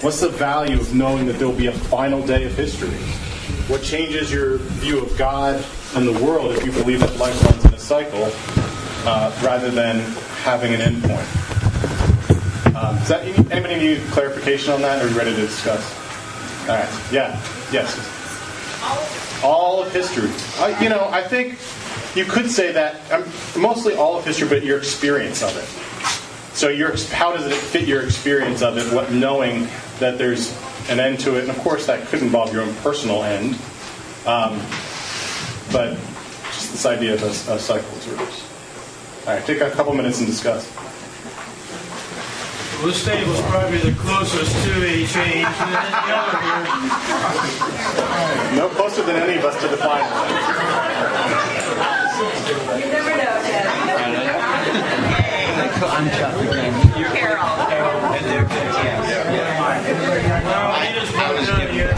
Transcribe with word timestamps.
What's 0.00 0.20
the 0.20 0.30
value 0.30 0.80
of 0.80 0.94
knowing 0.94 1.26
that 1.26 1.34
there'll 1.34 1.52
be 1.52 1.66
a 1.66 1.72
final 1.72 2.26
day 2.26 2.44
of 2.44 2.54
history? 2.54 2.96
What 3.68 3.82
changes 3.82 4.32
your 4.32 4.56
view 4.56 4.98
of 4.98 5.14
God 5.18 5.62
and 5.94 6.08
the 6.08 6.24
world 6.24 6.52
if 6.56 6.64
you 6.64 6.72
believe 6.72 7.00
that 7.00 7.18
life 7.18 7.38
runs 7.44 7.66
in 7.66 7.74
a 7.74 7.78
cycle 7.78 8.32
uh, 9.04 9.38
rather 9.44 9.70
than 9.70 10.00
having 10.42 10.72
an 10.72 10.80
endpoint? 10.80 11.26
Um, 12.74 12.96
does 12.96 13.08
that, 13.08 13.52
anybody 13.52 13.76
need 13.76 14.00
clarification 14.10 14.72
on 14.72 14.80
that, 14.80 15.02
or 15.02 15.06
are 15.06 15.10
you 15.10 15.18
ready 15.18 15.34
to 15.34 15.42
discuss? 15.42 15.94
All 16.62 16.76
right. 16.76 17.12
Yeah. 17.12 17.38
Yes. 17.70 17.94
All 19.44 19.82
of 19.82 19.92
history. 19.92 20.30
Uh, 20.56 20.78
you 20.80 20.88
know, 20.88 21.10
I 21.10 21.22
think 21.22 21.58
you 22.14 22.24
could 22.24 22.50
say 22.50 22.72
that 22.72 23.12
um, 23.12 23.24
mostly 23.60 23.96
all 23.96 24.16
of 24.16 24.24
history, 24.24 24.48
but 24.48 24.64
your 24.64 24.78
experience 24.78 25.42
of 25.42 25.54
it. 25.58 25.89
So, 26.60 26.68
your 26.68 26.94
how 27.06 27.32
does 27.32 27.46
it 27.46 27.54
fit 27.54 27.88
your 27.88 28.02
experience 28.02 28.60
of 28.60 28.76
it? 28.76 28.92
What 28.92 29.10
knowing 29.10 29.66
that 29.98 30.18
there's 30.18 30.54
an 30.90 31.00
end 31.00 31.18
to 31.20 31.38
it, 31.38 31.48
and 31.48 31.50
of 31.50 31.56
course 31.60 31.86
that 31.86 32.06
could 32.08 32.20
involve 32.20 32.52
your 32.52 32.60
own 32.60 32.74
personal 32.82 33.24
end. 33.24 33.54
Um, 34.26 34.60
but 35.72 35.96
just 36.52 36.72
this 36.72 36.84
idea 36.84 37.14
of 37.14 37.22
a, 37.22 37.28
a 37.54 37.58
cycle 37.58 37.88
is 37.96 38.06
reversed. 38.08 38.44
All 39.26 39.32
right, 39.32 39.46
take 39.46 39.62
a 39.62 39.70
couple 39.70 39.94
minutes 39.94 40.18
and 40.18 40.28
discuss. 40.28 40.70
Well, 42.76 42.88
this 42.88 43.02
table 43.06 43.32
is 43.32 43.40
probably 43.40 43.78
the 43.78 43.96
closest 43.98 44.52
to 44.52 44.84
a 44.84 45.06
change 45.06 45.48
than 45.56 45.72
any 45.72 46.12
other. 46.12 46.36
No 48.56 48.68
closer 48.68 49.02
than 49.02 49.16
any 49.16 49.38
of 49.38 49.46
us 49.46 49.58
to 49.62 49.68
the 49.68 49.78
final. 49.78 50.04
You 52.78 52.84
never 52.92 53.16
know, 53.16 53.40
Ted. 53.48 53.70
I'm 55.82 56.10
Chuck 56.10 56.34
again. 56.42 56.98
You're 56.98 57.08
Carol. 57.10 57.42
And 57.42 58.26
they're 58.26 58.42
good, 58.42 58.52
yeah. 58.52 59.00
Well, 60.44 60.80
he 60.80 60.92
just 60.94 61.14
it 61.14 61.48
on 61.48 61.72
here. 61.72 61.96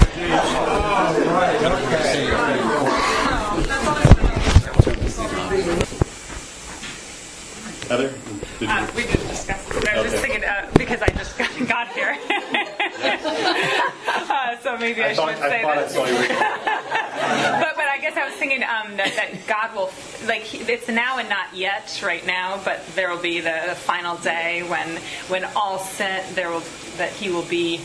Heather? 7.88 8.14
Uh, 8.62 8.86
we 8.94 9.02
didn't 9.02 9.26
discuss 9.28 9.68
it. 9.68 9.88
I 9.88 10.00
was 10.00 10.12
just 10.12 10.22
thinking, 10.22 10.44
uh, 10.44 10.70
because 10.74 11.02
I 11.02 11.08
just 11.08 11.36
got, 11.36 11.50
got 11.68 11.88
here. 11.92 12.16
uh, 14.30 14.56
so 14.62 14.78
maybe 14.78 15.02
I, 15.02 15.08
I 15.10 15.14
thought, 15.14 15.34
should 15.34 15.42
I 15.42 15.48
say 15.50 15.62
thought 15.62 15.78
I 15.78 15.82
that. 15.82 15.90
saw 15.90 16.06
you. 16.06 17.68
But, 18.14 18.20
but 18.20 18.22
I 18.22 18.24
guess 18.24 18.24
I 18.24 18.28
was 18.30 18.34
thinking 18.38 18.62
um, 18.62 18.96
that, 18.96 19.14
that 19.16 19.46
God 19.46 19.74
will, 19.74 19.90
like, 20.26 20.42
he- 20.42 20.58
it's 20.72 20.88
now 20.88 21.18
and 21.18 21.28
not 21.28 21.54
yet 21.54 22.00
right 22.04 22.24
now, 22.26 22.60
but 22.64 22.84
there 22.94 23.10
will 23.10 23.22
be 23.22 23.40
the 23.40 23.74
final 23.76 24.16
day 24.18 24.62
when, 24.62 24.96
when 25.28 25.44
all 25.56 25.78
sin, 25.78 26.22
there 26.34 26.50
will, 26.50 26.62
that 26.98 27.10
he 27.12 27.30
will 27.30 27.42
be, 27.44 27.78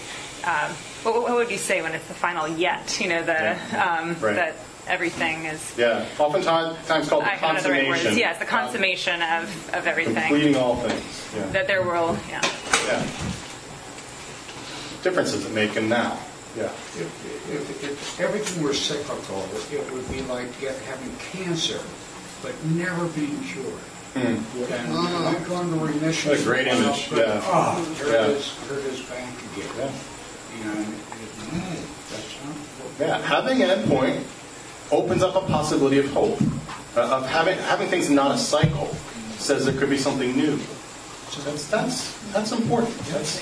um, 0.44 0.72
what, 1.04 1.16
what 1.22 1.32
would 1.36 1.52
you 1.52 1.58
say 1.58 1.82
when 1.82 1.94
it's 1.94 2.08
the 2.08 2.14
final 2.14 2.48
yet? 2.48 3.00
You 3.00 3.10
know, 3.10 3.22
the, 3.24 3.34
Yeah. 3.34 3.98
um, 4.02 4.16
Right. 4.20 4.36
that 4.36 4.56
everything 4.88 5.46
is, 5.46 5.74
Yeah, 5.78 6.06
oftentimes 6.18 6.78
times 6.88 7.10
called 7.10 7.24
the 7.24 7.32
I 7.34 7.38
found 7.38 7.58
the 7.60 7.70
right 7.70 7.84
consummation. 7.86 8.06
words. 8.08 8.18
Yes, 8.18 8.40
the 8.40 8.46
consummation 8.46 9.22
of, 9.22 9.70
of 9.74 9.88
everything. 9.88 10.16
Completing 10.16 10.56
all 10.56 10.76
things. 10.78 11.30
Yeah. 11.36 11.46
That 11.52 11.68
there 11.68 11.84
will, 11.84 12.18
yeah. 12.30 12.42
yeah. 12.88 13.04
Differences 15.04 15.46
it 15.46 15.52
make 15.54 15.76
in 15.78 15.88
now. 15.90 16.18
Yeah. 16.58 16.64
If, 16.98 17.52
if, 17.54 17.84
if 17.84 18.20
everything 18.20 18.64
were 18.64 18.74
cyclical, 18.74 19.46
it 19.72 19.94
would 19.94 20.10
be 20.12 20.22
like 20.24 20.48
get, 20.60 20.76
having 20.80 21.16
cancer, 21.18 21.80
but 22.42 22.54
never 22.66 23.06
being 23.10 23.40
cured. 23.44 23.74
And 24.16 24.44
I'm 24.58 25.44
going 25.44 25.70
to 25.70 25.86
remission. 25.86 26.32
What 26.32 26.40
a 26.40 26.44
great 26.44 26.66
image, 26.68 27.12
yeah. 27.12 27.40
Oh, 27.46 27.96
here 27.98 28.08
Yeah. 28.08 28.24
it 28.26 28.30
is, 28.32 28.58
here 28.68 28.80
it 28.80 28.86
is 28.86 29.02
back 29.02 29.30
again. 29.54 29.70
Yeah. 29.78 30.72
And 30.72 30.88
it, 30.88 31.54
no, 31.54 31.60
that's 32.10 32.36
not. 32.44 32.56
what- 32.56 33.08
Yeah, 33.08 33.22
having 33.22 33.62
an 33.62 33.70
endpoint 33.70 34.24
opens 34.92 35.22
up 35.22 35.36
a 35.36 35.42
possibility 35.42 36.00
of 36.00 36.12
hope. 36.12 36.42
Uh, 36.96 37.18
of 37.18 37.28
having 37.28 37.56
having 37.60 37.88
things 37.90 38.10
not 38.10 38.34
a 38.34 38.38
cycle 38.40 38.88
says 39.38 39.66
there 39.66 39.78
could 39.78 39.90
be 39.92 40.00
something 40.00 40.36
new. 40.36 40.58
So 41.30 41.42
that's 41.42 41.68
that's 41.68 42.32
that's 42.34 42.52
important. 42.52 42.98
That's 43.10 43.40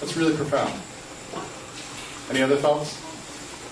that's 0.00 0.16
really 0.16 0.34
profound. 0.34 0.72
Any 2.30 2.42
other 2.42 2.56
thoughts? 2.56 3.00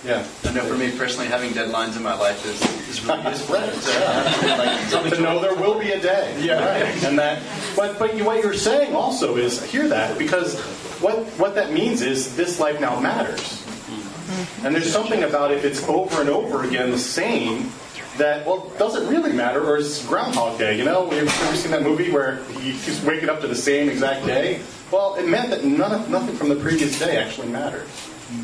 Yeah. 0.04 0.26
I 0.44 0.52
know 0.52 0.64
for 0.64 0.76
me 0.76 0.90
personally, 0.96 1.28
having 1.28 1.50
deadlines 1.50 1.96
in 1.96 2.02
my 2.02 2.14
life 2.14 2.44
is, 2.44 2.60
is 2.88 3.04
really 3.04 3.22
useful. 3.30 3.56
Right. 3.56 3.72
So, 3.72 3.92
uh, 3.92 4.58
like, 4.58 4.80
something 4.88 5.12
to 5.12 5.20
know 5.20 5.40
there 5.40 5.54
will 5.54 5.78
be 5.78 5.92
a 5.92 6.00
day. 6.00 6.36
Yeah. 6.44 6.64
Right. 6.64 7.04
And 7.04 7.18
that, 7.18 7.42
but 7.74 7.98
but 7.98 8.16
you, 8.16 8.24
what 8.24 8.42
you're 8.42 8.54
saying 8.54 8.94
also 8.94 9.36
is 9.36 9.62
hear 9.70 9.88
that 9.88 10.18
because 10.18 10.60
what 11.00 11.18
what 11.38 11.54
that 11.54 11.72
means 11.72 12.02
is 12.02 12.36
this 12.36 12.60
life 12.60 12.80
now 12.80 13.00
matters. 13.00 13.40
Mm-hmm. 13.40 14.66
And 14.66 14.74
there's 14.74 14.92
something 14.92 15.22
about 15.22 15.50
if 15.52 15.64
it's 15.64 15.86
over 15.88 16.20
and 16.20 16.28
over 16.28 16.64
again 16.64 16.90
the 16.90 16.98
same 16.98 17.72
that 18.18 18.46
well 18.46 18.70
does 18.78 18.94
it 18.94 19.08
really 19.08 19.32
matter 19.32 19.64
or 19.64 19.78
is 19.78 20.04
Groundhog 20.06 20.58
Day? 20.58 20.76
You 20.76 20.84
know, 20.84 21.08
have 21.08 21.14
you 21.14 21.20
ever 21.20 21.56
seen 21.56 21.70
that 21.70 21.82
movie 21.82 22.10
where 22.10 22.44
he 22.60 22.72
keeps 22.72 23.02
waking 23.02 23.30
up 23.30 23.40
to 23.40 23.48
the 23.48 23.56
same 23.56 23.88
exact 23.88 24.26
day? 24.26 24.60
Well, 24.90 25.14
it 25.14 25.26
meant 25.26 25.50
that 25.50 25.64
none 25.64 25.92
of, 25.92 26.10
nothing 26.10 26.36
from 26.36 26.50
the 26.50 26.56
previous 26.56 26.98
day 26.98 27.16
actually 27.16 27.48
mattered 27.48 27.88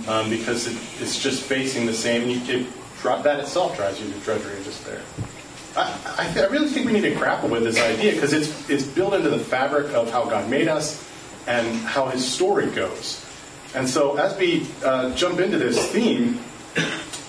um, 0.09 0.31
because 0.31 0.67
it, 0.67 0.77
it's 1.01 1.23
just 1.23 1.43
facing 1.43 1.87
the 1.87 1.95
same. 1.95 2.29
You, 2.29 2.41
it, 2.47 2.67
that 3.03 3.41
itself 3.41 3.77
drives 3.77 4.01
you 4.01 4.13
to 4.13 4.19
drudgery 4.21 4.57
and 4.57 4.65
despair. 4.65 5.01
I, 5.77 6.33
I, 6.37 6.41
I 6.41 6.47
really 6.47 6.69
think 6.69 6.87
we 6.87 6.93
need 6.93 7.03
to 7.03 7.15
grapple 7.15 7.49
with 7.49 7.63
this 7.63 7.81
idea 7.81 8.13
because 8.13 8.33
it's, 8.33 8.69
it's 8.69 8.85
built 8.85 9.15
into 9.15 9.31
the 9.31 9.39
fabric 9.39 9.95
of 9.95 10.11
how 10.11 10.25
God 10.25 10.51
made 10.51 10.69
us 10.69 11.09
and 11.47 11.67
how 11.87 12.09
His 12.09 12.27
story 12.27 12.67
goes. 12.67 13.25
And 13.75 13.89
so, 13.89 14.17
as 14.17 14.37
we 14.37 14.67
uh, 14.85 15.15
jump 15.15 15.39
into 15.39 15.57
this 15.57 15.91
theme, 15.91 16.41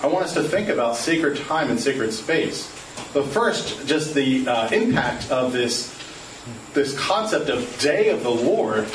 I 0.02 0.08
want 0.08 0.24
us 0.24 0.34
to 0.34 0.42
think 0.42 0.68
about 0.68 0.96
sacred 0.96 1.38
time 1.38 1.70
and 1.70 1.78
sacred 1.78 2.12
space. 2.12 2.66
But 3.14 3.26
first, 3.26 3.86
just 3.86 4.14
the 4.14 4.46
uh, 4.48 4.68
impact 4.70 5.30
of 5.30 5.52
this 5.52 5.96
this 6.74 6.98
concept 6.98 7.48
of 7.48 7.78
day 7.78 8.08
of 8.08 8.22
the 8.22 8.30
Lord. 8.30 8.88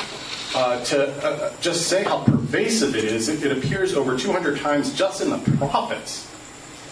Uh, 0.54 0.82
to 0.84 1.08
uh, 1.26 1.52
just 1.60 1.88
say 1.88 2.02
how 2.04 2.24
pervasive 2.24 2.96
it 2.96 3.04
is, 3.04 3.28
it, 3.28 3.44
it 3.44 3.56
appears 3.56 3.94
over 3.94 4.16
200 4.16 4.58
times 4.60 4.94
just 4.94 5.20
in 5.20 5.28
the 5.28 5.38
prophets. 5.58 6.26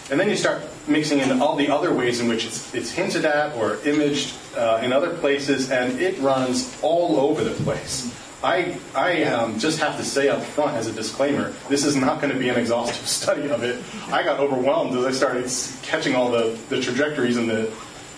And 0.09 0.19
then 0.19 0.29
you 0.29 0.35
start 0.35 0.61
mixing 0.87 1.19
in 1.19 1.41
all 1.41 1.55
the 1.55 1.69
other 1.69 1.93
ways 1.93 2.19
in 2.19 2.27
which 2.27 2.45
it's, 2.45 2.73
it's 2.73 2.91
hinted 2.91 3.25
at 3.25 3.55
or 3.55 3.77
imaged 3.85 4.35
uh, 4.55 4.79
in 4.83 4.93
other 4.93 5.09
places, 5.17 5.69
and 5.71 5.99
it 5.99 6.17
runs 6.19 6.77
all 6.81 7.19
over 7.19 7.43
the 7.43 7.51
place. 7.63 8.13
I, 8.43 8.77
I 8.93 9.23
um, 9.23 9.57
just 9.57 9.79
have 9.79 9.97
to 9.97 10.03
say 10.03 10.29
up 10.29 10.43
front 10.43 10.77
as 10.77 10.87
a 10.87 10.91
disclaimer, 10.91 11.53
this 11.67 11.83
is 11.83 11.95
not 11.95 12.21
going 12.21 12.31
to 12.31 12.39
be 12.39 12.49
an 12.49 12.55
exhaustive 12.55 13.07
study 13.07 13.49
of 13.49 13.63
it. 13.63 13.83
I 14.11 14.23
got 14.23 14.39
overwhelmed 14.39 14.95
as 14.97 15.05
I 15.05 15.11
started 15.11 15.51
catching 15.81 16.15
all 16.15 16.31
the, 16.31 16.57
the 16.69 16.79
trajectories 16.79 17.37
and 17.37 17.49
the. 17.49 17.71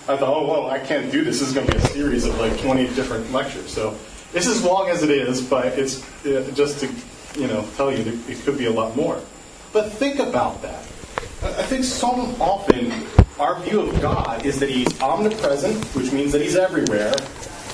I 0.08 0.18
thought, 0.18 0.36
oh, 0.36 0.46
whoa, 0.46 0.68
I 0.68 0.80
can't 0.80 1.12
do 1.12 1.24
this. 1.24 1.40
This 1.40 1.50
is 1.50 1.54
going 1.54 1.68
to 1.68 1.72
be 1.72 1.78
a 1.78 1.88
series 1.88 2.26
of 2.26 2.38
like 2.40 2.60
20 2.62 2.88
different 2.96 3.32
lectures. 3.32 3.72
So 3.72 3.96
it's 4.34 4.48
as 4.48 4.64
long 4.64 4.90
as 4.90 5.04
it 5.04 5.10
is, 5.10 5.42
but 5.42 5.78
it's 5.78 6.04
uh, 6.26 6.50
just 6.54 6.80
to 6.80 6.90
you 7.40 7.48
know 7.48 7.68
tell 7.76 7.92
you 7.92 8.04
that 8.04 8.30
it 8.30 8.40
could 8.44 8.58
be 8.58 8.66
a 8.66 8.72
lot 8.72 8.96
more. 8.96 9.22
But 9.72 9.92
think 9.92 10.20
about 10.20 10.62
that. 10.62 10.84
I 11.42 11.64
think 11.64 11.86
so 11.86 12.08
often 12.40 12.92
our 13.40 13.60
view 13.62 13.82
of 13.82 14.02
God 14.02 14.46
is 14.46 14.60
that 14.60 14.70
He's 14.70 15.00
omnipresent, 15.02 15.84
which 15.96 16.12
means 16.12 16.32
that 16.34 16.42
He's 16.42 16.56
everywhere, 16.56 17.14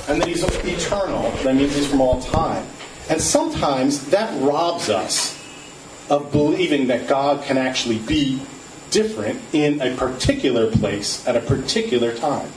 and 0.08 0.22
that 0.22 0.28
He's 0.28 0.44
eternal, 0.44 1.32
that 1.44 1.56
means 1.56 1.76
He's 1.76 1.88
from 1.88 2.02
all 2.02 2.22
time. 2.22 2.66
And 3.10 3.22
sometimes 3.22 4.06
that 4.08 4.32
robs 4.42 4.90
us 4.90 5.36
of 6.10 6.32
believing 6.32 6.88
that 6.88 7.08
God 7.08 7.44
can 7.44 7.58
actually 7.58 8.00
be 8.00 8.42
different 8.92 9.42
in 9.54 9.82
a 9.82 9.96
particular 9.96 10.72
place 10.72 11.28
at 11.28 11.36
a 11.36 11.42
particular 11.42 12.16
time. 12.16 12.50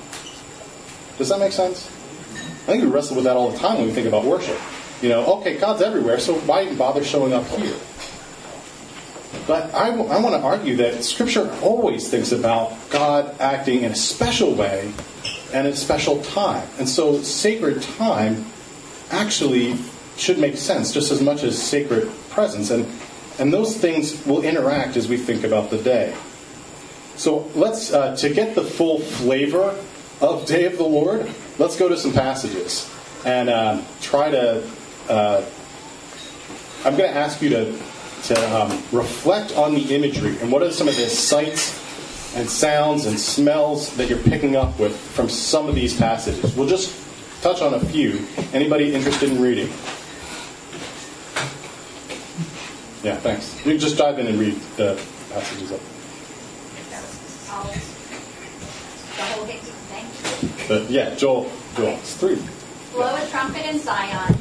Does 1.16 1.30
that 1.30 1.40
make 1.40 1.52
sense? 1.52 1.90
I 2.68 2.72
think 2.72 2.84
we 2.84 2.90
wrestle 2.90 3.16
with 3.16 3.24
that 3.24 3.34
all 3.34 3.50
the 3.50 3.56
time 3.56 3.78
when 3.78 3.86
we 3.86 3.92
think 3.92 4.06
about 4.06 4.26
worship. 4.26 4.60
You 5.00 5.08
know, 5.08 5.38
okay, 5.38 5.56
God's 5.56 5.80
everywhere, 5.80 6.18
so 6.18 6.34
why 6.40 6.64
even 6.64 6.76
bother 6.76 7.02
showing 7.02 7.32
up 7.32 7.46
here? 7.46 7.74
But 9.46 9.72
I, 9.72 9.88
want 9.88 10.34
to 10.34 10.40
argue 10.40 10.76
that 10.76 11.02
Scripture 11.02 11.50
always 11.62 12.10
thinks 12.10 12.30
about 12.30 12.76
God 12.90 13.34
acting 13.40 13.84
in 13.84 13.92
a 13.92 13.94
special 13.94 14.54
way 14.54 14.92
and 15.54 15.66
at 15.66 15.72
a 15.72 15.76
special 15.76 16.22
time. 16.24 16.68
And 16.78 16.86
so 16.86 17.22
sacred 17.22 17.80
time 17.80 18.44
actually 19.10 19.78
should 20.18 20.38
make 20.38 20.58
sense 20.58 20.92
just 20.92 21.10
as 21.10 21.22
much 21.22 21.44
as 21.44 21.60
sacred 21.60 22.10
presence. 22.28 22.70
And, 22.70 22.86
and 23.38 23.50
those 23.50 23.78
things 23.78 24.26
will 24.26 24.42
interact 24.42 24.98
as 24.98 25.08
we 25.08 25.16
think 25.16 25.42
about 25.42 25.70
the 25.70 25.78
day. 25.78 26.14
So 27.16 27.50
let's, 27.54 27.94
uh, 27.94 28.14
to 28.16 28.28
get 28.28 28.54
the 28.54 28.62
full 28.62 29.00
flavor 29.00 29.74
of 30.20 30.44
Day 30.44 30.66
of 30.66 30.76
the 30.76 30.84
Lord, 30.84 31.30
let's 31.58 31.76
go 31.76 31.88
to 31.88 31.96
some 31.96 32.12
passages 32.12 32.92
and 33.24 33.50
um, 33.50 33.84
try 34.00 34.30
to. 34.30 34.68
Uh, 35.08 35.44
I'm 36.84 36.96
going 36.96 37.10
to 37.10 37.16
ask 37.16 37.42
you 37.42 37.48
to, 37.50 37.78
to 38.24 38.56
um, 38.56 38.70
reflect 38.92 39.56
on 39.56 39.74
the 39.74 39.94
imagery 39.94 40.38
and 40.38 40.52
what 40.52 40.62
are 40.62 40.70
some 40.70 40.86
of 40.86 40.96
the 40.96 41.06
sights 41.08 41.76
and 42.36 42.48
sounds 42.48 43.06
and 43.06 43.18
smells 43.18 43.94
that 43.96 44.08
you're 44.08 44.18
picking 44.18 44.54
up 44.54 44.78
with 44.78 44.96
from 44.96 45.28
some 45.28 45.68
of 45.68 45.74
these 45.74 45.96
passages. 45.96 46.54
We'll 46.54 46.68
just 46.68 46.94
touch 47.42 47.62
on 47.62 47.74
a 47.74 47.80
few. 47.80 48.24
Anybody 48.52 48.94
interested 48.94 49.30
in 49.30 49.40
reading? 49.40 49.68
Yeah, 53.02 53.16
thanks. 53.16 53.56
You 53.64 53.72
can 53.72 53.80
just 53.80 53.96
dive 53.96 54.18
in 54.18 54.26
and 54.26 54.38
read 54.38 54.54
the 54.76 55.00
passages 55.30 55.72
up. 55.72 55.80
Thank 59.90 60.42
you. 60.42 60.47
But 60.68 60.90
yeah, 60.90 61.14
Joel, 61.14 61.50
Joel, 61.76 61.96
it's 61.96 62.14
three. 62.14 62.36
Blow 62.92 63.16
a 63.16 63.26
trumpet 63.28 63.64
in 63.64 63.78
Zion, 63.80 64.36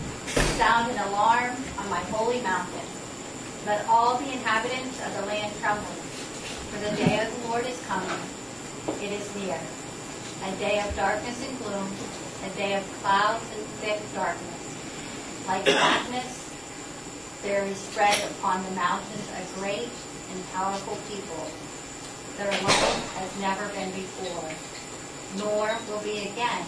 sound 0.60 0.92
an 0.92 1.00
alarm 1.08 1.56
on 1.80 1.90
my 1.90 2.04
holy 2.12 2.42
mountain. 2.42 2.84
Let 3.66 3.88
all 3.88 4.18
the 4.18 4.30
inhabitants 4.34 5.00
of 5.06 5.16
the 5.16 5.26
land 5.26 5.56
tremble, 5.62 5.88
for 6.68 6.80
the 6.84 6.94
day 6.98 7.24
of 7.24 7.32
the 7.32 7.48
Lord 7.48 7.66
is 7.66 7.80
coming. 7.88 8.20
It 9.02 9.14
is 9.16 9.24
near. 9.40 9.58
A 10.44 10.52
day 10.60 10.84
of 10.84 10.94
darkness 10.98 11.40
and 11.48 11.58
gloom, 11.60 11.88
a 12.44 12.50
day 12.58 12.76
of 12.76 12.84
clouds 13.02 13.44
and 13.56 13.64
thick 13.80 14.00
darkness. 14.14 14.76
Like 15.48 15.64
blackness, 15.64 16.54
there 17.42 17.64
is 17.64 17.78
spread 17.78 18.20
upon 18.32 18.66
the 18.66 18.72
mountains 18.72 19.32
a 19.32 19.60
great 19.60 19.88
and 20.32 20.52
powerful 20.52 20.98
people. 21.08 21.48
Their 22.36 22.52
light 22.52 23.00
has 23.16 23.32
never 23.40 23.68
been 23.74 23.92
before, 23.92 24.52
nor 25.36 25.78
will 25.90 26.00
be 26.00 26.30
again 26.30 26.66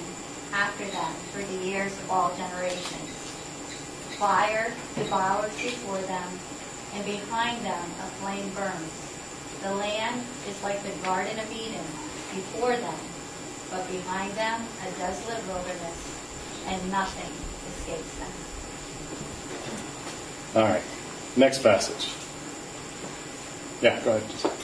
after 0.53 0.85
them 0.85 1.13
for 1.31 1.41
the 1.41 1.65
years 1.65 1.91
of 1.94 2.11
all 2.11 2.35
generations. 2.35 3.15
Fire 4.17 4.73
devours 4.95 5.56
before 5.56 6.01
them, 6.01 6.27
and 6.95 7.06
behind 7.06 7.63
them 7.63 7.83
a 8.01 8.07
flame 8.19 8.50
burns. 8.53 8.91
The 9.63 9.73
land 9.75 10.23
is 10.47 10.61
like 10.63 10.81
the 10.83 10.91
Garden 11.06 11.39
of 11.39 11.51
Eden 11.51 11.85
before 12.35 12.75
them, 12.75 13.00
but 13.69 13.88
behind 13.89 14.33
them 14.33 14.61
a 14.85 14.91
desolate 15.00 15.45
wilderness, 15.47 15.97
and 16.67 16.91
nothing 16.91 17.31
escapes 17.71 18.15
them. 18.19 18.31
All 20.56 20.67
right. 20.67 20.83
Next 21.38 21.61
passage. 21.61 22.09
Yeah, 23.81 24.03
go 24.03 24.17
ahead. 24.17 24.58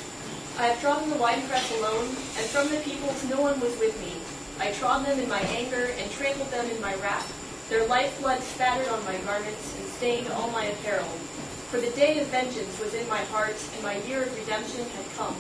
I 0.58 0.68
have 0.68 0.80
trodden 0.80 1.10
the 1.10 1.18
winepress 1.20 1.68
alone, 1.80 2.08
and 2.08 2.48
from 2.48 2.70
the 2.70 2.80
peoples 2.80 3.28
no 3.28 3.42
one 3.42 3.60
was 3.60 3.76
with 3.78 3.92
me. 4.00 4.16
I 4.56 4.72
trod 4.72 5.06
them 5.06 5.20
in 5.20 5.28
my 5.28 5.42
anger 5.52 5.92
and 6.00 6.10
trampled 6.12 6.50
them 6.50 6.64
in 6.72 6.80
my 6.80 6.96
wrath. 7.04 7.28
Their 7.68 7.86
lifeblood 7.88 8.40
spattered 8.40 8.88
on 8.88 9.04
my 9.04 9.18
garments 9.28 9.76
and 9.76 9.86
stained 10.00 10.30
all 10.32 10.50
my 10.52 10.64
apparel. 10.72 11.12
For 11.68 11.82
the 11.82 11.92
day 11.92 12.20
of 12.20 12.28
vengeance 12.28 12.80
was 12.80 12.94
in 12.94 13.04
my 13.10 13.20
heart, 13.36 13.60
and 13.76 13.84
my 13.84 14.00
year 14.08 14.24
of 14.24 14.32
redemption 14.32 14.88
had 14.96 15.04
come. 15.20 15.36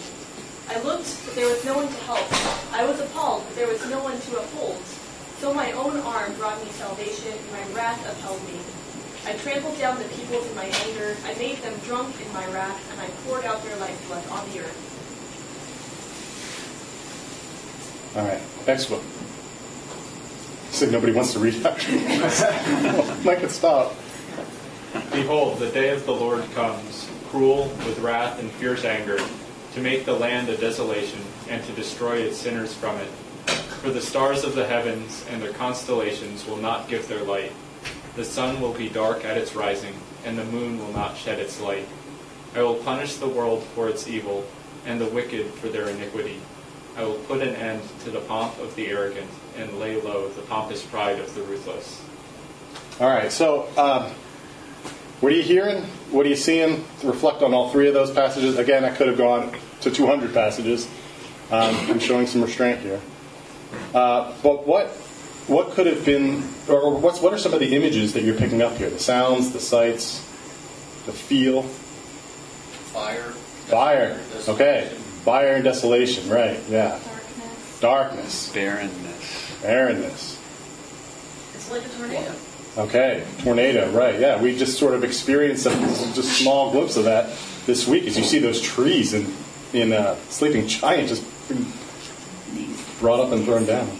I 0.67 0.83
looked, 0.83 1.07
but 1.23 1.35
there 1.35 1.47
was 1.47 1.63
no 1.63 1.79
one 1.79 1.87
to 1.87 1.99
help. 2.03 2.27
I 2.75 2.83
was 2.83 2.99
appalled, 2.99 3.47
but 3.47 3.55
there 3.55 3.71
was 3.71 3.79
no 3.87 4.03
one 4.03 4.19
to 4.19 4.39
uphold. 4.43 4.83
So 5.39 5.53
my 5.53 5.71
own 5.79 5.95
arm 6.03 6.35
brought 6.35 6.59
me 6.59 6.69
salvation, 6.75 7.31
and 7.31 7.51
my 7.55 7.63
wrath 7.71 8.03
upheld 8.03 8.43
me. 8.51 8.59
I 9.23 9.39
trampled 9.39 9.79
down 9.79 9.95
the 9.95 10.11
peoples 10.11 10.45
in 10.45 10.55
my 10.59 10.67
anger. 10.67 11.15
I 11.23 11.39
made 11.39 11.63
them 11.63 11.79
drunk 11.87 12.19
in 12.19 12.27
my 12.33 12.45
wrath, 12.51 12.83
and 12.91 12.99
I 12.99 13.07
poured 13.23 13.45
out 13.45 13.63
their 13.63 13.77
lifeblood 13.77 14.27
on 14.27 14.43
the 14.51 14.59
earth. 14.59 14.94
All 18.15 18.23
right. 18.23 18.41
Next 18.65 18.89
one. 18.89 19.01
Said 20.71 20.91
nobody 20.91 21.11
wants 21.11 21.33
to 21.33 21.39
read 21.39 21.55
that. 21.55 23.21
Mike 23.25 23.39
could 23.39 23.51
stop. 23.51 23.93
Behold, 25.11 25.59
the 25.59 25.69
day 25.69 25.89
of 25.89 26.05
the 26.05 26.13
Lord 26.13 26.43
comes, 26.53 27.09
cruel 27.29 27.65
with 27.85 27.99
wrath 27.99 28.39
and 28.39 28.49
fierce 28.51 28.85
anger, 28.85 29.19
to 29.73 29.81
make 29.81 30.05
the 30.05 30.13
land 30.13 30.47
a 30.47 30.55
desolation, 30.55 31.19
and 31.49 31.61
to 31.65 31.73
destroy 31.73 32.17
its 32.17 32.37
sinners 32.37 32.73
from 32.73 32.95
it. 32.97 33.09
For 33.81 33.89
the 33.89 34.01
stars 34.01 34.45
of 34.45 34.55
the 34.55 34.65
heavens 34.65 35.25
and 35.29 35.41
their 35.41 35.51
constellations 35.51 36.47
will 36.47 36.57
not 36.57 36.87
give 36.87 37.09
their 37.09 37.23
light. 37.23 37.51
The 38.15 38.23
sun 38.23 38.61
will 38.61 38.73
be 38.73 38.87
dark 38.87 39.25
at 39.25 39.37
its 39.37 39.55
rising, 39.55 39.93
and 40.23 40.37
the 40.37 40.45
moon 40.45 40.79
will 40.79 40.93
not 40.93 41.17
shed 41.17 41.39
its 41.39 41.59
light. 41.59 41.87
I 42.55 42.61
will 42.61 42.75
punish 42.75 43.15
the 43.15 43.27
world 43.27 43.63
for 43.75 43.89
its 43.89 44.07
evil, 44.07 44.45
and 44.85 45.01
the 45.01 45.05
wicked 45.07 45.47
for 45.55 45.67
their 45.67 45.89
iniquity. 45.89 46.39
I 46.97 47.03
will 47.03 47.19
put 47.19 47.41
an 47.41 47.55
end 47.55 47.81
to 48.03 48.11
the 48.11 48.21
pomp 48.21 48.57
of 48.59 48.75
the 48.75 48.87
arrogant, 48.87 49.29
and 49.57 49.79
lay 49.79 50.01
low 50.01 50.29
the 50.29 50.41
pompous 50.43 50.83
pride 50.83 51.19
of 51.19 51.33
the 51.35 51.41
ruthless. 51.41 52.01
All 52.99 53.09
right. 53.09 53.31
So, 53.31 53.67
um, 53.77 54.11
what 55.19 55.31
are 55.31 55.35
you 55.35 55.43
hearing? 55.43 55.83
What 56.11 56.25
are 56.25 56.29
you 56.29 56.35
seeing? 56.35 56.85
Reflect 57.03 57.41
on 57.41 57.53
all 57.53 57.69
three 57.69 57.87
of 57.87 57.93
those 57.93 58.11
passages. 58.11 58.57
Again, 58.57 58.85
I 58.85 58.95
could 58.95 59.07
have 59.07 59.17
gone 59.17 59.55
to 59.81 59.91
200 59.91 60.33
passages. 60.33 60.87
Um, 61.51 61.75
I'm 61.89 61.99
showing 61.99 62.27
some 62.27 62.41
restraint 62.41 62.79
here. 62.79 63.01
Uh, 63.93 64.33
but 64.41 64.65
what 64.65 64.87
what 65.47 65.71
could 65.71 65.85
have 65.85 66.03
been, 66.05 66.43
or 66.67 66.97
what's 66.97 67.21
what 67.21 67.33
are 67.33 67.37
some 67.37 67.53
of 67.53 67.59
the 67.59 67.75
images 67.75 68.13
that 68.13 68.23
you're 68.23 68.37
picking 68.37 68.61
up 68.61 68.77
here? 68.77 68.89
The 68.89 68.99
sounds, 68.99 69.51
the 69.51 69.59
sights, 69.59 70.19
the 71.05 71.11
feel. 71.11 71.63
Fire. 72.93 73.31
Fire. 73.67 74.19
Okay. 74.47 74.91
Desolation. 75.25 75.43
Fire 75.43 75.55
and 75.55 75.63
desolation. 75.63 76.29
Right. 76.29 76.59
Yeah. 76.69 76.99
Darkness. 76.99 77.79
Darkness. 77.81 78.53
barrenness. 78.53 79.61
Barrenness. 79.61 80.39
It's 81.53 81.71
like 81.71 81.85
a 81.85 81.89
tornado. 81.89 82.35
Okay, 82.77 83.25
tornado, 83.39 83.89
right? 83.91 84.19
Yeah, 84.19 84.41
we 84.41 84.57
just 84.57 84.77
sort 84.77 84.93
of 84.93 85.05
experienced 85.05 85.65
a 85.65 85.69
just 86.13 86.39
small 86.39 86.71
glimpse 86.71 86.97
of 86.97 87.05
that 87.05 87.29
this 87.65 87.87
week 87.87 88.05
as 88.05 88.17
you 88.17 88.23
see 88.25 88.39
those 88.39 88.59
trees 88.61 89.13
in 89.13 89.33
in 89.71 89.93
uh, 89.93 90.15
Sleeping 90.29 90.67
Giant 90.67 91.07
just 91.07 91.23
brought 92.99 93.21
up 93.21 93.31
and 93.31 93.45
thrown 93.45 93.65
down. 93.65 93.87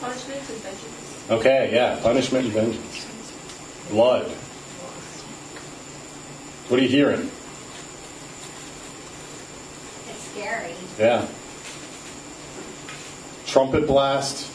Punishment 0.00 0.40
and 0.40 0.58
vengeance. 0.58 1.24
Okay, 1.30 1.70
yeah, 1.72 1.98
punishment 2.02 2.44
and 2.44 2.54
vengeance, 2.54 3.06
blood. 3.90 4.30
What 6.68 6.80
are 6.80 6.82
you 6.82 6.88
hearing? 6.88 7.30
It's 10.10 10.22
scary. 10.32 10.74
Yeah, 10.98 11.26
trumpet 13.46 13.86
blast, 13.86 14.50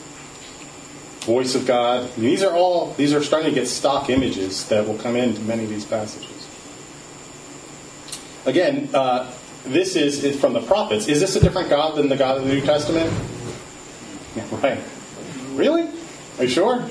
voice 1.22 1.56
of 1.56 1.66
God. 1.66 2.14
These 2.16 2.44
are 2.44 2.54
all 2.54 2.94
these 2.94 3.14
are 3.14 3.24
starting 3.24 3.50
to 3.50 3.56
get 3.56 3.68
stock 3.68 4.10
images 4.10 4.68
that 4.68 4.86
will 4.88 4.98
come 4.98 5.16
into 5.16 5.42
many 5.42 5.64
of 5.64 5.70
these 5.70 5.86
passages. 5.86 6.48
Again, 8.46 8.90
uh, 8.94 9.34
this 9.64 9.96
is, 9.96 10.24
is 10.24 10.40
from 10.40 10.54
the 10.54 10.62
prophets. 10.62 11.08
Is 11.08 11.22
this 11.22 11.36
a 11.38 11.40
different 11.40 11.70
God 11.70 11.96
than 11.96 12.10
the 12.10 12.18
God 12.18 12.38
of 12.38 12.44
the 12.46 12.54
New 12.54 12.62
Testament? 12.62 13.12
Right. 14.52 14.80
Really? 15.52 15.88
Are 16.40 16.46
you 16.46 16.50
sure? 16.50 16.90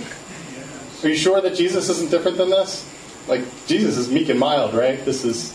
Are 1.02 1.08
you 1.08 1.16
sure 1.16 1.40
that 1.40 1.56
Jesus 1.56 1.88
isn't 1.88 2.12
different 2.12 2.36
than 2.36 2.50
this? 2.50 2.88
Like 3.26 3.42
Jesus 3.66 3.96
is 3.96 4.08
meek 4.08 4.28
and 4.28 4.38
mild, 4.38 4.74
right? 4.74 5.04
This 5.04 5.24
is 5.24 5.52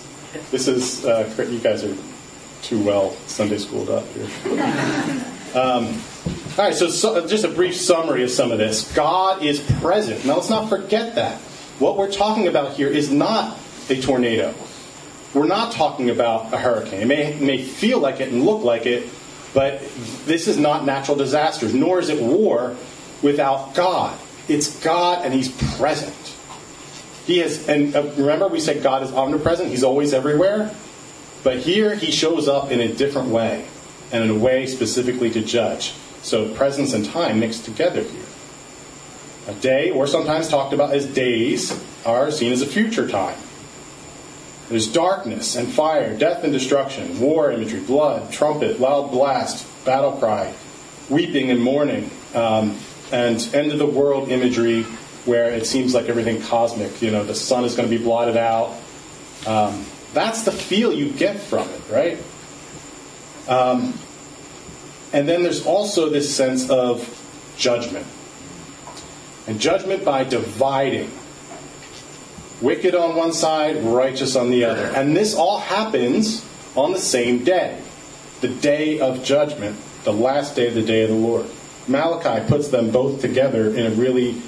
this 0.51 0.68
is 0.68 1.06
uh, 1.06 1.34
you 1.50 1.60
guys 1.60 1.86
are 1.86 1.96
too 2.62 2.82
well 2.82 3.12
Sunday 3.28 3.58
schooled 3.58 3.90
up 3.90 4.06
here. 4.08 4.28
Um, 5.56 6.00
all 6.58 6.66
right, 6.66 6.74
so, 6.74 6.90
so 6.90 7.26
just 7.26 7.46
a 7.46 7.50
brief 7.50 7.76
summary 7.76 8.24
of 8.24 8.30
some 8.30 8.52
of 8.52 8.58
this. 8.58 8.94
God 8.94 9.44
is 9.44 9.60
present. 9.80 10.26
Now 10.26 10.36
let's 10.36 10.50
not 10.50 10.70
forget 10.70 11.16
that. 11.16 11.40
What 11.80 11.98
we're 11.98 12.12
talking 12.12 12.48
about 12.48 12.74
here 12.74 12.90
is 12.90 13.12
not 13.12 13.58
a 13.90 14.02
tornado. 14.02 14.54
We're 15.34 15.48
not 15.48 15.72
talking 15.72 16.10
about 16.10 16.54
a 16.54 16.58
hurricane. 16.58 17.02
It 17.02 17.06
may, 17.08 17.40
may 17.40 17.62
feel 17.62 18.00
like 18.00 18.20
it 18.20 18.32
and 18.32 18.44
look 18.44 18.64
like 18.64 18.86
it, 18.86 19.08
but 19.54 19.82
this 20.26 20.48
is 20.48 20.58
not 20.58 20.86
natural 20.86 21.18
disasters, 21.18 21.74
nor 21.74 22.00
is 22.00 22.10
it 22.10 22.22
war 22.22 22.76
without 23.22 23.74
God. 23.74 24.20
It's 24.48 24.80
God 24.84 25.24
and 25.26 25.34
He's 25.34 25.50
present. 25.78 26.16
He 27.26 27.42
is, 27.42 27.68
and 27.68 27.96
uh, 27.96 28.04
remember 28.18 28.48
we 28.48 28.60
said 28.60 28.84
God 28.84 29.04
is 29.04 29.12
omnipresent, 29.12 29.70
He's 29.70 29.84
always 29.84 30.14
everywhere. 30.14 30.76
But 31.44 31.60
here 31.60 31.96
He 31.96 32.12
shows 32.12 32.48
up 32.48 32.72
in 32.72 32.79
a 32.79 32.88
different 32.88 33.29
way, 33.29 33.67
and 34.12 34.24
in 34.24 34.29
a 34.29 34.39
way 34.39 34.65
specifically 34.67 35.29
to 35.32 35.41
judge. 35.41 35.94
So 36.22 36.53
presence 36.53 36.94
and 36.94 37.06
time 37.06 37.39
mixed 37.39 37.65
together 37.65 38.03
here. 38.03 38.25
A 39.48 39.53
day, 39.53 39.91
or 39.91 40.08
sometimes 40.08 40.50
talked 40.50 40.74
about 40.74 40.94
as 40.94 41.06
days, 41.06 41.72
are 42.06 42.32
seen 42.32 42.51
as 42.51 42.62
a 42.62 42.65
future 42.65 43.08
time. 43.08 43.38
There's 44.70 44.88
darkness 44.88 45.56
and 45.56 45.70
fire, 45.70 46.17
death 46.17 46.44
and 46.44 46.51
destruction, 46.51 47.22
war 47.22 47.51
imagery, 47.51 47.79
blood, 47.79 48.32
trumpet, 48.34 48.82
loud 48.82 49.12
blast, 49.12 49.65
battle 49.86 50.12
cry, 50.13 50.53
weeping 51.10 51.50
and 51.50 51.62
mourning, 51.62 52.12
um, 52.34 52.77
and 53.13 53.38
end 53.53 53.72
of 53.72 53.79
the 53.79 53.86
world 53.86 54.29
imagery 54.29 54.84
where 55.24 55.50
it 55.50 55.65
seems 55.65 55.94
like 55.94 56.10
everything 56.10 56.41
cosmic. 56.41 57.01
You 57.01 57.12
know, 57.12 57.24
the 57.24 57.36
sun 57.36 57.63
is 57.63 57.75
going 57.75 57.89
to 57.89 57.98
be 57.98 58.03
blotted 58.03 58.36
out. 58.36 58.75
Um, 59.46 59.86
that's 60.14 60.44
the 60.44 60.52
feel 60.52 60.94
you 60.94 61.12
get 61.12 61.40
from 61.40 61.68
it, 61.70 61.82
right? 61.90 62.18
Um, 63.48 63.94
and 65.14 65.28
then 65.28 65.44
there's 65.44 65.66
also 65.66 66.10
this 66.10 66.34
sense 66.36 66.70
of 66.70 67.14
judgment. 67.58 68.06
And 69.48 69.60
judgment 69.60 70.04
by 70.04 70.24
dividing 70.24 71.12
wicked 72.62 72.96
on 72.96 73.16
one 73.16 73.34
side, 73.34 73.84
righteous 73.84 74.36
on 74.36 74.50
the 74.50 74.66
other. 74.66 74.86
And 74.86 75.16
this 75.16 75.36
all 75.36 75.60
happens 75.60 76.46
on 76.76 76.92
the 76.92 77.00
same 77.00 77.44
day, 77.44 77.80
the 78.42 78.48
day 78.48 79.00
of 79.00 79.24
judgment, 79.24 79.78
the 80.04 80.14
last 80.14 80.56
day 80.56 80.68
of 80.68 80.74
the 80.74 80.82
day 80.82 81.04
of 81.04 81.10
the 81.10 81.16
Lord. 81.16 81.46
Malachi 81.88 82.46
puts 82.48 82.68
them 82.68 82.92
both 82.92 83.22
together 83.22 83.70
in 83.70 83.86
a 83.86 83.92
really 83.92 84.42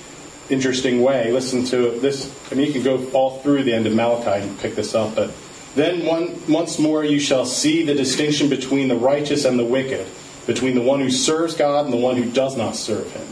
interesting 0.49 1.01
way. 1.01 1.31
Listen 1.31 1.63
to 1.65 1.91
this. 1.99 2.33
I 2.51 2.55
mean, 2.55 2.67
you 2.67 2.73
can 2.73 2.83
go 2.83 3.09
all 3.11 3.39
through 3.39 3.63
the 3.63 3.73
end 3.73 3.87
of 3.87 3.93
Malachi 3.93 4.45
and 4.45 4.59
pick 4.59 4.75
this 4.75 4.93
up, 4.93 5.15
but 5.15 5.31
then 5.75 6.05
one, 6.05 6.41
once 6.47 6.79
more 6.79 7.03
you 7.03 7.19
shall 7.19 7.45
see 7.45 7.83
the 7.83 7.93
distinction 7.93 8.49
between 8.49 8.87
the 8.87 8.95
righteous 8.95 9.45
and 9.45 9.59
the 9.59 9.65
wicked, 9.65 10.07
between 10.47 10.75
the 10.75 10.81
one 10.81 10.99
who 10.99 11.11
serves 11.11 11.53
God 11.55 11.85
and 11.85 11.93
the 11.93 11.97
one 11.97 12.15
who 12.15 12.29
does 12.31 12.57
not 12.57 12.75
serve 12.75 13.11
him. 13.11 13.25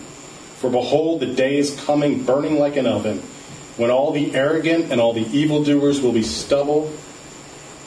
For 0.57 0.69
behold, 0.69 1.19
the 1.19 1.27
day 1.27 1.57
is 1.57 1.79
coming, 1.81 2.23
burning 2.23 2.59
like 2.59 2.77
an 2.77 2.87
oven, 2.87 3.19
when 3.77 3.91
all 3.91 4.11
the 4.11 4.35
arrogant 4.35 4.91
and 4.91 4.99
all 4.99 5.13
the 5.13 5.27
evildoers 5.35 6.01
will 6.01 6.11
be 6.11 6.23
stubble. 6.23 6.91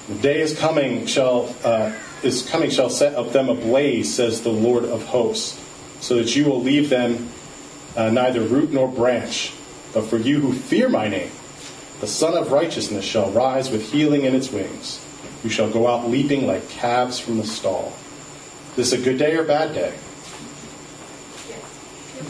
The 0.09 0.15
day 0.17 0.41
is 0.41 0.57
coming 0.59 1.07
shall 1.07 1.55
uh, 1.65 1.93
is 2.23 2.49
coming 2.49 2.71
shall 2.71 2.91
set 2.91 3.15
up 3.15 3.33
them 3.33 3.49
ablaze, 3.49 4.15
says 4.15 4.43
the 4.43 4.51
Lord 4.51 4.85
of 4.85 5.05
hosts, 5.07 5.59
so 6.01 6.17
that 6.17 6.35
you 6.37 6.45
will 6.45 6.63
leave 6.63 6.91
them 6.91 7.29
uh, 7.97 8.11
neither 8.11 8.41
root 8.41 8.73
nor 8.73 8.89
branch. 8.89 9.53
But 9.93 10.05
for 10.05 10.17
you 10.17 10.41
who 10.41 10.53
fear 10.53 10.89
my 10.89 11.09
name, 11.09 11.31
the 12.01 12.07
Sun 12.07 12.37
of 12.37 12.51
Righteousness 12.51 13.05
shall 13.05 13.31
rise 13.31 13.71
with 13.71 13.93
healing 13.93 14.25
in 14.25 14.35
its 14.35 14.51
wings. 14.51 15.05
You 15.45 15.51
shall 15.51 15.71
go 15.71 15.87
out 15.87 16.09
leaping 16.09 16.47
like 16.47 16.69
calves 16.69 17.19
from 17.19 17.37
the 17.37 17.45
stall. 17.45 17.93
This 18.77 18.93
a 18.93 18.99
good 18.99 19.19
day 19.19 19.37
or 19.37 19.45
bad 19.45 19.75
day? 19.75 19.95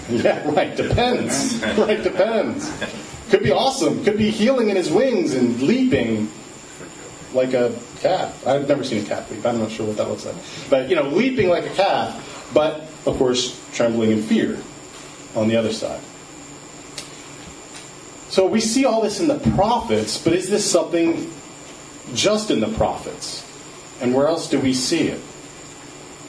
Yeah, 0.08 0.48
right. 0.50 0.76
Depends. 0.76 1.62
right, 1.78 2.02
depends. 2.02 2.72
Could 3.30 3.42
be 3.42 3.52
awesome. 3.52 4.04
Could 4.04 4.18
be 4.18 4.30
healing 4.30 4.70
in 4.70 4.76
his 4.76 4.90
wings 4.90 5.34
and 5.34 5.60
leaping 5.62 6.30
like 7.32 7.54
a 7.54 7.76
calf. 8.00 8.46
I've 8.46 8.68
never 8.68 8.82
seen 8.82 9.04
a 9.04 9.06
calf 9.06 9.30
leap. 9.30 9.44
I'm 9.46 9.58
not 9.58 9.70
sure 9.70 9.86
what 9.86 9.96
that 9.98 10.08
looks 10.08 10.26
like. 10.26 10.34
But, 10.68 10.88
you 10.88 10.96
know, 10.96 11.04
leaping 11.04 11.48
like 11.48 11.64
a 11.64 11.74
calf, 11.74 12.50
but, 12.52 12.80
of 13.06 13.16
course, 13.18 13.60
trembling 13.72 14.10
in 14.10 14.22
fear 14.22 14.58
on 15.36 15.48
the 15.48 15.56
other 15.56 15.72
side. 15.72 16.00
So 18.30 18.46
we 18.46 18.60
see 18.60 18.84
all 18.84 19.02
this 19.02 19.18
in 19.18 19.26
the 19.26 19.40
prophets, 19.56 20.22
but 20.22 20.32
is 20.32 20.48
this 20.48 20.68
something 20.68 21.32
just 22.14 22.52
in 22.52 22.60
the 22.60 22.68
prophets? 22.68 23.44
And 24.00 24.14
where 24.14 24.28
else 24.28 24.48
do 24.48 24.60
we 24.60 24.72
see 24.72 25.08
it? 25.08 25.20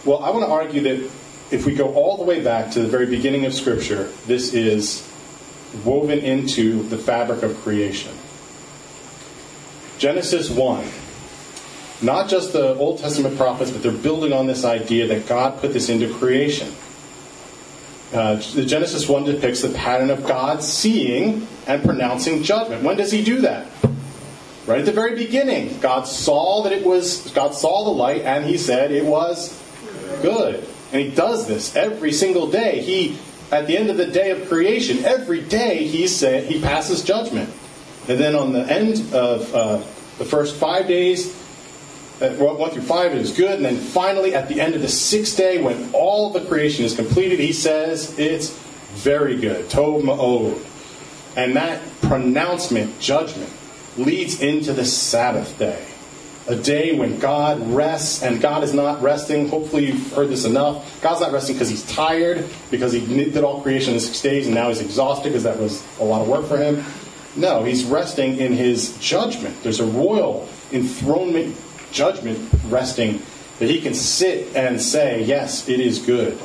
Well, 0.03 0.23
I 0.23 0.31
want 0.31 0.43
to 0.43 0.51
argue 0.51 0.81
that 0.81 1.11
if 1.51 1.67
we 1.67 1.75
go 1.75 1.93
all 1.93 2.17
the 2.17 2.23
way 2.23 2.43
back 2.43 2.71
to 2.71 2.81
the 2.81 2.87
very 2.87 3.05
beginning 3.05 3.45
of 3.45 3.53
Scripture, 3.53 4.11
this 4.25 4.51
is 4.51 5.07
woven 5.85 6.17
into 6.17 6.81
the 6.83 6.97
fabric 6.97 7.43
of 7.43 7.55
creation. 7.61 8.11
Genesis 9.99 10.49
1. 10.49 10.83
Not 12.01 12.29
just 12.29 12.51
the 12.51 12.73
Old 12.77 12.97
Testament 12.97 13.37
prophets, 13.37 13.69
but 13.69 13.83
they're 13.83 13.91
building 13.91 14.33
on 14.33 14.47
this 14.47 14.65
idea 14.65 15.05
that 15.05 15.27
God 15.27 15.59
put 15.59 15.71
this 15.71 15.87
into 15.87 16.11
creation. 16.15 16.73
Uh, 18.11 18.37
Genesis 18.37 19.07
1 19.07 19.23
depicts 19.23 19.61
the 19.61 19.69
pattern 19.69 20.09
of 20.09 20.25
God 20.25 20.63
seeing 20.63 21.47
and 21.71 21.83
pronouncing 21.83 22.43
judgment. 22.43 22.83
When 22.83 22.97
does 22.97 23.11
he 23.11 23.23
do 23.23 23.41
that? 23.41 23.65
Right 24.67 24.79
at 24.79 24.85
the 24.85 24.91
very 24.91 25.15
beginning. 25.15 25.79
God 25.79 26.03
saw 26.03 26.63
that 26.63 26.73
it 26.73 26.85
was, 26.85 27.31
God 27.31 27.55
saw 27.55 27.85
the 27.85 27.91
light 27.91 28.21
and 28.23 28.45
he 28.45 28.57
said 28.57 28.91
it 28.91 29.05
was 29.05 29.57
good. 30.21 30.67
And 30.91 31.01
he 31.01 31.09
does 31.11 31.47
this 31.47 31.75
every 31.75 32.11
single 32.11 32.51
day. 32.51 32.81
He, 32.81 33.17
at 33.51 33.67
the 33.67 33.77
end 33.77 33.89
of 33.89 33.97
the 33.97 34.05
day 34.05 34.31
of 34.31 34.47
creation, 34.49 35.05
every 35.05 35.41
day 35.41 35.87
he 35.87 36.07
said 36.07 36.43
he 36.43 36.61
passes 36.61 37.03
judgment. 37.03 37.49
And 38.09 38.19
then 38.19 38.35
on 38.35 38.51
the 38.51 38.65
end 38.65 39.13
of 39.13 39.55
uh, 39.55 39.77
the 40.17 40.25
first 40.25 40.57
five 40.57 40.87
days, 40.87 41.37
uh, 42.21 42.29
one 42.35 42.69
through 42.69 42.83
five 42.83 43.13
is 43.13 43.31
good, 43.31 43.55
and 43.55 43.65
then 43.65 43.77
finally 43.77 44.35
at 44.35 44.47
the 44.47 44.61
end 44.61 44.75
of 44.75 44.81
the 44.81 44.87
sixth 44.87 45.37
day, 45.37 45.61
when 45.61 45.89
all 45.93 46.29
the 46.29 46.41
creation 46.41 46.85
is 46.85 46.95
completed, 46.95 47.39
he 47.39 47.53
says 47.53 48.17
it's 48.19 48.51
very 48.93 49.37
good. 49.37 49.65
Tov 49.69 50.03
ma'od. 50.03 50.70
And 51.35 51.55
that 51.55 51.81
pronouncement, 52.01 52.99
judgment, 52.99 53.51
leads 53.97 54.41
into 54.41 54.73
the 54.73 54.85
Sabbath 54.85 55.57
day. 55.57 55.85
A 56.47 56.55
day 56.55 56.97
when 56.97 57.19
God 57.19 57.61
rests, 57.73 58.23
and 58.23 58.41
God 58.41 58.63
is 58.63 58.73
not 58.73 59.01
resting. 59.01 59.47
Hopefully, 59.47 59.87
you've 59.87 60.11
heard 60.13 60.29
this 60.29 60.43
enough. 60.43 61.01
God's 61.01 61.21
not 61.21 61.31
resting 61.31 61.55
because 61.55 61.69
he's 61.69 61.85
tired, 61.85 62.45
because 62.71 62.91
he 62.91 62.99
did 63.05 63.43
all 63.43 63.61
creation 63.61 63.93
in 63.93 63.99
six 63.99 64.21
days, 64.21 64.47
and 64.47 64.55
now 64.55 64.69
he's 64.69 64.81
exhausted 64.81 65.29
because 65.29 65.43
that 65.43 65.59
was 65.59 65.85
a 65.99 66.03
lot 66.03 66.21
of 66.21 66.27
work 66.27 66.45
for 66.47 66.57
him. 66.57 66.83
No, 67.35 67.63
he's 67.63 67.85
resting 67.85 68.37
in 68.39 68.53
his 68.53 68.97
judgment. 68.97 69.61
There's 69.63 69.79
a 69.79 69.85
royal 69.85 70.49
enthronement 70.71 71.55
judgment 71.91 72.49
resting 72.67 73.21
that 73.59 73.69
he 73.69 73.79
can 73.79 73.93
sit 73.93 74.55
and 74.55 74.81
say, 74.81 75.23
Yes, 75.23 75.69
it 75.69 75.79
is 75.79 75.99
good. 75.99 76.37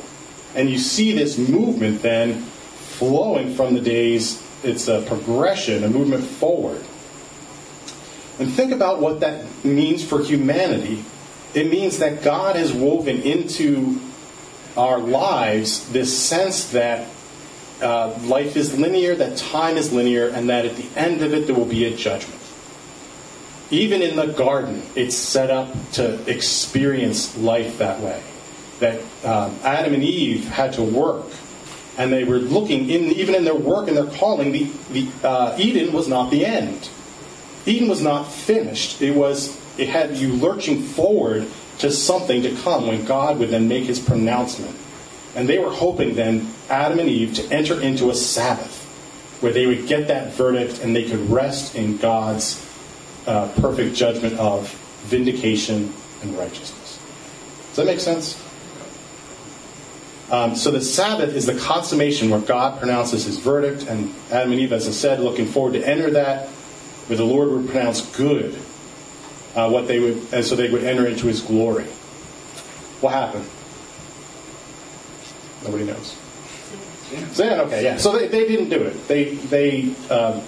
And 0.55 0.69
you 0.69 0.77
see 0.77 1.11
this 1.11 1.37
movement 1.37 2.01
then 2.01 2.41
flowing 2.41 3.53
from 3.53 3.73
the 3.73 3.81
days, 3.81 4.41
it's 4.63 4.87
a 4.87 5.01
progression, 5.03 5.83
a 5.83 5.89
movement 5.89 6.23
forward. 6.23 6.83
And 8.39 8.51
think 8.51 8.71
about 8.71 9.01
what 9.01 9.21
that 9.21 9.45
means 9.63 10.03
for 10.03 10.21
humanity. 10.21 11.03
It 11.53 11.69
means 11.69 11.99
that 11.99 12.23
God 12.23 12.55
has 12.55 12.71
woven 12.71 13.21
into 13.21 13.99
our 14.75 14.99
lives 14.99 15.89
this 15.89 16.15
sense 16.17 16.69
that 16.71 17.07
uh, 17.81 18.17
life 18.23 18.55
is 18.55 18.77
linear, 18.77 19.15
that 19.15 19.37
time 19.37 19.77
is 19.77 19.91
linear, 19.91 20.29
and 20.29 20.49
that 20.49 20.65
at 20.65 20.75
the 20.75 20.87
end 20.95 21.21
of 21.21 21.33
it 21.33 21.47
there 21.47 21.55
will 21.55 21.65
be 21.65 21.85
a 21.85 21.95
judgment. 21.95 22.41
Even 23.69 24.01
in 24.01 24.15
the 24.15 24.27
garden, 24.27 24.81
it's 24.95 25.15
set 25.15 25.49
up 25.49 25.75
to 25.93 26.23
experience 26.31 27.37
life 27.37 27.79
that 27.79 27.99
way. 27.99 28.21
That 28.79 29.01
um, 29.25 29.57
Adam 29.63 29.93
and 29.93 30.03
Eve 30.03 30.45
had 30.47 30.73
to 30.73 30.83
work, 30.83 31.25
and 31.97 32.13
they 32.13 32.23
were 32.23 32.37
looking 32.37 32.89
in 32.89 33.05
even 33.11 33.35
in 33.35 33.43
their 33.43 33.55
work 33.55 33.87
and 33.87 33.97
their 33.97 34.05
calling. 34.05 34.51
The, 34.51 34.71
the 34.91 35.27
uh, 35.27 35.55
Eden 35.57 35.93
was 35.93 36.07
not 36.07 36.29
the 36.29 36.45
end. 36.45 36.89
Eden 37.65 37.89
was 37.89 38.01
not 38.01 38.31
finished. 38.31 39.01
It 39.01 39.15
was 39.15 39.57
it 39.77 39.89
had 39.89 40.17
you 40.17 40.33
lurching 40.33 40.81
forward 40.81 41.47
to 41.79 41.91
something 41.91 42.41
to 42.43 42.55
come 42.61 42.87
when 42.87 43.05
God 43.05 43.39
would 43.39 43.49
then 43.49 43.67
make 43.67 43.85
His 43.85 43.99
pronouncement. 43.99 44.75
And 45.35 45.47
they 45.47 45.59
were 45.59 45.71
hoping 45.71 46.15
then 46.15 46.51
Adam 46.69 46.99
and 46.99 47.09
Eve 47.09 47.35
to 47.35 47.53
enter 47.53 47.79
into 47.79 48.09
a 48.09 48.15
Sabbath 48.15 48.83
where 49.41 49.53
they 49.53 49.67
would 49.67 49.87
get 49.87 50.07
that 50.07 50.33
verdict 50.33 50.79
and 50.81 50.95
they 50.95 51.03
could 51.03 51.29
rest 51.29 51.75
in 51.75 51.97
God's 51.97 52.63
uh, 53.27 53.47
perfect 53.59 53.95
judgment 53.95 54.39
of 54.39 54.71
vindication 55.03 55.93
and 56.23 56.37
righteousness. 56.37 56.99
Does 57.67 57.75
that 57.75 57.85
make 57.85 57.99
sense? 57.99 58.41
Um, 60.29 60.55
so 60.55 60.71
the 60.71 60.81
Sabbath 60.81 61.33
is 61.33 61.45
the 61.45 61.57
consummation 61.57 62.29
where 62.29 62.41
God 62.41 62.79
pronounces 62.79 63.23
his 63.23 63.37
verdict, 63.39 63.83
and 63.83 64.13
Adam 64.29 64.51
and 64.51 64.59
Eve, 64.59 64.73
as 64.73 64.87
I 64.87 64.91
said, 64.91 65.21
looking 65.21 65.45
forward 65.45 65.73
to 65.73 65.87
enter 65.87 66.11
that, 66.11 66.47
where 67.07 67.15
the 67.15 67.23
Lord 67.23 67.49
would 67.49 67.69
pronounce 67.69 68.01
good, 68.17 68.55
uh, 69.55 69.69
what 69.69 69.87
they 69.87 69.99
would, 69.99 70.21
and 70.33 70.43
so 70.43 70.55
they 70.55 70.69
would 70.69 70.83
enter 70.83 71.07
into 71.07 71.27
his 71.27 71.41
glory. 71.41 71.85
What 72.99 73.13
happened? 73.13 73.45
Nobody 75.63 75.85
knows. 75.85 76.17
Sin. 77.31 77.59
Okay, 77.61 77.83
yeah. 77.83 77.95
So 77.95 78.17
they, 78.17 78.27
they 78.27 78.47
didn't 78.47 78.69
do 78.69 78.83
it. 78.83 79.07
They 79.07 79.35
they 79.35 79.95
um, 80.09 80.41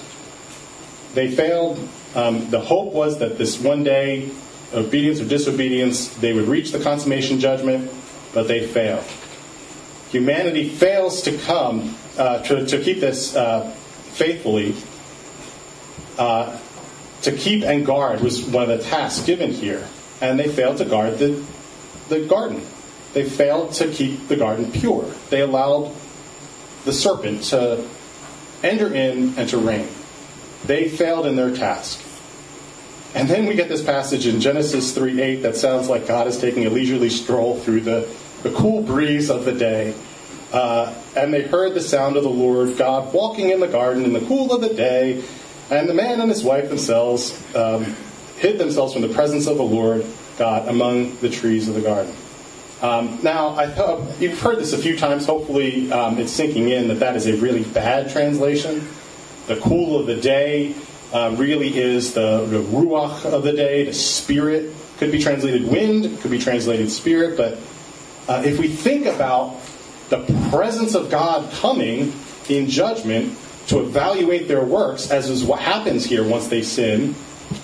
they 1.14 1.32
failed. 1.32 1.80
Um, 2.16 2.50
the 2.50 2.60
hope 2.60 2.92
was 2.92 3.20
that 3.20 3.38
this 3.38 3.62
one 3.62 3.84
day, 3.84 4.30
obedience 4.74 5.22
or 5.22 5.26
disobedience, 5.26 6.10
they 6.16 6.34
would 6.34 6.50
reach 6.50 6.74
the 6.74 6.80
consummation 6.80 7.40
judgment, 7.40 7.90
but 8.34 8.50
they 8.50 8.68
failed. 8.68 9.06
Humanity 10.12 10.70
fails 10.70 11.22
to 11.24 11.38
come 11.38 11.96
uh, 12.18 12.40
to, 12.44 12.66
to 12.66 12.84
keep 12.84 13.00
this 13.00 13.36
uh, 13.36 13.70
faithfully. 14.14 14.76
Uh, 16.18 16.60
to 17.22 17.32
keep 17.32 17.64
and 17.64 17.86
guard 17.86 18.22
was 18.22 18.44
one 18.46 18.70
of 18.70 18.78
the 18.78 18.84
tasks 18.84 19.26
given 19.26 19.52
here, 19.52 19.88
and 20.22 20.40
they 20.40 20.48
failed 20.48 20.78
to 20.78 20.86
guard 20.86 21.20
the 21.20 21.44
the 22.08 22.26
garden. 22.26 22.66
They 23.14 23.28
failed 23.28 23.74
to 23.74 23.92
keep 23.92 24.28
the 24.28 24.36
garden 24.36 24.72
pure. 24.72 25.04
They 25.30 25.42
allowed 25.42 25.96
the 26.86 26.94
serpent 26.94 27.44
to 27.46 27.88
enter 28.64 28.94
in 28.94 29.36
and 29.38 29.50
to 29.50 29.58
reign. 29.58 29.88
They 30.66 30.90
failed 30.90 31.26
in 31.26 31.36
their 31.36 31.56
task. 31.56 32.02
And 33.16 33.28
then 33.28 33.48
we 33.48 33.56
get 33.56 33.70
this 33.70 33.84
passage 33.84 34.28
in 34.28 34.40
Genesis 34.40 34.94
3 34.94 35.22
8 35.22 35.36
that 35.38 35.56
sounds 35.56 35.90
like 35.90 36.08
God 36.08 36.28
is 36.28 36.40
taking 36.40 36.66
a 36.66 36.70
leisurely 36.70 37.10
stroll 37.10 37.60
through 37.60 37.82
the, 37.82 38.08
the 38.44 38.52
cool 38.52 38.82
breeze 38.82 39.30
of 39.30 39.46
the 39.46 39.54
day. 39.54 39.94
Uh, 40.52 40.94
and 41.16 41.34
they 41.34 41.44
heard 41.44 41.74
the 41.74 41.82
sound 41.82 42.18
of 42.18 42.24
the 42.24 42.30
Lord 42.30 42.78
God 42.78 43.14
walking 43.14 43.52
in 43.52 43.60
the 43.60 43.68
garden 43.68 44.04
in 44.04 44.14
the 44.14 44.22
cool 44.22 44.54
of 44.54 44.62
the 44.62 44.74
day. 44.74 45.24
And 45.70 45.88
the 45.88 45.94
man 45.94 46.20
and 46.22 46.30
his 46.30 46.44
wife 46.44 46.70
themselves 46.70 47.40
um, 47.56 47.96
hid 48.38 48.58
themselves 48.58 48.94
from 48.94 49.04
the 49.04 49.10
presence 49.10 49.46
of 49.46 49.58
the 49.58 49.64
Lord 49.64 50.06
God 50.38 50.68
among 50.68 51.18
the 51.18 51.30
trees 51.30 51.68
of 51.68 51.76
the 51.76 51.82
garden. 51.82 52.14
Um, 52.82 53.20
now, 53.22 53.50
I 53.50 53.66
hope 53.66 54.22
you've 54.22 54.40
heard 54.40 54.58
this 54.58 54.72
a 54.72 54.78
few 54.78 54.98
times. 54.98 55.26
Hopefully, 55.26 55.92
um, 55.92 56.18
it's 56.18 56.32
sinking 56.32 56.70
in 56.70 56.88
that 56.88 57.00
that 57.00 57.16
is 57.18 57.28
a 57.28 57.36
really 57.36 57.64
bad 57.64 58.10
translation. 58.10 58.88
The 59.48 59.58
cool 59.58 60.00
of 60.00 60.08
the 60.08 60.16
day 60.16 60.74
uh, 61.12 61.36
really 61.38 61.78
is 61.78 62.14
the, 62.14 62.46
the 62.46 62.62
ruach 62.62 63.26
of 63.26 63.44
the 63.44 63.52
day, 63.52 63.84
the 63.84 63.94
spirit. 63.94 64.74
Could 64.98 65.12
be 65.12 65.20
translated 65.20 65.68
wind, 65.68 66.20
could 66.22 66.32
be 66.32 66.40
translated 66.40 66.90
spirit, 66.90 67.36
but 67.36 67.60
uh, 68.30 68.44
if 68.46 68.60
we 68.60 68.68
think 68.68 69.08
about 69.08 69.58
the 70.10 70.24
presence 70.52 70.96
of 70.96 71.10
God 71.10 71.52
coming 71.54 72.14
in 72.48 72.70
judgment 72.70 73.38
to 73.68 73.80
evaluate 73.80 74.48
their 74.48 74.64
works, 74.64 75.12
as 75.12 75.30
is 75.30 75.44
what 75.44 75.60
happens 75.60 76.06
here 76.06 76.24
once 76.24 76.48
they 76.48 76.62
sin, 76.62 77.16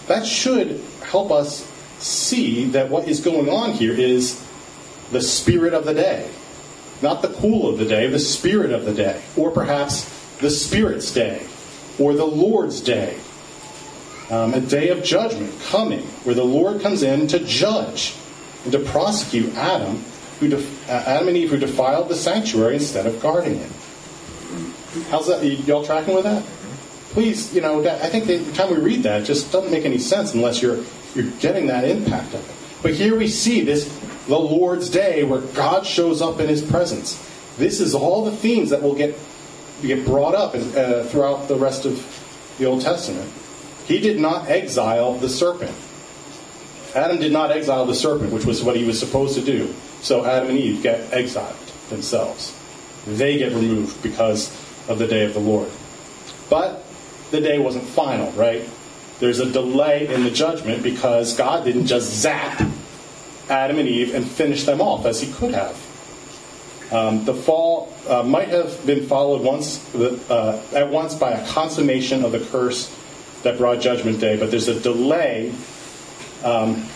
that 0.07 0.25
should 0.25 0.81
help 1.03 1.31
us 1.31 1.71
see 1.99 2.65
that 2.65 2.89
what 2.89 3.07
is 3.07 3.19
going 3.19 3.47
on 3.47 3.71
here 3.71 3.93
is 3.93 4.43
the 5.11 5.21
spirit 5.21 5.73
of 5.73 5.85
the 5.85 5.93
day. 5.93 6.29
Not 7.01 7.21
the 7.21 7.29
cool 7.29 7.69
of 7.69 7.77
the 7.77 7.85
day, 7.85 8.07
the 8.07 8.19
spirit 8.19 8.71
of 8.71 8.85
the 8.85 8.93
day. 8.93 9.21
Or 9.37 9.51
perhaps 9.51 10.11
the 10.39 10.49
Spirit's 10.49 11.11
day, 11.11 11.45
or 11.99 12.13
the 12.13 12.25
Lord's 12.25 12.81
day. 12.81 13.17
Um, 14.29 14.53
a 14.53 14.59
day 14.59 14.89
of 14.89 15.03
judgment 15.03 15.53
coming, 15.67 16.01
where 16.23 16.35
the 16.35 16.43
Lord 16.43 16.81
comes 16.81 17.03
in 17.03 17.27
to 17.27 17.39
judge 17.39 18.15
and 18.63 18.71
to 18.71 18.79
prosecute 18.79 19.53
Adam, 19.55 20.03
who 20.39 20.49
def- 20.49 20.89
uh, 20.89 21.03
Adam 21.05 21.27
and 21.27 21.37
Eve 21.37 21.49
who 21.49 21.57
defiled 21.57 22.09
the 22.09 22.15
sanctuary 22.15 22.75
instead 22.75 23.05
of 23.05 23.21
guarding 23.21 23.55
it. 23.55 23.71
How's 25.09 25.27
that? 25.27 25.43
Y'all 25.43 25.85
tracking 25.85 26.15
with 26.15 26.23
that? 26.23 26.43
Please, 27.11 27.53
you 27.53 27.61
know, 27.61 27.85
I 27.87 28.09
think 28.09 28.25
the 28.25 28.43
time 28.53 28.71
we 28.71 28.77
read 28.77 29.03
that 29.03 29.25
just 29.25 29.51
doesn't 29.51 29.71
make 29.71 29.85
any 29.85 29.97
sense 29.97 30.33
unless 30.33 30.61
you're 30.61 30.83
you're 31.13 31.31
getting 31.39 31.67
that 31.67 31.85
impact 31.85 32.33
of 32.33 32.49
it. 32.49 32.55
But 32.81 32.93
here 32.93 33.17
we 33.17 33.27
see 33.27 33.61
this 33.61 33.85
the 34.27 34.37
Lord's 34.37 34.89
day 34.89 35.23
where 35.23 35.41
God 35.41 35.85
shows 35.85 36.21
up 36.21 36.39
in 36.39 36.49
His 36.49 36.61
presence. 36.61 37.15
This 37.57 37.79
is 37.79 37.95
all 37.95 38.25
the 38.25 38.31
themes 38.35 38.69
that 38.71 38.81
will 38.81 38.95
get 38.95 39.17
get 39.81 40.05
brought 40.05 40.35
up 40.35 40.55
uh, 40.55 41.03
throughout 41.05 41.47
the 41.47 41.55
rest 41.55 41.85
of 41.85 42.03
the 42.57 42.65
Old 42.65 42.81
Testament. 42.81 43.31
He 43.87 43.99
did 43.99 44.19
not 44.19 44.49
exile 44.49 45.13
the 45.15 45.29
serpent. 45.29 45.75
Adam 46.95 47.19
did 47.19 47.31
not 47.31 47.51
exile 47.51 47.85
the 47.85 47.95
serpent, 47.95 48.31
which 48.31 48.45
was 48.45 48.63
what 48.63 48.75
he 48.75 48.85
was 48.85 48.99
supposed 48.99 49.35
to 49.35 49.41
do. 49.41 49.73
So 50.05 50.23
Adam 50.23 50.49
and 50.49 50.59
Eve 50.59 50.83
get 50.83 51.11
exiled 51.11 51.57
themselves. 51.89 52.55
They 53.07 53.39
get 53.39 53.53
removed 53.53 54.03
because 54.03 54.51
of 54.87 54.99
the 54.99 55.07
day 55.07 55.25
of 55.25 55.33
the 55.33 55.39
Lord. 55.39 55.71
But 56.47 56.85
the 57.31 57.41
day 57.41 57.57
wasn't 57.57 57.85
final, 57.85 58.31
right? 58.33 58.69
There's 59.19 59.39
a 59.39 59.51
delay 59.51 60.07
in 60.07 60.23
the 60.23 60.29
judgment 60.29 60.83
because 60.83 61.35
God 61.35 61.65
didn't 61.65 61.87
just 61.87 62.13
zap 62.13 62.61
Adam 63.49 63.79
and 63.79 63.89
Eve 63.89 64.13
and 64.13 64.29
finish 64.29 64.63
them 64.65 64.79
off 64.79 65.07
as 65.07 65.21
he 65.21 65.33
could 65.33 65.55
have. 65.55 65.75
Um, 66.91 67.25
the 67.25 67.33
fall 67.33 67.91
uh, 68.07 68.21
might 68.21 68.49
have 68.49 68.85
been 68.85 69.07
followed 69.07 69.41
once 69.41 69.83
uh, 69.95 70.63
at 70.71 70.91
once 70.91 71.15
by 71.15 71.31
a 71.31 71.47
consummation 71.47 72.23
of 72.23 72.31
the 72.31 72.41
curse 72.51 72.95
that 73.41 73.57
brought 73.57 73.81
Judgment 73.81 74.19
Day, 74.19 74.37
but 74.37 74.51
there's 74.51 74.67
a 74.67 74.79
delay, 74.79 75.51
um, 76.43 76.87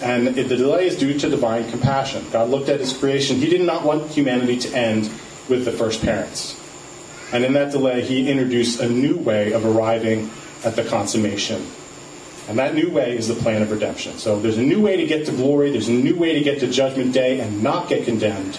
and 0.00 0.28
the 0.28 0.56
delay 0.56 0.86
is 0.86 0.96
due 0.96 1.18
to 1.18 1.28
divine 1.28 1.70
compassion. 1.70 2.24
God 2.30 2.50
looked 2.50 2.68
at 2.68 2.80
His 2.80 2.92
creation; 2.92 3.36
He 3.36 3.48
did 3.48 3.62
not 3.62 3.84
want 3.84 4.10
humanity 4.10 4.58
to 4.60 4.76
end 4.76 5.10
with 5.48 5.64
the 5.64 5.72
first 5.72 6.02
parents, 6.02 6.58
and 7.32 7.44
in 7.44 7.52
that 7.54 7.72
delay, 7.72 8.02
He 8.02 8.30
introduced 8.30 8.80
a 8.80 8.88
new 8.88 9.16
way 9.16 9.52
of 9.52 9.64
arriving 9.64 10.30
at 10.64 10.76
the 10.76 10.84
consummation. 10.84 11.66
And 12.48 12.58
that 12.58 12.74
new 12.74 12.90
way 12.90 13.14
is 13.14 13.28
the 13.28 13.34
plan 13.34 13.60
of 13.60 13.70
redemption. 13.70 14.16
So 14.16 14.40
there's 14.40 14.56
a 14.56 14.62
new 14.62 14.80
way 14.80 14.96
to 14.96 15.06
get 15.06 15.26
to 15.26 15.32
glory, 15.32 15.70
there's 15.70 15.88
a 15.88 15.92
new 15.92 16.16
way 16.16 16.32
to 16.32 16.40
get 16.40 16.60
to 16.60 16.66
Judgment 16.66 17.12
Day 17.12 17.40
and 17.40 17.62
not 17.62 17.90
get 17.90 18.06
condemned 18.06 18.58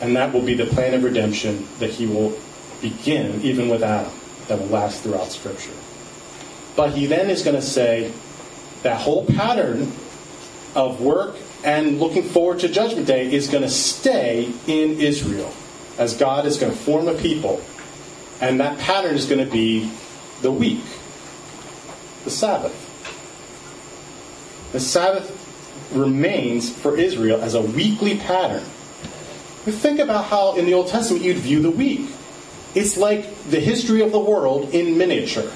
and 0.00 0.16
that 0.16 0.32
will 0.32 0.42
be 0.42 0.54
the 0.54 0.66
plan 0.66 0.94
of 0.94 1.04
redemption 1.04 1.66
that 1.78 1.90
he 1.90 2.06
will 2.06 2.38
begin, 2.80 3.40
even 3.42 3.68
with 3.68 3.82
Adam, 3.82 4.12
that 4.48 4.58
will 4.58 4.66
last 4.66 5.02
throughout 5.02 5.30
Scripture. 5.30 5.72
But 6.76 6.90
he 6.90 7.06
then 7.06 7.30
is 7.30 7.42
going 7.42 7.56
to 7.56 7.62
say 7.62 8.12
that 8.82 9.00
whole 9.00 9.24
pattern 9.24 9.92
of 10.74 11.00
work 11.00 11.36
and 11.64 12.00
looking 12.00 12.22
forward 12.22 12.60
to 12.60 12.68
Judgment 12.68 13.06
Day 13.06 13.32
is 13.32 13.48
going 13.48 13.62
to 13.62 13.70
stay 13.70 14.52
in 14.66 15.00
Israel, 15.00 15.52
as 15.98 16.14
God 16.16 16.46
is 16.46 16.58
going 16.58 16.72
to 16.72 16.78
form 16.78 17.08
a 17.08 17.14
people. 17.14 17.62
And 18.40 18.60
that 18.60 18.78
pattern 18.78 19.14
is 19.14 19.26
going 19.26 19.44
to 19.44 19.50
be 19.50 19.90
the 20.42 20.50
week, 20.50 20.84
the 22.24 22.30
Sabbath. 22.30 22.80
The 24.72 24.80
Sabbath 24.80 25.40
remains 25.92 26.70
for 26.70 26.96
Israel 26.96 27.40
as 27.40 27.54
a 27.54 27.62
weekly 27.62 28.18
pattern 28.18 28.64
think 29.72 29.98
about 29.98 30.26
how 30.26 30.56
in 30.56 30.66
the 30.66 30.74
Old 30.74 30.88
Testament 30.88 31.24
you'd 31.24 31.38
view 31.38 31.60
the 31.60 31.70
week. 31.70 32.08
It's 32.74 32.96
like 32.96 33.44
the 33.44 33.60
history 33.60 34.02
of 34.02 34.12
the 34.12 34.18
world 34.18 34.70
in 34.74 34.98
miniature. 34.98 35.50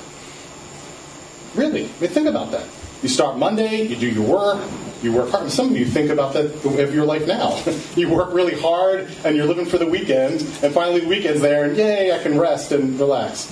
Really, 1.54 1.84
I 1.84 2.00
mean, 2.00 2.10
think 2.10 2.28
about 2.28 2.52
that. 2.52 2.66
You 3.02 3.08
start 3.08 3.38
Monday, 3.38 3.82
you 3.82 3.96
do 3.96 4.08
your 4.08 4.26
work, 4.26 4.68
you 5.02 5.12
work 5.12 5.30
hard. 5.30 5.44
And 5.44 5.52
Some 5.52 5.70
of 5.70 5.76
you 5.76 5.84
think 5.84 6.10
about 6.10 6.32
that 6.34 6.46
of 6.64 6.94
your 6.94 7.04
life 7.04 7.26
now. 7.26 7.62
you 7.96 8.08
work 8.08 8.32
really 8.32 8.60
hard 8.60 9.08
and 9.24 9.36
you're 9.36 9.46
living 9.46 9.66
for 9.66 9.78
the 9.78 9.86
weekend, 9.86 10.42
and 10.62 10.72
finally 10.74 11.00
the 11.00 11.08
weekend's 11.08 11.40
there, 11.40 11.64
and 11.64 11.76
yay, 11.76 12.12
I 12.12 12.22
can 12.22 12.38
rest 12.38 12.72
and 12.72 12.98
relax. 12.98 13.46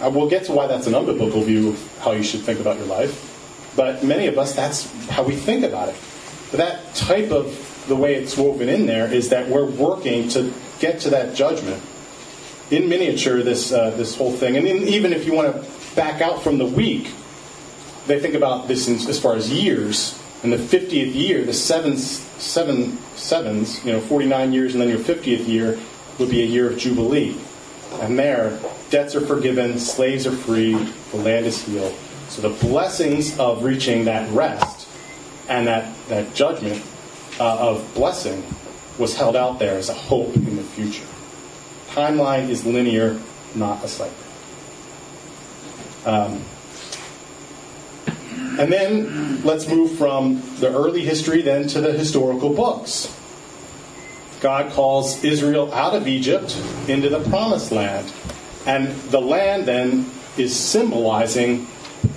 Uh, 0.00 0.10
we'll 0.10 0.28
get 0.28 0.44
to 0.44 0.52
why 0.52 0.66
that's 0.66 0.86
an 0.86 0.92
unbiblical 0.92 1.44
view 1.44 1.70
of 1.70 1.98
how 2.00 2.12
you 2.12 2.22
should 2.22 2.40
think 2.40 2.60
about 2.60 2.78
your 2.78 2.86
life. 2.86 3.24
But 3.76 4.04
many 4.04 4.26
of 4.26 4.38
us, 4.38 4.54
that's 4.54 4.90
how 5.08 5.22
we 5.22 5.36
think 5.36 5.64
about 5.64 5.88
it. 5.88 5.96
But 6.50 6.58
that 6.58 6.94
type 6.94 7.30
of 7.30 7.64
the 7.88 7.96
way 7.96 8.14
it's 8.14 8.36
woven 8.36 8.68
in 8.68 8.86
there 8.86 9.12
is 9.12 9.30
that 9.30 9.48
we're 9.48 9.64
working 9.64 10.28
to 10.30 10.52
get 10.78 11.00
to 11.00 11.10
that 11.10 11.34
judgment. 11.34 11.82
In 12.70 12.88
miniature, 12.88 13.42
this 13.42 13.72
uh, 13.72 13.90
this 13.90 14.16
whole 14.16 14.32
thing, 14.32 14.56
and 14.56 14.66
even 14.66 15.12
if 15.12 15.26
you 15.26 15.32
want 15.32 15.54
to 15.54 15.96
back 15.96 16.20
out 16.20 16.42
from 16.42 16.58
the 16.58 16.66
week, 16.66 17.10
they 18.06 18.20
think 18.20 18.34
about 18.34 18.68
this 18.68 18.88
in, 18.88 18.96
as 19.08 19.18
far 19.18 19.34
as 19.34 19.50
years. 19.50 20.20
And 20.42 20.52
the 20.52 20.56
50th 20.56 21.14
year, 21.14 21.44
the 21.44 21.52
seven, 21.52 21.96
seven 21.96 22.96
sevens, 23.16 23.84
you 23.84 23.92
know, 23.92 24.00
49 24.00 24.52
years, 24.52 24.74
and 24.74 24.80
then 24.80 24.88
your 24.88 25.00
50th 25.00 25.48
year 25.48 25.78
would 26.18 26.30
be 26.30 26.42
a 26.42 26.46
year 26.46 26.70
of 26.70 26.78
jubilee. 26.78 27.36
And 28.00 28.18
there, 28.18 28.58
debts 28.90 29.14
are 29.16 29.20
forgiven, 29.20 29.78
slaves 29.78 30.26
are 30.26 30.36
free, 30.36 30.74
the 31.10 31.16
land 31.16 31.46
is 31.46 31.64
healed. 31.64 31.94
So 32.28 32.42
the 32.42 32.50
blessings 32.66 33.38
of 33.38 33.64
reaching 33.64 34.04
that 34.04 34.30
rest 34.32 34.88
and 35.48 35.66
that, 35.66 35.92
that 36.08 36.34
judgment 36.34 36.84
uh, 37.40 37.70
of 37.70 37.94
blessing 37.94 38.44
was 38.98 39.16
held 39.16 39.34
out 39.34 39.58
there 39.58 39.78
as 39.78 39.88
a 39.88 39.94
hope 39.94 40.34
in 40.36 40.56
the 40.56 40.62
future. 40.62 41.06
Timeline 41.88 42.48
is 42.48 42.66
linear, 42.66 43.18
not 43.54 43.82
a 43.82 43.88
cycle. 43.88 44.14
Um, 46.04 46.44
and 48.58 48.72
then 48.72 49.42
let's 49.44 49.68
move 49.68 49.96
from 49.96 50.42
the 50.58 50.68
early 50.68 51.04
history 51.04 51.42
then 51.42 51.68
to 51.68 51.80
the 51.80 51.92
historical 51.92 52.52
books. 52.52 53.14
God 54.40 54.72
calls 54.72 55.22
Israel 55.24 55.72
out 55.72 55.94
of 55.94 56.08
Egypt 56.08 56.60
into 56.88 57.08
the 57.08 57.20
promised 57.30 57.72
land. 57.72 58.12
And 58.66 58.88
the 59.10 59.20
land 59.20 59.66
then 59.66 60.10
is 60.36 60.58
symbolizing 60.58 61.66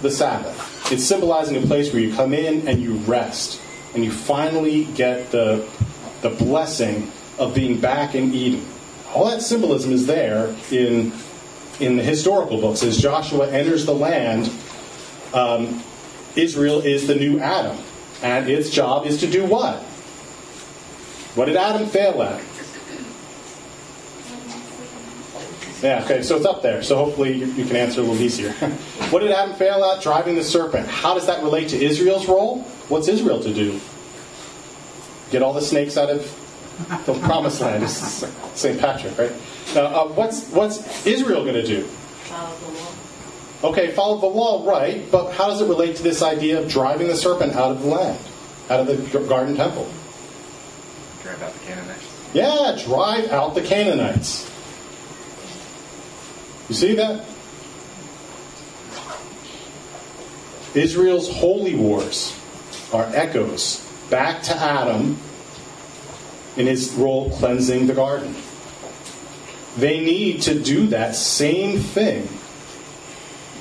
the 0.01 0.11
Sabbath. 0.11 0.91
It's 0.91 1.03
symbolizing 1.03 1.61
a 1.63 1.65
place 1.65 1.93
where 1.93 2.01
you 2.01 2.13
come 2.13 2.33
in 2.33 2.67
and 2.67 2.81
you 2.81 2.95
rest 2.95 3.61
and 3.93 4.03
you 4.03 4.11
finally 4.11 4.85
get 4.85 5.31
the, 5.31 5.67
the 6.21 6.29
blessing 6.29 7.11
of 7.37 7.53
being 7.53 7.79
back 7.79 8.15
in 8.15 8.33
Eden. 8.33 8.65
All 9.13 9.29
that 9.29 9.41
symbolism 9.41 9.91
is 9.91 10.07
there 10.07 10.55
in, 10.71 11.11
in 11.79 11.97
the 11.97 12.03
historical 12.03 12.59
books. 12.59 12.83
As 12.83 12.97
Joshua 12.97 13.49
enters 13.49 13.85
the 13.85 13.93
land, 13.93 14.51
um, 15.33 15.83
Israel 16.35 16.81
is 16.81 17.07
the 17.07 17.15
new 17.15 17.39
Adam. 17.39 17.77
And 18.21 18.49
its 18.49 18.69
job 18.69 19.05
is 19.05 19.19
to 19.21 19.27
do 19.27 19.45
what? 19.45 19.79
What 21.35 21.45
did 21.45 21.55
Adam 21.55 21.87
fail 21.87 22.21
at? 22.21 22.41
Yeah, 25.81 26.03
okay, 26.03 26.21
so 26.21 26.35
it's 26.35 26.45
up 26.45 26.61
there. 26.61 26.83
So 26.83 26.95
hopefully 26.95 27.33
you, 27.33 27.47
you 27.47 27.65
can 27.65 27.75
answer 27.75 28.01
a 28.01 28.03
little 28.03 28.21
easier. 28.21 28.51
what 29.09 29.21
did 29.21 29.31
Adam 29.31 29.55
fail 29.55 29.83
at? 29.83 30.03
Driving 30.03 30.35
the 30.35 30.43
serpent. 30.43 30.87
How 30.87 31.15
does 31.15 31.25
that 31.25 31.41
relate 31.41 31.69
to 31.69 31.83
Israel's 31.83 32.27
role? 32.27 32.61
What's 32.89 33.07
Israel 33.07 33.41
to 33.41 33.53
do? 33.53 33.79
Get 35.31 35.41
all 35.41 35.53
the 35.53 35.61
snakes 35.61 35.97
out 35.97 36.09
of 36.09 36.21
the 37.05 37.13
promised 37.23 37.61
land. 37.61 37.89
St. 37.89 38.79
Patrick, 38.79 39.17
right? 39.17 39.31
Now, 39.73 39.85
uh, 39.85 40.07
what's, 40.09 40.47
what's 40.49 41.05
Israel 41.07 41.43
going 41.43 41.55
to 41.55 41.65
do? 41.65 41.83
Follow 41.83 42.55
the 42.57 42.79
law. 42.79 42.90
Okay, 43.63 43.91
follow 43.91 44.19
the 44.19 44.25
law, 44.25 44.67
right, 44.67 45.09
but 45.11 45.31
how 45.33 45.47
does 45.47 45.61
it 45.61 45.67
relate 45.67 45.95
to 45.97 46.03
this 46.03 46.21
idea 46.21 46.59
of 46.59 46.67
driving 46.67 47.07
the 47.07 47.15
serpent 47.15 47.53
out 47.53 47.71
of 47.71 47.81
the 47.81 47.87
land, 47.87 48.19
out 48.69 48.79
of 48.79 48.87
the 48.87 49.19
garden 49.19 49.55
temple? 49.55 49.87
Drive 51.21 51.41
out 51.43 51.53
the 51.53 51.59
Canaanites. 51.59 52.29
Yeah, 52.33 52.77
drive 52.83 53.31
out 53.31 53.53
the 53.53 53.61
Canaanites. 53.61 54.49
You 56.69 56.75
see 56.75 56.95
that? 56.95 57.25
Israel's 60.73 61.29
holy 61.29 61.75
wars 61.75 62.37
are 62.93 63.09
echoes 63.13 63.85
back 64.09 64.41
to 64.43 64.55
Adam 64.55 65.17
in 66.57 66.67
his 66.67 66.93
role 66.93 67.29
cleansing 67.31 67.87
the 67.87 67.93
garden. 67.93 68.35
They 69.77 69.99
need 69.99 70.41
to 70.43 70.59
do 70.59 70.87
that 70.87 71.15
same 71.15 71.79
thing, 71.79 72.27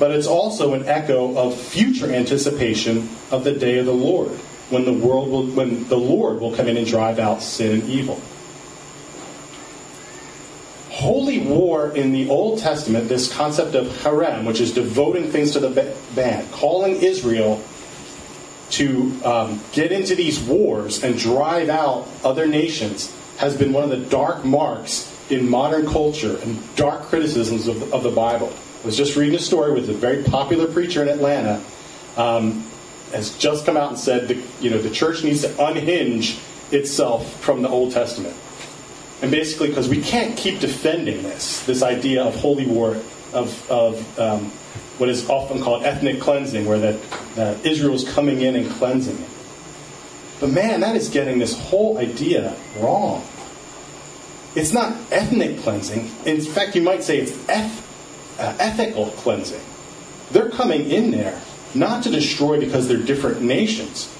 but 0.01 0.11
it's 0.11 0.27
also 0.27 0.75
an 0.75 0.87
echo 0.87 1.37
of 1.37 1.55
future 1.55 2.11
anticipation 2.11 3.09
of 3.31 3.45
the 3.45 3.53
day 3.53 3.79
of 3.79 3.87
the 3.87 3.95
Lord, 3.95 4.33
when 4.71 4.85
the 4.85 4.93
world 4.93 5.31
will, 5.31 5.47
when 5.47 5.87
the 5.89 5.97
Lord 5.97 6.41
will 6.41 6.57
come 6.57 6.67
in 6.67 6.77
and 6.77 6.87
drive 6.87 7.21
out 7.21 7.43
sin 7.43 7.81
and 7.81 7.89
evil. 7.89 8.21
holy 11.01 11.39
war 11.39 11.91
in 11.97 12.13
the 12.13 12.29
Old 12.29 12.59
Testament, 12.59 13.09
this 13.09 13.33
concept 13.33 13.75
of 13.75 13.87
herem, 13.87 14.45
which 14.45 14.61
is 14.61 14.73
devoting 14.73 15.31
things 15.31 15.53
to 15.53 15.61
the 15.61 15.97
band, 16.15 16.51
calling 16.53 16.97
Israel 16.97 17.63
to 18.71 19.19
um, 19.25 19.61
get 19.73 19.93
into 19.93 20.15
these 20.15 20.39
wars 20.41 21.03
and 21.03 21.19
drive 21.19 21.71
out 21.71 22.07
other 22.23 22.47
nations, 22.47 23.15
has 23.39 23.57
been 23.57 23.73
one 23.73 23.83
of 23.83 23.91
the 23.91 24.05
dark 24.11 24.45
marks 24.45 25.11
in 25.31 25.49
modern 25.49 25.87
culture 25.87 26.37
and 26.43 26.77
dark 26.77 27.03
criticisms 27.03 27.67
of 27.67 27.95
of 27.95 28.03
the 28.03 28.11
Bible. 28.11 28.53
I 28.83 28.87
was 28.87 28.97
just 28.97 29.17
reading 29.17 29.35
a 29.35 29.41
story 29.41 29.73
with 29.73 29.91
a 29.91 29.95
very 29.95 30.23
popular 30.23 30.67
preacher 30.67 31.03
in 31.03 31.09
Atlanta. 31.09 31.63
Um, 32.17 32.67
has 33.13 33.37
just 33.39 33.67
come 33.67 33.77
out 33.77 33.89
and 33.89 33.99
said 33.99 34.29
that 34.29 34.39
you 34.61 34.71
know 34.71 34.79
the 34.79 34.91
church 34.91 35.25
needs 35.25 35.43
to 35.43 35.65
unhinge 35.65 36.39
itself 36.71 37.41
from 37.41 37.63
the 37.63 37.69
Old 37.69 37.93
Testament. 37.93 38.37
And 39.23 39.31
basically, 39.31 39.69
because 39.69 39.89
we 39.89 40.01
can't 40.01 40.37
keep 40.37 40.61
defending 40.61 41.23
this, 41.23 41.65
this 41.67 41.83
idea 41.83 42.25
of 42.25 42.37
holy 42.37 42.67
war, 42.67 42.97
of, 43.33 43.71
of 43.71 44.19
um, 44.19 44.47
what 44.97 45.09
is 45.09 45.29
often 45.29 45.63
called 45.63 45.85
ethnic 45.85 46.21
cleansing, 46.21 46.65
where 46.65 46.79
that, 46.79 47.01
that 47.35 47.67
Israel 47.67 47.95
is 47.95 48.09
coming 48.09 48.41
in 48.41 48.57
and 48.57 48.71
cleansing 48.71 49.19
it. 49.19 49.29
But 50.41 50.51
man, 50.51 50.81
that 50.81 50.97
is 50.97 51.11
getting 51.11 51.39
this 51.39 51.59
whole 51.59 51.99
idea 51.99 52.57
wrong. 52.79 53.27
It's 54.55 54.73
not 54.73 54.97
ethnic 55.11 55.59
cleansing. 55.59 56.11
In 56.25 56.41
fact, 56.41 56.75
you 56.75 56.83
might 56.83 57.05
say 57.05 57.19
it's 57.19 57.33
eth- 57.49 57.87
uh, 58.41 58.57
ethical 58.59 59.07
cleansing. 59.11 59.61
They're 60.31 60.51
coming 60.51 60.91
in 60.91 61.11
there 61.11 61.41
not 61.75 62.03
to 62.05 62.11
destroy 62.11 62.59
because 62.59 62.89
they're 62.89 62.99
different 62.99 63.43
nations, 63.43 64.13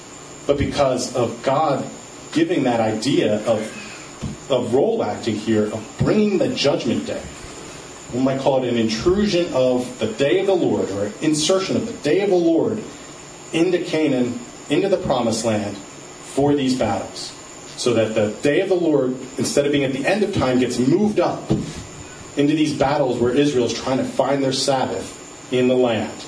but 0.47 0.57
because 0.57 1.15
of 1.15 1.41
God 1.43 1.87
giving 2.31 2.63
that 2.63 2.79
idea 2.79 3.45
of 3.45 3.77
of 4.49 4.73
role 4.73 5.03
acting 5.03 5.35
here 5.35 5.65
of 5.65 5.95
bringing 5.99 6.37
the 6.37 6.49
judgment 6.49 7.05
day. 7.05 7.23
We 8.13 8.19
might 8.19 8.41
call 8.41 8.63
it 8.63 8.67
an 8.67 8.77
intrusion 8.77 9.51
of 9.53 9.99
the 9.99 10.07
day 10.07 10.39
of 10.39 10.47
the 10.47 10.55
Lord 10.55 10.89
or 10.91 11.05
an 11.05 11.13
insertion 11.21 11.77
of 11.77 11.85
the 11.85 11.93
day 11.93 12.21
of 12.21 12.29
the 12.29 12.35
Lord 12.35 12.83
into 13.53 13.79
Canaan, 13.79 14.39
into 14.69 14.89
the 14.89 14.97
promised 14.97 15.45
land 15.45 15.77
for 15.77 16.53
these 16.53 16.77
battles. 16.77 17.33
So 17.77 17.93
that 17.93 18.13
the 18.13 18.31
day 18.41 18.59
of 18.59 18.69
the 18.69 18.75
Lord, 18.75 19.15
instead 19.37 19.65
of 19.65 19.71
being 19.71 19.85
at 19.85 19.93
the 19.93 20.05
end 20.05 20.23
of 20.23 20.33
time, 20.35 20.59
gets 20.59 20.77
moved 20.77 21.19
up 21.19 21.49
into 22.37 22.53
these 22.53 22.73
battles 22.73 23.19
where 23.19 23.33
Israel 23.33 23.65
is 23.65 23.73
trying 23.73 23.97
to 23.97 24.03
find 24.03 24.43
their 24.43 24.53
Sabbath 24.53 25.17
in 25.51 25.67
the 25.67 25.75
land. 25.75 26.25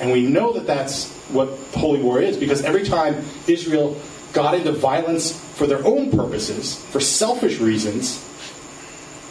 And 0.00 0.12
we 0.12 0.22
know 0.22 0.52
that 0.52 0.66
that's 0.66 1.10
what 1.28 1.48
holy 1.74 2.00
war 2.00 2.20
is 2.20 2.36
because 2.36 2.62
every 2.62 2.84
time 2.84 3.24
Israel 3.46 3.96
got 4.32 4.54
into 4.54 4.72
violence 4.72 5.38
for 5.54 5.66
their 5.66 5.84
own 5.84 6.10
purposes, 6.10 6.76
for 6.86 7.00
selfish 7.00 7.58
reasons, 7.58 8.22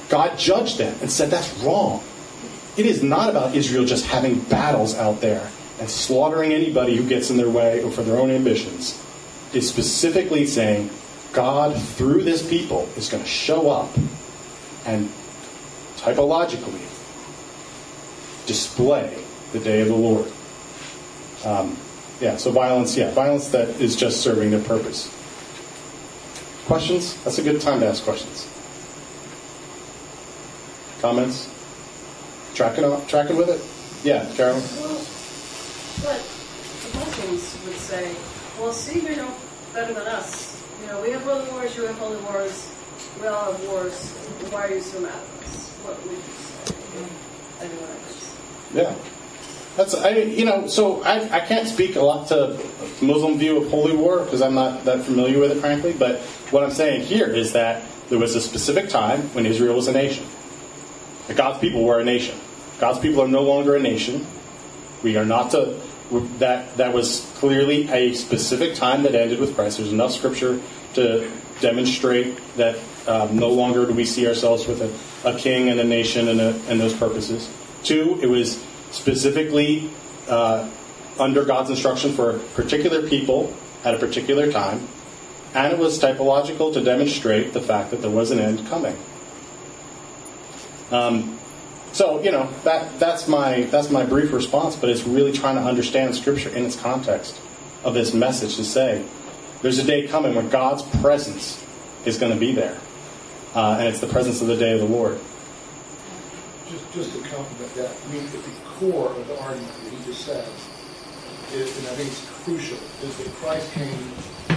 God 0.10 0.38
judged 0.38 0.78
them 0.78 0.96
and 1.02 1.12
said 1.12 1.30
that's 1.30 1.54
wrong. 1.60 2.04
It 2.78 2.86
is 2.86 3.04
not 3.04 3.30
about 3.30 3.56
Israel 3.56 3.86
just 3.86 4.06
having 4.06 4.40
battles 4.40 4.96
out 4.96 5.22
there 5.22 5.50
and 5.80 5.90
slaughtering 5.90 6.54
anybody 6.54 6.96
who 6.96 7.08
gets 7.08 7.30
in 7.30 7.38
their 7.38 7.50
way 7.50 7.84
or 7.84 7.92
for 7.92 8.04
their 8.04 8.18
own 8.18 8.30
ambitions. 8.30 9.02
It's 9.54 9.68
specifically 9.68 10.46
saying 10.46 10.90
God, 11.34 11.82
through 11.82 12.24
this 12.24 12.48
people, 12.48 12.90
is 12.98 13.10
going 13.10 13.24
to 13.24 13.30
show 13.30 13.70
up 13.70 13.90
and 14.86 15.10
typologically 16.02 16.82
display 18.48 19.24
the 19.54 19.60
day 19.60 19.82
of 19.82 19.88
the 19.88 19.96
Lord. 19.96 20.32
Um, 21.46 21.78
yeah, 22.20 22.38
so 22.38 22.52
violence, 22.52 22.98
yeah, 22.98 23.12
violence 23.12 23.50
that 23.50 23.70
is 23.82 23.96
just 23.96 24.22
serving 24.22 24.52
their 24.52 24.62
purpose. 24.62 25.10
Questions? 26.66 27.22
That's 27.24 27.38
a 27.38 27.44
good 27.44 27.62
time 27.62 27.80
to 27.82 27.88
ask 27.88 28.04
questions. 28.04 28.48
Comments? 31.02 31.50
Tracking 32.54 32.84
on, 32.84 33.06
tracking 33.08 33.38
with 33.38 33.50
it? 33.50 33.62
Yeah, 34.06 34.26
Carolyn. 34.36 34.62
Well, 34.80 35.06
but 36.04 36.22
the 36.82 36.98
Muslims 36.98 37.58
would 37.66 37.78
say, 37.78 38.16
"Well, 38.60 38.74
see, 38.74 39.02
you're 39.02 39.16
no 39.16 39.34
better 39.74 39.94
than 39.94 40.08
us. 40.08 40.62
You 40.82 40.88
know, 40.88 41.02
we 41.02 41.12
have 41.12 41.22
holy 41.24 41.50
wars, 41.52 41.76
you 41.76 41.86
have 41.86 41.98
holy 41.98 42.18
wars, 42.18 42.68
we 43.22 43.28
all 43.28 43.52
have 43.52 43.64
wars. 43.68 44.10
Why 44.52 44.68
are 44.68 44.76
you 44.76 44.82
so 44.82 45.00
mad 45.00 45.14
at 45.14 45.16
us?" 45.16 45.31
What? 45.84 45.98
Yeah. 48.74 48.96
That's 49.76 49.94
I 49.94 50.10
you 50.10 50.46
know 50.46 50.68
so 50.68 51.02
I, 51.04 51.38
I 51.38 51.40
can't 51.40 51.68
speak 51.68 51.96
a 51.96 52.02
lot 52.02 52.28
to 52.28 52.60
Muslim 53.02 53.38
view 53.38 53.58
of 53.58 53.70
holy 53.70 53.96
war 53.96 54.24
because 54.24 54.42
I'm 54.42 54.54
not 54.54 54.84
that 54.86 55.06
familiar 55.06 55.40
with 55.40 55.52
it 55.52 55.60
frankly. 55.60 55.94
But 55.94 56.20
what 56.52 56.64
I'm 56.64 56.72
saying 56.72 57.04
here 57.04 57.28
is 57.28 57.54
that 57.54 57.84
there 58.10 58.20
was 58.20 58.36
a 58.36 58.42
specific 58.42 58.90
time 58.90 59.22
when 59.34 59.46
Israel 59.46 59.76
was 59.76 59.88
a 59.88 59.94
nation. 59.94 60.26
That 61.28 61.38
God's 61.38 61.60
people 61.60 61.84
were 61.84 62.00
a 62.00 62.04
nation. 62.04 62.38
God's 62.80 63.00
people 63.00 63.22
are 63.22 63.28
no 63.28 63.44
longer 63.44 63.76
a 63.76 63.80
nation. 63.80 64.28
We 65.04 65.16
are 65.16 65.26
not 65.26 65.52
to 65.52 65.80
that 66.40 66.76
that 66.76 66.94
was 66.94 67.32
clearly 67.36 67.90
a 67.90 68.14
specific 68.14 68.76
time 68.76 69.04
that 69.04 69.16
ended 69.16 69.40
with 69.40 69.56
Christ. 69.56 69.78
There's 69.78 69.94
enough 69.94 70.12
scripture 70.12 70.60
to 70.96 71.32
demonstrate 71.62 72.38
that 72.58 72.78
um, 73.08 73.38
no 73.38 73.50
longer 73.50 73.86
do 73.86 73.94
we 73.94 74.04
see 74.04 74.28
ourselves 74.28 74.68
with 74.68 74.82
a, 74.82 75.11
a 75.24 75.38
king 75.38 75.70
and 75.70 75.80
a 75.80 75.84
nation 75.84 76.28
and, 76.28 76.42
a, 76.42 76.60
and 76.68 76.80
those 76.80 76.94
purposes. 76.94 77.50
Two, 77.84 78.20
it 78.22 78.28
was 78.28 78.64
specifically 78.92 79.90
uh, 80.28 80.70
under 81.20 81.46
God's 81.46 81.70
instruction 81.70 82.14
for 82.14 82.40
particular 82.56 83.08
people 83.08 83.54
at 83.84 83.94
a 83.94 83.98
particular 83.98 84.52
time, 84.52 84.88
and 85.54 85.74
it 85.74 85.80
was 85.80 86.00
typological 86.00 86.74
to 86.74 86.84
demonstrate 86.84 87.54
the 87.54 87.62
fact 87.62 87.92
that 87.92 88.02
there 88.02 88.12
was 88.12 88.32
an 88.32 88.40
end 88.40 88.68
coming. 88.68 88.98
Um, 90.92 91.40
so 91.94 92.22
you 92.22 92.32
know 92.32 92.50
that 92.64 93.00
that's 93.00 93.28
my 93.28 93.64
that's 93.64 93.90
my 93.90 94.06
brief 94.06 94.32
response, 94.32 94.76
but 94.76 94.90
it's 94.90 95.04
really 95.04 95.32
trying 95.32 95.56
to 95.56 95.62
understand 95.62 96.16
Scripture 96.16 96.50
in 96.50 96.66
its 96.66 96.76
context 96.76 97.40
of 97.84 97.94
this 97.94 98.14
message 98.14 98.56
to 98.56 98.64
say 98.64 99.04
there's 99.62 99.78
a 99.78 99.84
day 99.84 100.08
coming 100.08 100.36
when 100.36 100.50
God's 100.50 100.84
presence 101.02 101.64
is 102.06 102.18
going 102.18 102.32
to 102.32 102.40
be 102.40 102.52
there, 102.52 102.78
uh, 103.56 103.78
and 103.80 103.88
it's 103.88 104.00
the 104.00 104.08
presence 104.08 104.42
of 104.42 104.48
the 104.48 104.58
day 104.58 104.74
of 104.74 104.80
the 104.80 104.86
Lord. 104.86 105.20
Just 106.70 106.92
just 106.94 107.12
to 107.14 107.20
complement 107.30 107.74
that, 107.76 107.92
I 107.92 108.14
mean, 108.14 108.24
at 108.24 108.32
the 108.32 108.52
core 108.80 109.10
of 109.10 109.28
the 109.28 109.40
argument 109.42 109.74
that 109.84 109.94
he 109.94 110.06
just 110.06 110.26
said, 110.26 110.48
is, 111.54 111.78
and 111.78 111.88
I 111.88 111.96
think 111.96 112.10
it's 112.10 112.30
crucial, 112.44 112.78
is 113.04 113.18
that 113.18 113.28
Christ 113.36 113.72
came 113.74 113.98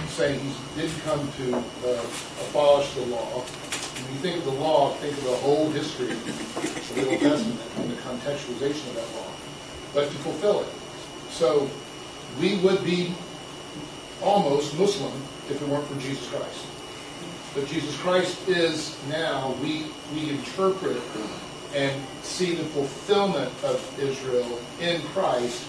saying 0.07 0.39
he 0.39 0.81
didn't 0.81 0.99
come 1.01 1.29
to 1.33 1.55
uh, 1.55 2.05
abolish 2.49 2.93
the 2.93 3.05
law. 3.07 3.41
When 3.41 4.13
you 4.13 4.19
think 4.19 4.37
of 4.37 4.45
the 4.45 4.59
law, 4.61 4.91
think 4.95 5.17
of 5.17 5.23
the 5.23 5.35
whole 5.37 5.69
history 5.71 6.11
of 6.11 6.95
the 6.95 7.09
Old 7.09 7.19
Testament 7.19 7.59
and 7.77 7.91
the 7.91 7.95
contextualization 7.95 8.87
of 8.89 8.95
that 8.95 9.15
law, 9.15 9.31
but 9.93 10.07
to 10.07 10.17
fulfill 10.19 10.61
it. 10.61 10.69
So 11.31 11.69
we 12.39 12.59
would 12.59 12.83
be 12.85 13.13
almost 14.21 14.77
Muslim 14.79 15.11
if 15.49 15.61
it 15.61 15.67
weren't 15.67 15.85
for 15.87 15.99
Jesus 15.99 16.27
Christ. 16.29 16.65
But 17.55 17.67
Jesus 17.67 17.95
Christ 18.01 18.49
is 18.49 18.97
now, 19.07 19.55
we, 19.63 19.85
we 20.13 20.29
interpret 20.29 21.01
and 21.73 22.05
see 22.21 22.53
the 22.53 22.65
fulfillment 22.65 23.49
of 23.63 23.97
Israel 23.97 24.59
in 24.81 25.01
Christ 25.13 25.65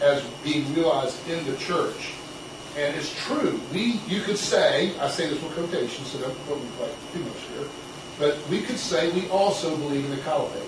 as 0.00 0.24
being 0.42 0.72
realized 0.74 1.28
in 1.28 1.44
the 1.44 1.54
church. 1.58 2.14
And 2.78 2.96
it's 2.96 3.12
true. 3.26 3.60
We, 3.70 4.00
you 4.08 4.22
could 4.22 4.38
say, 4.38 4.98
I 4.98 5.08
say 5.08 5.28
this 5.28 5.42
with 5.42 5.52
quotation, 5.52 6.06
so 6.06 6.20
don't 6.20 6.34
quote 6.46 6.62
me 6.62 6.70
quite 6.78 7.12
too 7.12 7.18
much 7.20 7.42
here, 7.54 7.68
but 8.18 8.38
we 8.48 8.62
could 8.62 8.78
say 8.78 9.10
we 9.12 9.28
also 9.28 9.76
believe 9.76 10.06
in 10.06 10.10
the 10.10 10.22
caliphate. 10.22 10.62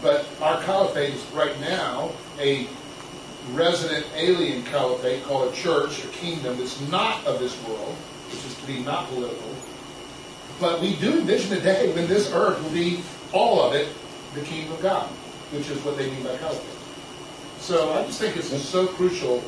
But 0.00 0.26
our 0.40 0.62
caliphate 0.62 1.12
is 1.12 1.24
right 1.32 1.58
now 1.60 2.12
a 2.38 2.66
resident 3.52 4.06
alien 4.14 4.62
caliphate 4.64 5.24
called 5.24 5.52
a 5.52 5.56
church, 5.56 6.02
a 6.04 6.08
kingdom 6.08 6.56
that's 6.56 6.80
not 6.88 7.24
of 7.26 7.38
this 7.38 7.62
world, 7.64 7.96
to 8.64 8.72
be 8.72 8.80
not 8.80 9.08
political. 9.08 9.54
But 10.60 10.80
we 10.80 10.96
do 10.96 11.18
envision 11.18 11.52
a 11.56 11.60
day 11.60 11.92
when 11.94 12.06
this 12.06 12.30
earth 12.32 12.62
will 12.62 12.70
be 12.70 13.02
all 13.32 13.62
of 13.62 13.74
it 13.74 13.88
the 14.34 14.42
kingdom 14.42 14.72
of 14.72 14.82
God, 14.82 15.06
which 15.52 15.68
is 15.68 15.82
what 15.84 15.96
they 15.96 16.10
mean 16.10 16.22
by 16.22 16.36
caliphate. 16.36 16.74
So 17.58 17.92
I 17.92 18.04
just 18.04 18.20
think 18.20 18.36
it's 18.36 18.50
so 18.62 18.86
crucial. 18.86 19.42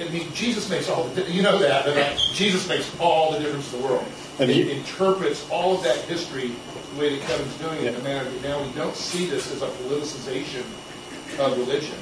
I 0.00 0.08
mean, 0.08 0.32
Jesus 0.32 0.68
makes 0.68 0.88
all 0.88 1.04
the 1.04 1.30
you 1.30 1.42
know 1.42 1.58
that, 1.58 1.86
that 1.86 2.18
Jesus 2.32 2.68
makes 2.68 2.90
all 2.98 3.32
the 3.32 3.38
difference 3.38 3.72
in 3.72 3.80
the 3.80 3.86
world. 3.86 4.04
And 4.38 4.50
he 4.50 4.70
interprets 4.70 5.48
all 5.50 5.76
of 5.76 5.84
that 5.84 5.98
history 6.06 6.50
the 6.94 7.00
way 7.00 7.16
that 7.16 7.26
Kevin's 7.26 7.56
doing 7.58 7.78
it 7.78 7.94
in 7.94 7.94
a 7.94 8.02
manner 8.02 8.28
that 8.28 8.42
now 8.42 8.62
we 8.62 8.70
don't 8.72 8.94
see 8.94 9.26
this 9.26 9.52
as 9.52 9.62
a 9.62 9.68
politicization 9.68 10.64
of 11.38 11.56
religion. 11.58 11.96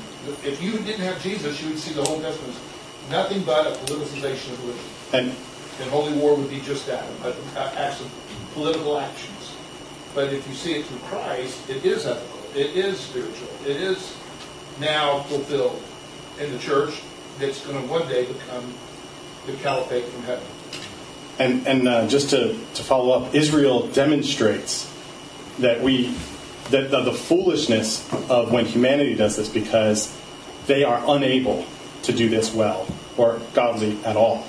If 0.45 0.63
you 0.63 0.73
didn't 0.79 1.01
have 1.01 1.23
Jesus, 1.23 1.63
you 1.63 1.69
would 1.71 1.79
see 1.79 1.93
the 1.93 2.05
whole 2.05 2.21
Testament 2.21 2.57
as 2.57 3.11
nothing 3.11 3.43
but 3.43 3.67
a 3.67 3.71
politicization 3.85 4.53
of 4.53 4.65
religion. 4.65 4.85
And, 5.13 5.37
and 5.81 5.91
holy 5.91 6.13
war 6.13 6.35
would 6.35 6.51
be 6.51 6.61
just 6.61 6.87
that, 6.87 7.05
acts 7.77 8.01
of 8.01 8.11
political 8.55 8.99
actions. 8.99 9.57
But 10.15 10.33
if 10.33 10.47
you 10.47 10.55
see 10.55 10.75
it 10.75 10.87
through 10.87 10.99
Christ, 10.99 11.69
it 11.69 11.85
is 11.85 12.07
ethical. 12.07 12.39
It 12.55 12.77
is 12.77 13.01
spiritual. 13.01 13.49
It 13.65 13.77
is 13.77 14.17
now 14.79 15.21
fulfilled 15.23 15.83
in 16.39 16.53
the 16.53 16.59
church 16.59 17.01
that's 17.39 17.65
going 17.65 17.81
to 17.81 17.89
one 17.89 18.07
day 18.09 18.27
become 18.27 18.75
the 19.47 19.55
caliphate 19.55 20.05
from 20.05 20.23
heaven. 20.25 20.47
And, 21.39 21.67
and 21.67 21.89
uh, 21.89 22.07
just 22.09 22.31
to, 22.31 22.53
to 22.75 22.83
follow 22.83 23.13
up, 23.13 23.35
Israel 23.35 23.89
demonstrates 23.89 24.93
that 25.59 25.81
we 25.81 26.15
that 26.71 26.91
the, 26.91 27.03
the 27.03 27.13
foolishness 27.13 28.11
of 28.31 28.53
when 28.53 28.65
humanity 28.65 29.15
does 29.15 29.37
this 29.37 29.49
because 29.49 30.17
they 30.67 30.85
are 30.85 31.03
unable 31.09 31.67
to 32.05 32.13
do 32.13 32.29
this 32.29 32.55
well 32.55 32.87
or 33.17 33.41
godly 33.53 33.99
at 34.05 34.17
all. 34.17 34.47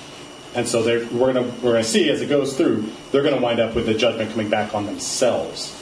And 0.56 0.68
so 0.68 0.84
we're 0.84 1.34
going 1.34 1.62
we're 1.62 1.74
gonna 1.74 1.84
see 1.84 2.10
as 2.10 2.22
it 2.22 2.30
goes 2.30 2.56
through, 2.56 2.90
they're 3.12 3.24
going 3.24 3.36
to 3.36 3.42
wind 3.42 3.60
up 3.60 3.76
with 3.76 3.86
the 3.86 3.94
judgment 3.94 4.32
coming 4.32 4.50
back 4.50 4.76
on 4.76 4.86
themselves. 4.86 5.80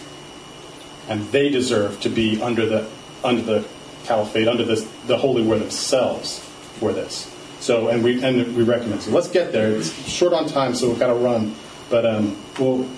And 1.10 1.28
they 1.32 1.50
deserve 1.50 2.00
to 2.02 2.10
be 2.10 2.42
under 2.42 2.66
the, 2.66 2.88
under 3.24 3.42
the 3.42 3.68
caliphate, 4.06 4.48
under 4.48 4.64
this, 4.64 4.90
the 5.08 5.18
holy 5.18 5.42
war 5.42 5.58
themselves 5.58 6.40
for 6.80 6.94
this. 6.94 7.36
So, 7.60 7.90
and 7.90 8.04
we, 8.04 8.24
and 8.24 8.56
we 8.56 8.64
recommend. 8.64 9.04
So 9.04 9.12
let's 9.12 9.30
get 9.30 9.52
there. 9.52 9.72
It's 9.72 10.10
short 10.10 10.34
on 10.34 10.48
time, 10.48 10.74
so 10.74 10.90
we've 10.90 11.00
got 11.00 11.08
to 11.08 11.16
run. 11.16 11.54
But 11.90 12.06
um, 12.06 12.38
we'll, 12.58 12.90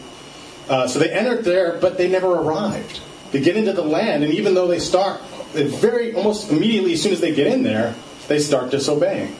uh, 0.70 0.88
so 0.88 1.00
they 1.00 1.12
entered 1.12 1.44
there, 1.44 1.80
but 1.80 1.98
they 1.98 2.08
never 2.08 2.28
arrived. 2.28 3.02
They 3.32 3.42
get 3.42 3.58
into 3.58 3.74
the 3.74 3.84
land, 3.84 4.24
and 4.24 4.32
even 4.34 4.54
though 4.54 4.68
they 4.68 4.80
start 4.80 5.22
very 5.54 6.14
almost 6.14 6.52
immediately 6.52 6.94
as 6.94 7.02
soon 7.02 7.14
as 7.14 7.20
they 7.20 7.34
get 7.34 7.48
in 7.48 7.64
there, 7.64 7.96
they 8.28 8.40
start 8.40 8.72
disobeying. 8.72 9.36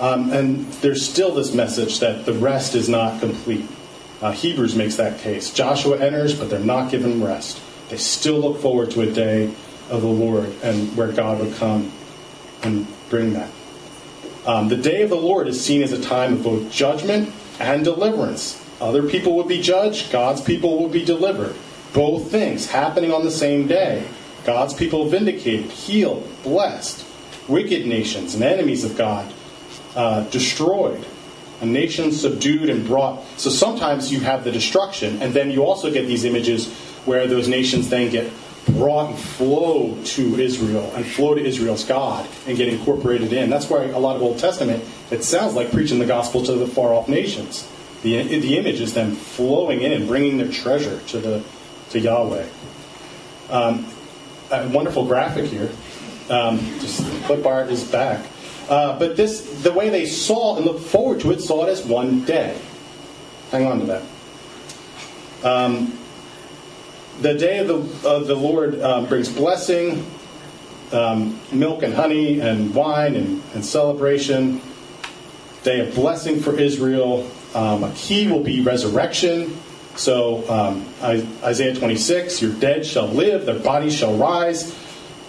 Um, 0.00 0.32
and 0.32 0.66
there's 0.74 1.08
still 1.08 1.34
this 1.34 1.54
message 1.54 2.00
that 2.00 2.26
the 2.26 2.32
rest 2.32 2.74
is 2.74 2.88
not 2.88 3.20
complete. 3.20 3.66
Uh, 4.20 4.32
Hebrews 4.32 4.74
makes 4.74 4.96
that 4.96 5.20
case. 5.20 5.52
Joshua 5.52 5.98
enters, 5.98 6.38
but 6.38 6.50
they're 6.50 6.58
not 6.58 6.90
given 6.90 7.22
rest. 7.22 7.60
They 7.90 7.96
still 7.96 8.38
look 8.38 8.60
forward 8.60 8.90
to 8.92 9.02
a 9.02 9.06
day 9.06 9.54
of 9.90 10.00
the 10.00 10.08
Lord 10.08 10.52
and 10.62 10.96
where 10.96 11.12
God 11.12 11.40
would 11.40 11.54
come 11.56 11.92
and 12.62 12.86
bring 13.10 13.34
that. 13.34 13.50
Um, 14.46 14.68
the 14.68 14.76
day 14.76 15.02
of 15.02 15.10
the 15.10 15.16
Lord 15.16 15.46
is 15.46 15.64
seen 15.64 15.82
as 15.82 15.92
a 15.92 16.00
time 16.00 16.34
of 16.34 16.42
both 16.42 16.72
judgment 16.72 17.32
and 17.60 17.84
deliverance. 17.84 18.60
Other 18.80 19.08
people 19.08 19.36
would 19.36 19.48
be 19.48 19.60
judged, 19.60 20.10
God's 20.10 20.40
people 20.40 20.82
would 20.82 20.92
be 20.92 21.04
delivered. 21.04 21.54
Both 21.92 22.30
things 22.30 22.66
happening 22.66 23.12
on 23.12 23.24
the 23.24 23.30
same 23.30 23.68
day. 23.68 24.06
God's 24.44 24.74
people 24.74 25.08
vindicated, 25.08 25.70
healed, 25.70 26.28
blessed. 26.42 27.06
Wicked 27.46 27.86
nations 27.86 28.34
and 28.34 28.42
enemies 28.42 28.84
of 28.84 28.96
God 28.96 29.32
uh, 29.94 30.24
destroyed. 30.24 31.04
A 31.60 31.66
nation 31.66 32.12
subdued 32.12 32.68
and 32.68 32.86
brought. 32.86 33.24
So 33.38 33.48
sometimes 33.48 34.12
you 34.12 34.20
have 34.20 34.44
the 34.44 34.52
destruction, 34.52 35.22
and 35.22 35.32
then 35.32 35.50
you 35.50 35.64
also 35.64 35.90
get 35.90 36.06
these 36.06 36.24
images 36.24 36.72
where 37.04 37.26
those 37.26 37.48
nations 37.48 37.88
then 37.88 38.10
get 38.10 38.30
brought 38.66 39.10
and 39.10 39.18
flow 39.18 39.96
to 40.04 40.40
Israel 40.40 40.90
and 40.94 41.04
flow 41.04 41.34
to 41.34 41.44
Israel's 41.44 41.84
God 41.84 42.28
and 42.46 42.56
get 42.56 42.68
incorporated 42.68 43.32
in. 43.32 43.50
That's 43.50 43.68
why 43.68 43.84
a 43.84 43.98
lot 43.98 44.16
of 44.16 44.22
Old 44.22 44.38
Testament, 44.38 44.82
it 45.10 45.22
sounds 45.22 45.54
like 45.54 45.70
preaching 45.70 45.98
the 45.98 46.06
gospel 46.06 46.42
to 46.44 46.54
the 46.54 46.66
far 46.66 46.94
off 46.94 47.08
nations. 47.08 47.68
The, 48.02 48.22
the 48.22 48.58
image 48.58 48.80
is 48.80 48.94
them 48.94 49.12
flowing 49.12 49.82
in 49.82 49.92
and 49.92 50.06
bringing 50.06 50.38
their 50.38 50.50
treasure 50.50 51.00
to, 51.08 51.18
the, 51.18 51.44
to 51.90 52.00
Yahweh. 52.00 52.46
Um, 53.50 53.86
a 54.50 54.68
wonderful 54.68 55.06
graphic 55.06 55.46
here. 55.46 55.70
Um, 56.30 56.58
just 56.80 57.04
clip 57.24 57.44
art 57.44 57.70
is 57.70 57.84
back. 57.84 58.24
Uh, 58.68 58.98
but 58.98 59.16
this, 59.16 59.62
the 59.62 59.72
way 59.72 59.90
they 59.90 60.06
saw 60.06 60.56
and 60.56 60.64
looked 60.64 60.84
forward 60.84 61.20
to 61.20 61.30
it, 61.30 61.40
saw 61.40 61.66
it 61.66 61.70
as 61.70 61.84
one 61.84 62.24
day. 62.24 62.58
Hang 63.50 63.66
on 63.66 63.80
to 63.80 63.86
that. 63.86 64.02
Um, 65.44 65.98
the 67.20 67.34
day 67.34 67.58
of 67.58 67.68
the, 67.68 68.08
of 68.08 68.26
the 68.26 68.34
Lord 68.34 68.80
um, 68.80 69.06
brings 69.06 69.28
blessing, 69.30 70.04
um, 70.92 71.38
milk 71.52 71.82
and 71.82 71.92
honey 71.92 72.40
and 72.40 72.74
wine 72.74 73.14
and, 73.14 73.42
and, 73.54 73.64
celebration. 73.64 74.60
Day 75.62 75.86
of 75.86 75.94
blessing 75.94 76.40
for 76.40 76.58
Israel. 76.58 77.30
Um, 77.54 77.84
a 77.84 77.92
key 77.92 78.26
will 78.26 78.42
be 78.42 78.62
resurrection. 78.62 79.56
So 79.96 80.48
um, 80.50 80.86
Isaiah 81.02 81.74
26, 81.74 82.42
your 82.42 82.52
dead 82.54 82.84
shall 82.84 83.06
live, 83.06 83.46
their 83.46 83.58
bodies 83.58 83.94
shall 83.94 84.16
rise. 84.16 84.74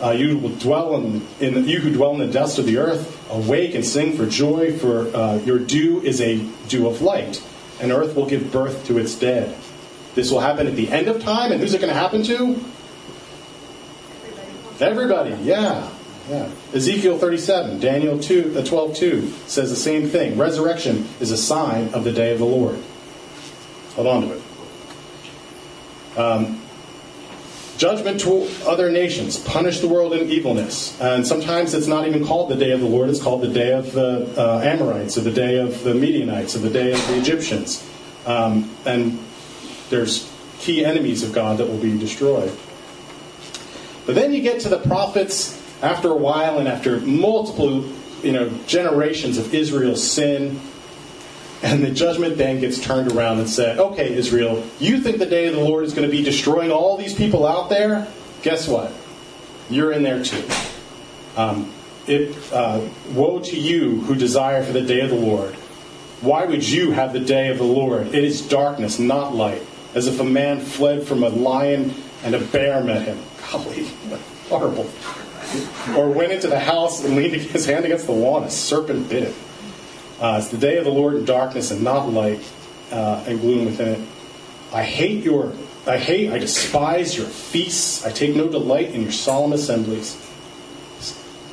Uh, 0.02 0.12
you 0.12 0.38
will 0.38 0.50
dwell 0.50 0.96
in, 0.96 1.26
in 1.40 1.68
you 1.68 1.80
who 1.80 1.94
dwell 1.94 2.12
in 2.12 2.20
the 2.20 2.28
dust 2.28 2.60
of 2.60 2.66
the 2.66 2.78
earth. 2.78 3.12
Awake 3.32 3.76
and 3.76 3.86
sing 3.86 4.18
for 4.18 4.26
joy, 4.26 4.78
for 4.78 5.16
uh, 5.16 5.38
your 5.38 5.60
dew 5.60 6.02
is 6.02 6.22
a 6.22 6.46
dew 6.68 6.88
of 6.88 7.02
light, 7.02 7.42
and 7.80 7.92
earth 7.92 8.16
will 8.16 8.28
give 8.28 8.52
birth 8.52 8.86
to 8.88 8.98
its 8.98 9.16
dead. 9.16 9.58
This 10.14 10.32
will 10.32 10.42
happen 10.42 10.68
at 10.68 10.76
the 10.76 10.90
end 10.90 11.08
of 11.08 11.22
time, 11.22 11.52
and 11.52 11.62
who's 11.62 11.74
it 11.74 11.82
going 11.82 11.94
to 11.94 12.00
happen 12.00 12.24
to? 12.24 12.64
Everybody, 14.80 15.36
yeah. 15.44 15.90
Yeah. 16.30 16.50
Ezekiel 16.74 17.18
37, 17.18 17.80
Daniel 17.80 18.20
2, 18.20 18.56
uh, 18.58 18.64
12 18.64 18.96
2 18.96 19.28
says 19.48 19.70
the 19.70 19.76
same 19.76 20.10
thing. 20.10 20.38
Resurrection 20.38 21.08
is 21.20 21.32
a 21.32 21.38
sign 21.38 21.94
of 21.94 22.04
the 22.04 22.12
day 22.12 22.34
of 22.34 22.40
the 22.40 22.46
Lord. 22.46 22.78
Hold 23.96 24.08
on 24.08 24.22
to 24.24 24.34
it. 24.34 24.42
Um, 26.18 26.62
judgment 27.78 28.20
to 28.22 28.50
other 28.66 28.90
nations, 28.90 29.38
punish 29.38 29.80
the 29.80 29.88
world 29.88 30.14
in 30.14 30.30
evilness. 30.30 31.00
And 31.02 31.26
sometimes 31.26 31.74
it's 31.74 31.88
not 31.88 32.08
even 32.08 32.26
called 32.26 32.50
the 32.50 32.56
day 32.56 32.72
of 32.72 32.80
the 32.80 32.88
Lord, 32.88 33.10
it's 33.10 33.22
called 33.22 33.42
the 33.42 33.50
day 33.50 33.74
of 33.74 33.92
the 33.92 34.34
uh, 34.38 34.62
Amorites, 34.62 35.18
or 35.18 35.22
the 35.22 35.32
day 35.32 35.58
of 35.58 35.84
the 35.84 35.94
Midianites, 35.94 36.56
or 36.56 36.60
the 36.60 36.70
day 36.70 36.92
of 36.92 37.08
the 37.08 37.18
Egyptians. 37.18 37.88
Um, 38.26 38.70
and 38.86 39.20
there's 39.90 40.32
key 40.60 40.84
enemies 40.84 41.24
of 41.24 41.34
God 41.34 41.58
that 41.58 41.68
will 41.68 41.78
be 41.78 41.98
destroyed. 41.98 42.56
But 44.06 44.16
then 44.16 44.34
you 44.34 44.42
get 44.42 44.62
to 44.62 44.70
the 44.70 44.80
prophets 44.80 45.62
after 45.82 46.10
a 46.10 46.16
while 46.16 46.60
and 46.60 46.68
after 46.68 47.00
multiple 47.02 47.84
you 48.24 48.32
know, 48.32 48.50
generations 48.66 49.38
of 49.38 49.54
Israel's 49.54 50.04
sin, 50.04 50.60
and 51.65 51.84
the 51.84 51.89
judgment 51.89 52.38
then 52.38 52.60
gets 52.60 52.80
turned 52.80 53.12
around 53.12 53.39
and 53.39 53.49
said, 53.49 53.80
okay, 53.80 54.13
Israel, 54.15 54.63
you 54.80 54.99
think 54.99 55.17
the 55.17 55.25
day 55.25 55.47
of 55.47 55.56
the 55.56 55.60
Lord 55.60 55.84
is 55.84 55.95
going 55.95 56.08
to 56.08 56.15
be 56.15 56.23
destroying 56.23 56.71
all 56.71 56.95
these 56.95 57.15
people 57.15 57.47
out 57.47 57.71
there? 57.71 58.08
Guess 58.43 58.67
what? 58.67 58.93
You're 59.67 59.91
in 59.91 60.04
there 60.04 60.23
too. 60.23 60.47
Um, 61.36 61.71
it, 62.06 62.38
uh, 62.54 62.88
woe 63.13 63.39
to 63.39 63.60
you 63.60 64.01
who 64.01 64.13
desire 64.13 64.63
for 64.63 64.73
the 64.73 64.84
day 64.84 65.01
of 65.01 65.10
the 65.10 65.15
Lord. 65.15 65.56
Why 66.21 66.45
would 66.45 66.69
you 66.69 66.91
have 66.91 67.13
the 67.13 67.19
day 67.19 67.49
of 67.49 67.58
the 67.58 67.63
Lord? 67.63 68.13
It 68.13 68.23
is 68.23 68.47
darkness, 68.47 68.99
not 68.99 69.34
light 69.34 69.63
as 69.95 70.06
if 70.06 70.19
a 70.19 70.23
man 70.23 70.60
fled 70.60 71.08
from 71.08 71.23
a 71.23 71.30
lion 71.30 71.95
and 72.23 72.36
a 72.36 72.39
bear 72.39 72.84
met 72.84 73.08
him. 73.08 73.17
Golly, 73.51 73.88
horrible. 74.49 74.88
Or 75.97 76.10
went 76.10 76.32
into 76.32 76.47
the 76.47 76.60
house 76.60 77.04
and 77.04 77.15
leaned 77.15 77.34
his 77.34 77.65
hand 77.65 77.86
against 77.86 78.06
the 78.06 78.12
wall 78.12 78.38
and 78.38 78.45
a 78.45 78.51
serpent 78.51 79.10
bit 79.10 79.23
him. 79.23 79.45
Uh, 80.19 80.39
it's 80.41 80.49
the 80.49 80.58
day 80.58 80.78
of 80.78 80.86
the 80.86 80.91
Lord 80.91 81.15
in 81.15 81.25
darkness 81.25 81.71
and 81.71 81.84
not 81.84 82.10
light 82.10 82.41
uh, 82.91 83.23
and 83.28 83.39
gloom 83.41 83.65
within 83.65 84.01
it. 84.01 84.08
I 84.73 84.84
hate 84.84 85.23
your, 85.23 85.54
I 85.86 85.97
hate, 85.97 86.32
I 86.32 86.38
despise 86.38 87.17
your 87.17 87.28
feasts. 87.28 88.06
I 88.06 88.12
take 88.12 88.36
no 88.36 88.47
delight 88.47 88.91
in 88.91 89.01
your 89.01 89.12
solemn 89.12 89.54
assemblies. 89.54 90.21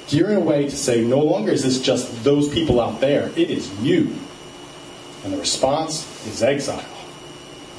Gearing 0.09 0.37
away 0.37 0.65
to 0.65 0.77
say, 0.77 1.03
no 1.05 1.21
longer 1.21 1.53
is 1.53 1.63
this 1.63 1.81
just 1.81 2.25
those 2.25 2.49
people 2.49 2.81
out 2.81 3.01
there, 3.01 3.31
it 3.37 3.51
is 3.51 3.73
you. 3.81 4.15
And 5.25 5.33
the 5.33 5.39
response 5.39 6.27
is 6.27 6.43
exile 6.43 6.85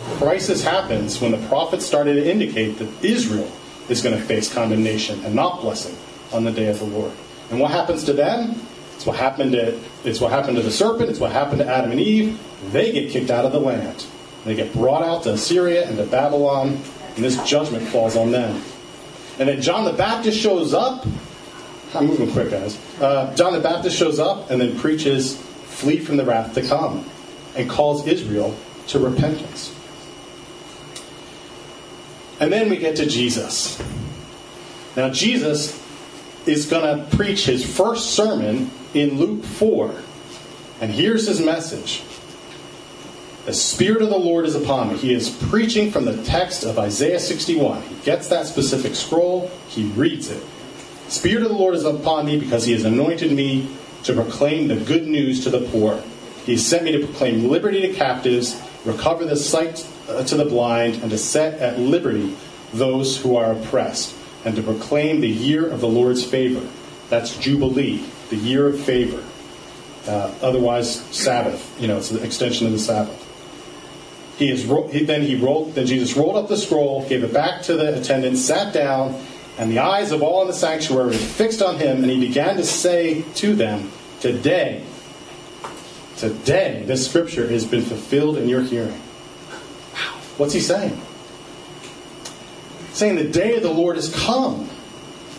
crisis 0.04 0.64
happens 0.64 1.22
when 1.22 1.32
the 1.32 1.48
prophets 1.48 1.86
started 1.86 2.16
to 2.16 2.30
indicate 2.30 2.78
that 2.78 3.04
Israel 3.04 3.52
is 3.90 4.02
going 4.02 4.16
to 4.16 4.22
face 4.22 4.54
condemnation 4.54 5.24
and 5.26 5.36
not 5.36 5.62
blessing 5.62 5.96
on 6.32 6.44
the 6.44 6.52
day 6.52 6.68
of 6.68 6.80
the 6.80 6.86
Lord. 6.86 7.12
And 7.50 7.60
what 7.60 7.72
happens 7.72 8.04
to 8.06 8.14
them? 8.14 8.56
It's 8.96 9.06
what 9.06 9.18
happened 9.18 9.54
to 9.54 9.80
it's 10.04 10.20
what 10.20 10.32
happened 10.32 10.58
to 10.58 10.64
the 10.64 10.72
serpent, 10.72 11.10
it's 11.10 11.20
what 11.20 11.32
happened 11.32 11.60
to 11.60 11.68
Adam 11.68 11.92
and 11.92 12.00
Eve. 12.00 12.40
They 12.72 12.92
get 12.92 13.12
kicked 13.12 13.30
out 13.30 13.46
of 13.46 13.52
the 13.52 13.60
land. 13.60 14.06
They 14.46 14.56
get 14.56 14.74
brought 14.74 15.04
out 15.04 15.24
to 15.24 15.34
Assyria 15.34 15.88
and 15.88 15.98
to 15.98 16.06
Babylon, 16.06 16.80
and 17.16 17.24
this 17.24 17.42
judgment 17.48 17.88
falls 17.88 18.16
on 18.16 18.32
them. 18.32 18.62
And 19.40 19.50
then 19.50 19.62
John 19.62 19.86
the 19.86 19.94
Baptist 19.94 20.40
shows 20.40 20.74
up. 20.74 21.06
I'm 21.96 22.08
moving 22.08 22.32
quick, 22.32 22.52
guys. 22.52 22.80
Uh, 23.00 23.34
John 23.36 23.54
the 23.54 23.60
Baptist 23.60 23.98
shows 23.98 24.20
up 24.20 24.50
and 24.50 24.60
then 24.60 24.78
preaches, 24.80 25.38
flee 25.38 25.98
from 25.98 26.18
the 26.18 26.26
wrath 26.26 26.54
to 26.56 26.62
come, 26.62 27.06
and 27.56 27.70
calls 27.70 28.06
Israel 28.08 28.56
to 28.88 29.00
repentance. 29.00 29.74
And 32.40 32.52
then 32.52 32.70
we 32.70 32.78
get 32.78 32.98
to 32.98 33.06
Jesus. 33.06 33.82
Now, 34.96 35.10
Jesus 35.10 35.82
is 36.46 36.66
going 36.66 36.84
to 36.84 37.16
preach 37.16 37.46
his 37.46 37.66
first 37.66 38.12
sermon 38.12 38.70
in 38.94 39.18
Luke 39.18 39.44
4. 39.44 39.96
And 40.82 40.92
here's 40.92 41.28
his 41.28 41.40
message 41.40 42.04
The 43.46 43.54
Spirit 43.54 44.02
of 44.02 44.10
the 44.10 44.18
Lord 44.18 44.46
is 44.46 44.56
upon 44.56 44.90
me. 44.90 44.98
He 44.98 45.14
is 45.14 45.30
preaching 45.30 45.92
from 45.92 46.06
the 46.06 46.22
text 46.24 46.64
of 46.64 46.80
Isaiah 46.80 47.20
61. 47.20 47.82
He 47.84 47.96
gets 48.04 48.28
that 48.28 48.48
specific 48.48 48.96
scroll, 48.96 49.52
he 49.68 49.84
reads 49.84 50.30
it. 50.30 50.44
Spirit 51.08 51.44
of 51.44 51.50
the 51.50 51.58
Lord 51.58 51.76
is 51.76 51.86
upon 51.86 52.26
me 52.26 52.40
because 52.40 52.66
he 52.66 52.74
has 52.74 52.86
anointed 52.86 53.32
me 53.32 53.70
to 54.04 54.14
proclaim 54.14 54.68
the 54.68 54.76
good 54.76 55.08
news 55.08 55.44
to 55.44 55.50
the 55.50 55.62
poor. 55.70 56.02
He 56.46 56.58
sent 56.58 56.84
me 56.84 56.92
to 56.92 57.06
proclaim 57.06 57.50
liberty 57.50 57.82
to 57.82 57.94
captives, 57.94 58.62
recover 58.84 59.26
the 59.26 59.36
sight 59.36 59.88
uh, 60.10 60.24
to 60.26 60.36
the 60.36 60.46
blind, 60.46 60.96
and 61.02 61.12
to 61.12 61.18
set 61.18 61.60
at 61.60 61.80
liberty 61.80 62.36
those 62.74 63.22
who 63.22 63.36
are 63.36 63.54
oppressed, 63.54 64.16
and 64.44 64.56
to 64.56 64.64
proclaim 64.64 65.22
the 65.22 65.30
year 65.30 65.70
of 65.70 65.80
the 65.80 65.88
Lord's 65.88 66.24
favor. 66.26 66.68
That's 67.10 67.38
Jubilee, 67.38 68.04
the 68.34 68.40
year 68.40 68.68
of 68.68 68.80
favor. 68.80 69.24
Uh, 70.08 70.34
otherwise, 70.42 71.02
Sabbath. 71.16 71.80
You 71.80 71.88
know, 71.88 71.98
it's 71.98 72.12
an 72.12 72.24
extension 72.24 72.66
of 72.68 72.74
the 72.74 72.80
Sabbath. 72.80 73.20
He 74.38 74.50
is 74.50 74.66
ro- 74.66 74.88
he, 74.88 75.06
then 75.06 75.22
he 75.22 75.36
rolled. 75.36 75.76
Then 75.76 75.86
Jesus 75.86 76.18
rolled 76.18 76.36
up 76.36 76.50
the 76.50 76.58
scroll, 76.58 77.08
gave 77.08 77.24
it 77.24 77.32
back 77.32 77.62
to 77.64 77.76
the 77.76 78.00
attendant, 78.00 78.38
sat 78.38 78.74
down, 78.74 79.22
and 79.58 79.72
the 79.72 79.80
eyes 79.80 80.12
of 80.12 80.24
all 80.24 80.42
in 80.42 80.48
the 80.48 80.54
sanctuary 80.54 81.08
were 81.08 81.14
fixed 81.14 81.62
on 81.62 81.78
him, 81.78 82.02
and 82.02 82.10
he 82.10 82.20
began 82.20 82.58
to 82.58 82.66
say 82.66 83.22
to 83.36 83.56
them, 83.56 83.92
"Today, 84.20 84.82
today, 86.18 86.84
this 86.88 87.06
scripture 87.08 87.48
has 87.48 87.64
been 87.64 87.84
fulfilled 87.84 88.38
in 88.38 88.50
your 88.50 88.62
hearing." 88.62 89.00
Wow. 89.94 90.16
What's 90.38 90.54
he 90.54 90.60
saying? 90.60 91.00
Saying 92.94 93.16
the 93.16 93.24
day 93.26 93.56
of 93.56 93.64
the 93.64 93.72
Lord 93.72 93.96
has 93.96 94.14
come. 94.14 94.70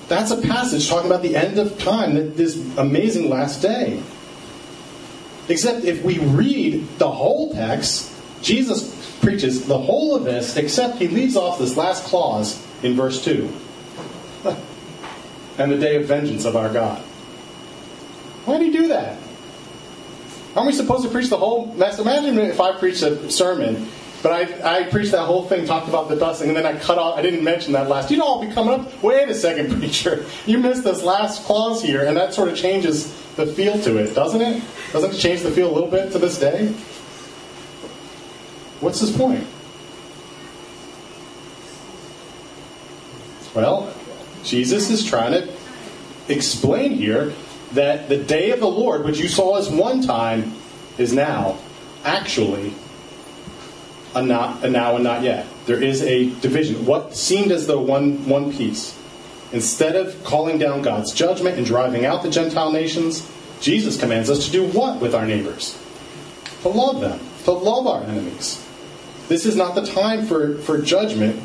That's 0.09 0.31
a 0.31 0.41
passage 0.41 0.89
talking 0.89 1.11
about 1.11 1.23
the 1.23 1.37
end 1.37 1.59
of 1.59 1.79
time, 1.79 2.15
this 2.35 2.57
amazing 2.77 3.31
last 3.31 3.63
day. 3.63 4.03
Except 5.49 5.85
if 5.85 6.03
we 6.03 6.19
read 6.19 6.87
the 6.99 7.11
whole 7.11 7.53
text, 7.53 8.11
Jesus 8.43 9.19
preaches 9.21 9.67
the 9.67 9.79
whole 9.79 10.15
of 10.15 10.25
this, 10.25 10.57
except 10.57 10.99
he 10.99 11.09
leaves 11.09 11.37
off 11.37 11.59
this 11.59 11.77
last 11.77 12.05
clause 12.05 12.63
in 12.83 12.95
verse 12.95 13.25
2 13.25 13.51
and 15.59 15.73
the 15.73 15.79
day 15.79 15.97
of 15.97 16.07
vengeance 16.07 16.45
of 16.45 16.57
our 16.57 16.71
God. 16.73 17.01
Why 18.45 18.59
did 18.59 18.67
he 18.67 18.73
do 18.73 18.89
that? 18.89 19.17
Aren't 20.55 20.67
we 20.67 20.73
supposed 20.73 21.05
to 21.05 21.11
preach 21.11 21.31
the 21.31 21.39
whole 21.39 21.75
mess? 21.75 21.99
Imagine 21.99 22.39
if 22.39 22.61
I 22.61 22.79
preached 22.79 23.03
a 23.03 23.31
sermon, 23.31 23.89
but 24.25 24.33
I, 24.65 24.79
I 24.79 24.85
preached 24.85 25.13
that 25.13 25.27
whole 25.27 25.47
thing, 25.47 25.67
talked 25.67 25.87
about 25.87 26.09
the 26.09 26.17
dusting, 26.17 26.49
and 26.49 26.57
then 26.57 26.65
I 26.65 26.79
cut 26.79 26.97
off, 26.97 27.19
I 27.19 27.21
didn't 27.21 27.45
mention 27.45 27.75
that 27.75 27.91
last. 27.91 28.11
You 28.11 28.17
know, 28.17 28.25
I'll 28.25 28.41
be 28.41 28.51
coming 28.51 28.73
up, 28.73 29.03
wait 29.03 29.29
a 29.29 29.35
second, 29.35 29.71
preacher. 29.79 30.25
You 30.47 30.57
missed 30.57 30.83
this 30.83 31.03
last 31.03 31.45
clause 31.45 31.83
here, 31.83 32.07
and 32.07 32.17
that 32.17 32.33
sort 32.33 32.49
of 32.49 32.57
changes 32.57 33.13
the 33.35 33.45
feel 33.47 33.79
to 33.83 33.99
it, 33.99 34.15
doesn't 34.15 34.41
it? 34.41 34.63
Doesn't 34.95 35.11
it 35.11 35.19
change 35.19 35.43
the 35.43 35.51
feel 35.51 35.71
a 35.71 35.75
little 35.75 35.91
bit 35.91 36.11
to 36.13 36.19
this 36.19 36.39
day? 36.39 36.69
What's 38.81 39.01
his 39.01 39.15
point? 39.15 39.47
Well, 43.55 43.95
Jesus 44.43 44.89
is 44.89 45.05
trying 45.05 45.33
to 45.33 45.53
explain 46.29 46.93
here 46.93 47.35
that 47.73 48.09
the 48.09 48.17
day 48.17 48.53
of 48.53 48.61
the 48.61 48.71
Lord, 48.71 49.05
which 49.05 49.19
you 49.19 49.29
saw 49.29 49.59
as 49.59 49.69
one 49.69 50.01
time, 50.01 50.55
is 50.97 51.13
now 51.13 51.59
actually 52.07 52.73
a 54.15 54.23
not 54.23 54.65
a 54.65 54.71
now 54.71 54.95
and 54.95 55.05
not 55.05 55.23
yet. 55.23 55.47
There 55.67 55.83
is 55.83 56.03
a 56.03 56.31
division. 56.41 56.87
What 56.87 57.15
seemed 57.15 57.53
as 57.53 57.67
though 57.67 57.81
one 57.81 58.27
one 58.29 58.53
piece. 58.53 58.99
Instead 59.53 59.95
of 59.95 60.25
calling 60.25 60.59
down 60.59 60.83
God's 60.83 61.13
judgment 61.13 61.57
and 61.57 61.65
driving 61.65 62.05
out 62.05 62.23
the 62.23 62.31
Gentile 62.31 62.73
nations, 62.73 63.31
Jesus 63.61 63.99
commands 63.99 64.29
us 64.29 64.47
to 64.47 64.53
do 64.53 64.67
what 64.67 65.01
with 65.01 65.15
our 65.15 65.25
neighbors? 65.25 65.81
To 66.63 66.69
love 66.69 67.01
them, 67.01 67.21
to 67.45 67.53
love 67.53 67.87
our 67.87 68.03
enemies. 68.03 68.67
This 69.29 69.47
is 69.47 69.55
not 69.55 69.75
the 69.75 69.87
time 69.87 70.27
for, 70.27 70.59
for 70.59 70.81
judgment. 70.83 71.43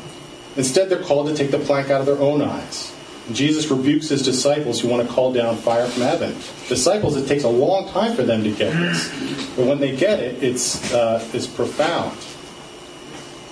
Instead, 0.56 0.88
they're 0.88 1.02
called 1.02 1.28
to 1.28 1.34
take 1.34 1.50
the 1.50 1.60
plank 1.60 1.90
out 1.90 2.00
of 2.00 2.06
their 2.06 2.18
own 2.18 2.42
eyes. 2.42 2.94
Jesus 3.32 3.70
rebukes 3.70 4.08
his 4.08 4.22
disciples 4.22 4.80
who 4.80 4.88
want 4.88 5.06
to 5.06 5.14
call 5.14 5.32
down 5.32 5.56
fire 5.56 5.86
from 5.86 6.02
heaven. 6.02 6.34
Disciples, 6.68 7.16
it 7.16 7.28
takes 7.28 7.44
a 7.44 7.48
long 7.48 7.88
time 7.90 8.16
for 8.16 8.22
them 8.22 8.42
to 8.42 8.50
get 8.50 8.72
this. 8.72 9.08
But 9.56 9.66
when 9.66 9.78
they 9.78 9.94
get 9.96 10.18
it, 10.18 10.42
it's, 10.42 10.92
uh, 10.92 11.24
it's 11.32 11.46
profound. 11.46 12.18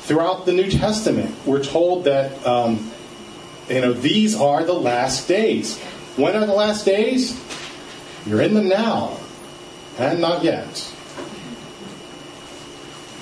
Throughout 0.09 0.47
the 0.47 0.53
New 0.55 0.71
Testament, 0.71 1.37
we're 1.45 1.63
told 1.63 2.05
that 2.05 2.47
um, 2.47 2.91
you 3.69 3.83
know 3.83 3.93
these 3.93 4.35
are 4.35 4.65
the 4.65 4.73
last 4.73 5.29
days. 5.29 5.79
When 6.17 6.35
are 6.35 6.47
the 6.47 6.55
last 6.55 6.87
days? 6.87 7.39
You're 8.25 8.41
in 8.41 8.55
them 8.55 8.71
now, 8.71 9.19
and 9.99 10.19
not 10.19 10.43
yet. 10.43 10.91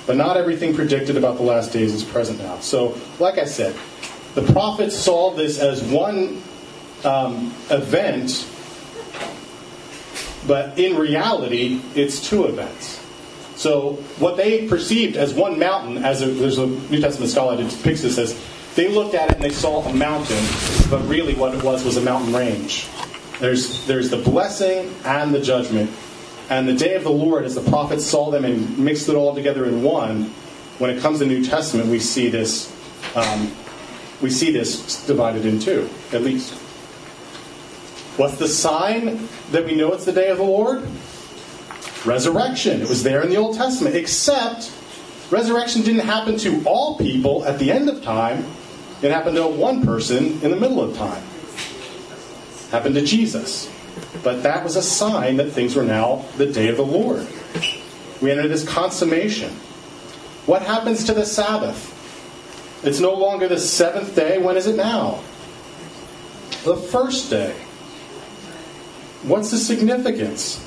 But 0.05 0.15
not 0.15 0.37
everything 0.37 0.73
predicted 0.75 1.17
about 1.17 1.35
the 1.35 1.43
last 1.43 1.73
days 1.73 1.93
is 1.93 2.05
present 2.05 2.39
now. 2.39 2.59
So, 2.59 2.97
like 3.19 3.37
I 3.37 3.43
said, 3.43 3.75
the 4.33 4.43
prophets 4.53 4.95
saw 4.95 5.33
this 5.33 5.59
as 5.59 5.83
one 5.83 6.41
um, 7.03 7.53
event, 7.69 8.47
but 10.47 10.79
in 10.79 10.95
reality, 10.95 11.81
it's 11.95 12.25
two 12.29 12.45
events. 12.45 12.96
So, 13.67 13.95
what 14.19 14.37
they 14.37 14.65
perceived 14.65 15.17
as 15.17 15.33
one 15.33 15.59
mountain, 15.59 15.97
as 16.05 16.21
a, 16.21 16.27
there's 16.27 16.57
a 16.57 16.67
New 16.67 17.01
Testament 17.01 17.29
scholar 17.29 17.57
that 17.57 17.69
depicts 17.69 18.01
this 18.01 18.17
as, 18.17 18.41
they 18.75 18.87
looked 18.87 19.13
at 19.13 19.29
it 19.29 19.35
and 19.35 19.43
they 19.43 19.49
saw 19.49 19.83
a 19.83 19.93
mountain, 19.93 20.41
but 20.89 21.05
really 21.05 21.35
what 21.35 21.53
it 21.53 21.61
was 21.61 21.83
was 21.83 21.97
a 21.97 22.01
mountain 22.01 22.33
range. 22.33 22.87
There's, 23.41 23.85
there's 23.85 24.09
the 24.09 24.19
blessing 24.19 24.95
and 25.03 25.35
the 25.35 25.41
judgment. 25.41 25.91
And 26.49 26.65
the 26.65 26.75
day 26.75 26.95
of 26.95 27.03
the 27.03 27.11
Lord, 27.11 27.43
as 27.43 27.55
the 27.55 27.69
prophets 27.69 28.05
saw 28.05 28.31
them 28.31 28.45
and 28.45 28.79
mixed 28.79 29.09
it 29.09 29.15
all 29.15 29.35
together 29.35 29.65
in 29.65 29.83
one, 29.83 30.31
when 30.77 30.89
it 30.89 31.01
comes 31.01 31.19
to 31.19 31.25
the 31.25 31.29
New 31.29 31.43
Testament, 31.43 31.89
we 31.89 31.99
see 31.99 32.29
this, 32.29 32.73
um, 33.17 33.51
we 34.21 34.29
see 34.29 34.49
this 34.49 35.05
divided 35.07 35.45
in 35.45 35.59
two, 35.59 35.89
at 36.13 36.21
least. 36.21 36.53
What's 38.17 38.37
the 38.37 38.47
sign 38.47 39.27
that 39.51 39.65
we 39.65 39.75
know 39.75 39.91
it's 39.91 40.05
the 40.05 40.13
day 40.13 40.29
of 40.29 40.37
the 40.37 40.45
Lord? 40.45 40.87
Resurrection. 42.05 42.81
It 42.81 42.89
was 42.89 43.03
there 43.03 43.21
in 43.21 43.29
the 43.29 43.37
Old 43.37 43.55
Testament, 43.55 43.95
except 43.95 44.71
resurrection 45.31 45.81
didn't 45.81 46.05
happen 46.05 46.37
to 46.39 46.63
all 46.65 46.97
people 46.97 47.45
at 47.45 47.59
the 47.59 47.71
end 47.71 47.89
of 47.89 48.03
time. 48.03 48.45
It 49.01 49.11
happened 49.11 49.35
to 49.35 49.47
one 49.47 49.85
person 49.85 50.41
in 50.41 50.51
the 50.51 50.55
middle 50.55 50.81
of 50.81 50.95
time. 50.97 51.23
It 52.65 52.71
happened 52.71 52.95
to 52.95 53.01
Jesus. 53.01 53.71
But 54.23 54.43
that 54.43 54.63
was 54.63 54.75
a 54.75 54.81
sign 54.81 55.37
that 55.37 55.51
things 55.51 55.75
were 55.75 55.83
now 55.83 56.25
the 56.37 56.45
day 56.45 56.67
of 56.69 56.77
the 56.77 56.85
Lord. 56.85 57.27
We 58.21 58.31
enter 58.31 58.47
this 58.47 58.67
consummation. 58.67 59.51
What 60.45 60.61
happens 60.61 61.03
to 61.05 61.13
the 61.13 61.25
Sabbath? 61.25 61.93
It's 62.83 62.99
no 62.99 63.13
longer 63.13 63.47
the 63.47 63.59
seventh 63.59 64.15
day. 64.15 64.37
When 64.37 64.55
is 64.55 64.67
it 64.67 64.75
now? 64.75 65.21
The 66.63 66.77
first 66.77 67.29
day. 67.29 67.55
What's 69.23 69.51
the 69.51 69.57
significance? 69.57 70.63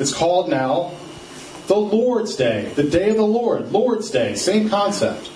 It's 0.00 0.14
called 0.14 0.48
now 0.48 0.92
the 1.66 1.76
Lord's 1.76 2.34
Day, 2.34 2.72
the 2.74 2.82
day 2.82 3.10
of 3.10 3.18
the 3.18 3.22
Lord, 3.22 3.70
Lord's 3.70 4.10
Day, 4.10 4.34
same 4.34 4.70
concept. 4.70 5.26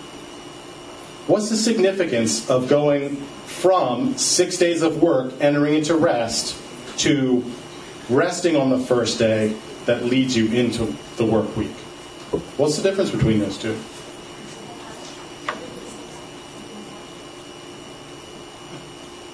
What's 1.27 1.50
the 1.50 1.57
significance 1.57 2.48
of 2.48 2.66
going 2.66 3.16
from 3.44 4.16
six 4.16 4.57
days 4.57 4.81
of 4.81 5.03
work, 5.03 5.35
entering 5.38 5.74
into 5.74 5.94
rest, 5.94 6.57
to 7.00 7.44
resting 8.09 8.57
on 8.57 8.70
the 8.70 8.79
first 8.79 9.18
day 9.18 9.55
that 9.85 10.07
leads 10.07 10.35
you 10.35 10.46
into 10.46 10.96
the 11.16 11.27
work 11.27 11.55
week? 11.59 11.70
What's 12.57 12.79
the 12.79 12.83
difference 12.83 13.11
between 13.11 13.40
those 13.40 13.59
two? 13.59 13.79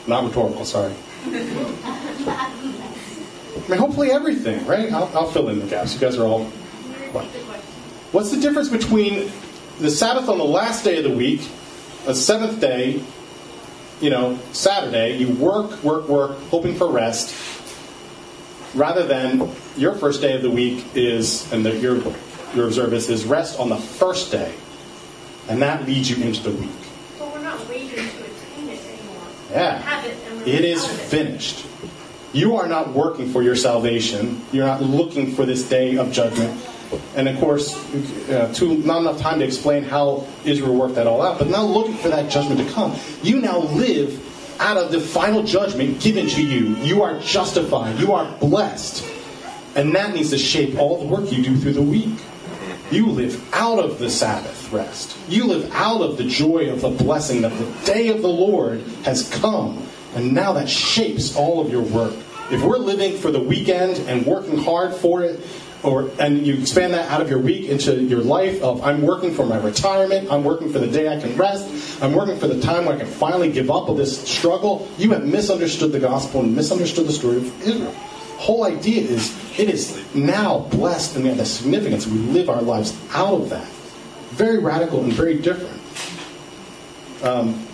Not 0.08 0.24
rhetorical, 0.24 0.64
sorry. 0.64 0.94
I 3.70 3.74
mean, 3.74 3.82
hopefully 3.82 4.10
everything, 4.10 4.66
right? 4.66 4.92
I'll, 4.92 5.08
I'll 5.14 5.30
fill 5.30 5.48
in 5.48 5.60
the 5.60 5.66
gaps. 5.66 5.94
You 5.94 6.00
guys 6.00 6.18
are 6.18 6.26
all. 6.26 6.46
What? 7.12 7.24
What's 8.10 8.32
the 8.32 8.40
difference 8.40 8.68
between 8.68 9.30
the 9.78 9.92
Sabbath 9.92 10.28
on 10.28 10.38
the 10.38 10.44
last 10.44 10.82
day 10.82 10.98
of 10.98 11.04
the 11.04 11.16
week, 11.16 11.48
a 12.08 12.12
seventh 12.12 12.60
day, 12.60 13.00
you 14.00 14.10
know, 14.10 14.40
Saturday, 14.50 15.18
you 15.18 15.28
work, 15.28 15.84
work, 15.84 16.08
work, 16.08 16.36
hoping 16.50 16.74
for 16.74 16.90
rest, 16.90 17.32
rather 18.74 19.06
than 19.06 19.52
your 19.76 19.94
first 19.94 20.20
day 20.20 20.34
of 20.34 20.42
the 20.42 20.50
week 20.50 20.84
is, 20.96 21.50
and 21.52 21.64
the, 21.64 21.76
your, 21.76 22.02
your 22.56 22.66
observance 22.66 23.08
is 23.08 23.24
rest 23.24 23.60
on 23.60 23.68
the 23.68 23.76
first 23.76 24.32
day, 24.32 24.52
and 25.48 25.62
that 25.62 25.86
leads 25.86 26.10
you 26.10 26.20
into 26.24 26.42
the 26.42 26.50
week. 26.50 26.70
But 27.20 27.32
we're 27.32 27.38
not 27.40 27.68
waiting 27.68 27.90
to 27.90 27.94
attain 27.94 28.68
it 28.68 28.80
anymore. 28.84 29.26
Yeah. 29.52 30.04
It 30.42 30.48
It 30.48 30.64
is 30.64 30.84
of 30.84 31.14
it. 31.14 31.64
You 32.32 32.56
are 32.56 32.68
not 32.68 32.92
working 32.92 33.28
for 33.30 33.42
your 33.42 33.56
salvation. 33.56 34.40
You're 34.52 34.66
not 34.66 34.82
looking 34.82 35.34
for 35.34 35.44
this 35.44 35.68
day 35.68 35.96
of 35.96 36.12
judgment. 36.12 36.60
And 37.16 37.28
of 37.28 37.38
course, 37.38 37.74
uh, 38.28 38.52
too, 38.54 38.78
not 38.78 39.00
enough 39.00 39.20
time 39.20 39.38
to 39.40 39.44
explain 39.44 39.84
how 39.84 40.26
Israel 40.44 40.74
worked 40.74 40.96
that 40.96 41.06
all 41.06 41.22
out, 41.22 41.38
but 41.38 41.48
not 41.48 41.64
looking 41.64 41.94
for 41.94 42.08
that 42.08 42.30
judgment 42.30 42.66
to 42.66 42.72
come. 42.72 42.96
You 43.22 43.40
now 43.40 43.58
live 43.58 44.26
out 44.60 44.76
of 44.76 44.92
the 44.92 45.00
final 45.00 45.42
judgment 45.42 46.00
given 46.00 46.28
to 46.28 46.42
you. 46.42 46.76
You 46.76 47.02
are 47.02 47.18
justified. 47.20 47.98
You 47.98 48.12
are 48.12 48.30
blessed. 48.38 49.04
And 49.74 49.94
that 49.94 50.14
needs 50.14 50.30
to 50.30 50.38
shape 50.38 50.78
all 50.78 50.98
the 50.98 51.06
work 51.06 51.32
you 51.32 51.42
do 51.42 51.56
through 51.56 51.74
the 51.74 51.82
week. 51.82 52.18
You 52.90 53.06
live 53.06 53.54
out 53.54 53.78
of 53.78 54.00
the 54.00 54.10
Sabbath 54.10 54.72
rest. 54.72 55.16
You 55.28 55.46
live 55.46 55.70
out 55.72 56.00
of 56.00 56.16
the 56.16 56.24
joy 56.24 56.70
of 56.72 56.80
the 56.80 56.90
blessing 56.90 57.42
that 57.42 57.52
the 57.56 57.86
day 57.86 58.08
of 58.08 58.20
the 58.20 58.28
Lord 58.28 58.80
has 59.04 59.30
come. 59.38 59.86
And 60.14 60.32
now 60.32 60.52
that 60.54 60.68
shapes 60.68 61.36
all 61.36 61.60
of 61.60 61.70
your 61.70 61.82
work. 61.82 62.14
If 62.50 62.62
we're 62.62 62.78
living 62.78 63.16
for 63.16 63.30
the 63.30 63.40
weekend 63.40 63.98
and 64.08 64.26
working 64.26 64.58
hard 64.58 64.94
for 64.94 65.22
it, 65.22 65.40
or 65.82 66.10
and 66.18 66.46
you 66.46 66.54
expand 66.54 66.92
that 66.92 67.10
out 67.10 67.22
of 67.22 67.30
your 67.30 67.38
week 67.38 67.70
into 67.70 68.02
your 68.02 68.20
life 68.20 68.62
of 68.62 68.82
I'm 68.82 69.02
working 69.02 69.32
for 69.32 69.46
my 69.46 69.56
retirement, 69.56 70.30
I'm 70.30 70.44
working 70.44 70.70
for 70.70 70.78
the 70.78 70.86
day 70.86 71.08
I 71.08 71.18
can 71.18 71.36
rest, 71.36 72.02
I'm 72.02 72.12
working 72.12 72.38
for 72.38 72.48
the 72.48 72.60
time 72.60 72.84
where 72.84 72.96
I 72.96 72.98
can 72.98 73.06
finally 73.06 73.50
give 73.50 73.70
up 73.70 73.88
of 73.88 73.96
this 73.96 74.20
struggle, 74.28 74.88
you 74.98 75.10
have 75.12 75.24
misunderstood 75.24 75.92
the 75.92 76.00
gospel 76.00 76.40
and 76.40 76.54
misunderstood 76.54 77.06
the 77.06 77.12
story 77.12 77.38
of 77.38 77.62
Israel. 77.62 77.92
Whole 78.36 78.64
idea 78.64 79.02
is 79.02 79.34
it 79.58 79.70
is 79.70 80.02
now 80.14 80.60
blessed 80.70 81.14
and 81.14 81.24
we 81.24 81.28
have 81.28 81.38
the 81.38 81.46
significance. 81.46 82.06
We 82.06 82.18
live 82.18 82.50
our 82.50 82.62
lives 82.62 82.98
out 83.12 83.34
of 83.34 83.50
that. 83.50 83.68
very 84.30 84.58
radical 84.58 85.02
and 85.02 85.12
very 85.12 85.38
different. 85.38 85.80
Um, 87.22 87.66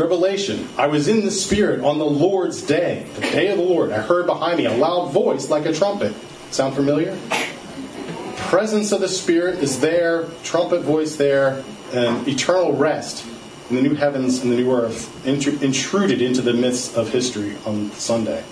Revelation, 0.00 0.68
I 0.76 0.86
was 0.86 1.08
in 1.08 1.24
the 1.24 1.30
Spirit 1.30 1.80
on 1.80 1.98
the 1.98 2.06
Lord's 2.06 2.62
day, 2.62 3.06
the 3.14 3.20
day 3.22 3.48
of 3.48 3.58
the 3.58 3.64
Lord. 3.64 3.92
I 3.92 4.00
heard 4.00 4.26
behind 4.26 4.58
me 4.58 4.66
a 4.66 4.72
loud 4.72 5.12
voice 5.12 5.50
like 5.50 5.66
a 5.66 5.72
trumpet. 5.72 6.14
Sound 6.50 6.74
familiar? 6.74 7.18
Presence 8.36 8.92
of 8.92 9.00
the 9.00 9.08
Spirit 9.08 9.58
is 9.58 9.80
there, 9.80 10.26
trumpet 10.42 10.82
voice 10.82 11.16
there, 11.16 11.64
and 11.92 12.26
eternal 12.28 12.72
rest 12.72 13.26
in 13.70 13.76
the 13.76 13.82
new 13.82 13.94
heavens 13.94 14.42
and 14.42 14.52
the 14.52 14.56
new 14.56 14.72
earth 14.72 15.26
intruded 15.26 16.22
into 16.22 16.42
the 16.42 16.52
midst 16.52 16.96
of 16.96 17.10
history 17.10 17.56
on 17.66 17.90
Sunday. 17.92 18.44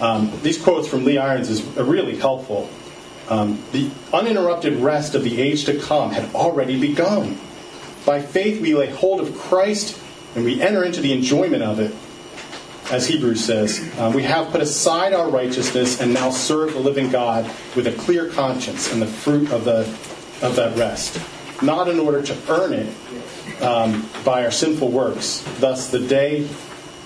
Um, 0.00 0.32
these 0.42 0.60
quotes 0.60 0.88
from 0.88 1.04
Lee 1.04 1.18
Irons 1.18 1.50
is 1.50 1.62
really 1.76 2.16
helpful. 2.16 2.70
Um, 3.28 3.62
the 3.72 3.90
uninterrupted 4.12 4.76
rest 4.76 5.14
of 5.14 5.22
the 5.24 5.40
age 5.40 5.66
to 5.66 5.78
come 5.78 6.12
had 6.12 6.34
already 6.34 6.80
begun. 6.80 7.38
By 8.06 8.22
faith, 8.22 8.62
we 8.62 8.74
lay 8.74 8.88
hold 8.90 9.20
of 9.20 9.36
Christ 9.36 10.00
and 10.34 10.44
we 10.44 10.60
enter 10.60 10.84
into 10.84 11.00
the 11.00 11.12
enjoyment 11.12 11.62
of 11.62 11.80
it. 11.80 11.94
As 12.90 13.06
Hebrews 13.06 13.44
says, 13.44 13.80
uh, 13.98 14.10
we 14.14 14.24
have 14.24 14.50
put 14.50 14.60
aside 14.60 15.12
our 15.12 15.30
righteousness 15.30 16.00
and 16.00 16.12
now 16.12 16.30
serve 16.30 16.72
the 16.72 16.80
living 16.80 17.08
God 17.10 17.48
with 17.76 17.86
a 17.86 17.92
clear 17.92 18.28
conscience 18.28 18.92
and 18.92 19.00
the 19.00 19.06
fruit 19.06 19.52
of, 19.52 19.64
the, 19.64 19.80
of 20.44 20.56
that 20.56 20.76
rest, 20.76 21.20
not 21.62 21.88
in 21.88 22.00
order 22.00 22.20
to 22.20 22.36
earn 22.48 22.72
it 22.72 23.62
um, 23.62 24.08
by 24.24 24.44
our 24.44 24.50
sinful 24.50 24.90
works. 24.90 25.44
Thus, 25.60 25.90
the 25.90 26.00
day 26.00 26.48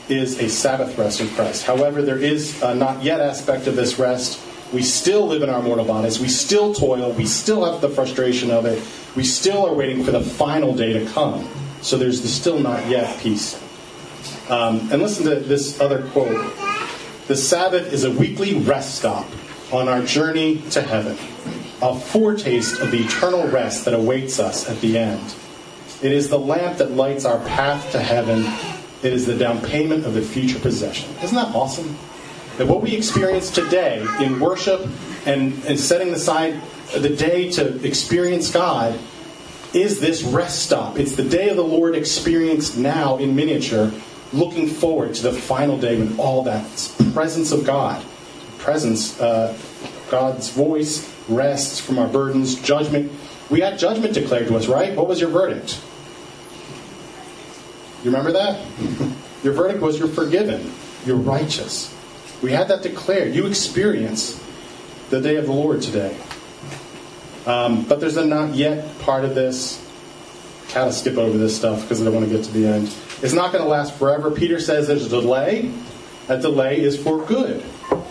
is 0.09 0.41
a 0.41 0.49
Sabbath 0.49 0.97
rest 0.99 1.21
in 1.21 1.29
Christ. 1.29 1.65
However, 1.65 2.03
there 2.03 2.19
is 2.19 2.63
a 2.63 2.75
not 2.75 3.03
yet 3.03 3.21
aspect 3.21 3.67
of 3.67 3.77
this 3.77 3.99
rest. 3.99 4.41
We 4.73 4.83
still 4.83 5.27
live 5.27 5.43
in 5.43 5.51
our 5.51 5.63
mortal 5.63 5.85
bodies. 5.85 6.19
We 6.19 6.29
still 6.29 6.75
toil. 6.75 7.13
We 7.13 7.27
still 7.27 7.71
have 7.71 7.81
the 7.81 7.89
frustration 7.89 8.51
of 8.51 8.65
it. 8.67 8.83
We 9.15 9.25
still 9.25 9.67
are 9.67 9.75
waiting 9.75 10.03
for 10.03 10.11
the 10.11 10.21
final 10.21 10.75
day 10.75 10.93
to 10.95 11.07
come. 11.13 11.49
So 11.85 11.99
there's 11.99 12.23
the 12.23 12.29
still 12.29 12.59
not 12.59 12.89
yet 12.89 13.21
piece. 13.21 13.61
Um, 14.49 14.91
and 14.91 15.03
listen 15.03 15.27
to 15.27 15.35
this 15.35 15.79
other 15.83 16.09
quote 16.13 16.57
The 17.29 17.37
Sabbath 17.37 17.93
is 17.93 18.05
a 18.05 18.11
weekly 18.11 18.55
rest 18.55 18.95
stop 18.95 19.27
on 19.71 19.87
our 19.87 20.03
journey 20.03 20.63
to 20.71 20.81
heaven, 20.81 21.19
a 21.83 21.95
foretaste 21.95 22.81
of 22.81 22.91
the 22.91 23.05
eternal 23.05 23.47
rest 23.49 23.85
that 23.85 23.93
awaits 23.93 24.41
us 24.41 24.67
at 24.67 24.81
the 24.81 24.97
end. 24.97 25.35
It 26.03 26.11
is 26.11 26.31
the 26.31 26.39
lamp 26.39 26.79
that 26.79 26.93
lights 26.93 27.27
our 27.27 27.39
path 27.41 27.93
to 27.93 28.01
heaven. 28.01 28.47
It 29.03 29.13
is 29.13 29.27
the 29.27 29.37
down 29.37 29.61
payment 29.61 30.07
of 30.07 30.15
the 30.15 30.23
future 30.23 30.59
possession. 30.59 31.15
Isn't 31.23 31.37
that 31.37 31.55
awesome? 31.55 31.99
That 32.57 32.67
what 32.67 32.81
we 32.81 32.97
experience 32.97 33.51
today 33.51 34.07
in 34.21 34.41
worship 34.41 34.89
and, 35.27 35.53
and 35.67 35.79
setting 35.79 36.15
aside 36.15 36.59
the 36.97 37.11
day 37.11 37.51
to 37.53 37.87
experience 37.87 38.51
God 38.51 38.99
is 39.75 40.01
this 40.01 40.23
rest 40.23 40.63
stop. 40.63 40.99
It's 40.99 41.17
the 41.17 41.25
day 41.25 41.49
of 41.49 41.57
the 41.57 41.65
Lord 41.65 41.95
experienced 41.95 42.79
now 42.79 43.17
in 43.19 43.35
miniature, 43.35 43.93
looking 44.33 44.69
forward 44.69 45.15
to 45.15 45.23
the 45.23 45.33
final 45.33 45.77
day 45.77 45.99
when 45.99 46.19
all 46.19 46.45
that 46.45 46.65
presence 47.13 47.53
of 47.53 47.65
God, 47.65 48.05
presence, 48.59 49.21
uh, 49.21 49.57
God's 50.11 50.51
voice 50.51 51.13
rests 51.29 51.81
from 51.81 51.99
our 51.99 52.09
burdens, 52.09 52.55
judgment. 52.55 53.11
We 53.51 53.61
had 53.61 53.79
judgment 53.79 54.15
declared 54.15 54.49
to 54.49 54.57
us, 54.57 54.69
right? 54.69 54.95
What 54.95 55.09
was 55.09 55.21
your 55.21 55.31
verdict? 55.31 55.81
You 58.05 58.11
remember 58.11 58.33
that? 58.33 58.65
your 59.43 59.55
verdict 59.55 59.81
was 59.81 59.99
you're 59.99 60.09
forgiven, 60.09 60.73
you're 61.05 61.17
righteous. 61.17 61.95
We 62.43 62.53
had 62.53 62.69
that 62.69 62.83
declared. 62.83 63.35
You 63.35 63.47
experience 63.47 64.43
the 65.09 65.21
day 65.21 65.37
of 65.37 65.47
the 65.47 65.53
Lord 65.53 65.81
today. 65.81 66.17
Um, 67.47 67.85
but 67.85 68.01
there's 68.01 68.17
a 68.17 68.25
not 68.25 68.55
yet 68.55 68.99
part 69.01 69.25
of 69.25 69.35
this. 69.35 69.81
Kind 70.69 70.89
of 70.89 70.95
skip 70.95 71.19
over 71.19 71.37
this 71.37 71.57
stuff 71.57 71.83
because 71.83 72.01
I 72.01 72.05
don't 72.05 72.15
want 72.15 72.27
to 72.27 72.35
get 72.35 72.45
to 72.47 72.53
the 72.53 72.67
end. 72.67 72.95
It's 73.23 73.35
not 73.35 73.53
going 73.53 73.63
to 73.63 73.69
last 73.69 73.95
forever. 73.95 74.31
Peter 74.31 74.59
says 74.59 74.89
there's 74.89 75.07
a 75.07 75.09
delay. 75.09 75.71
That 76.27 76.41
delay 76.41 76.81
is 76.81 77.01
for 77.01 77.25
good. 77.25 77.63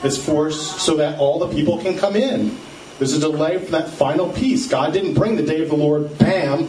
It's 0.03 0.17
for 0.17 0.51
so 0.51 0.97
that 0.97 1.19
all 1.19 1.39
the 1.39 1.47
people 1.47 1.79
can 1.79 1.97
come 1.97 2.15
in. 2.15 2.57
There's 2.99 3.13
a 3.13 3.19
delay 3.19 3.57
for 3.57 3.71
that 3.71 3.89
final 3.89 4.31
piece. 4.31 4.67
God 4.67 4.93
didn't 4.93 5.15
bring 5.15 5.35
the 5.35 5.43
day 5.43 5.61
of 5.61 5.69
the 5.69 5.75
Lord, 5.75 6.17
bam. 6.19 6.67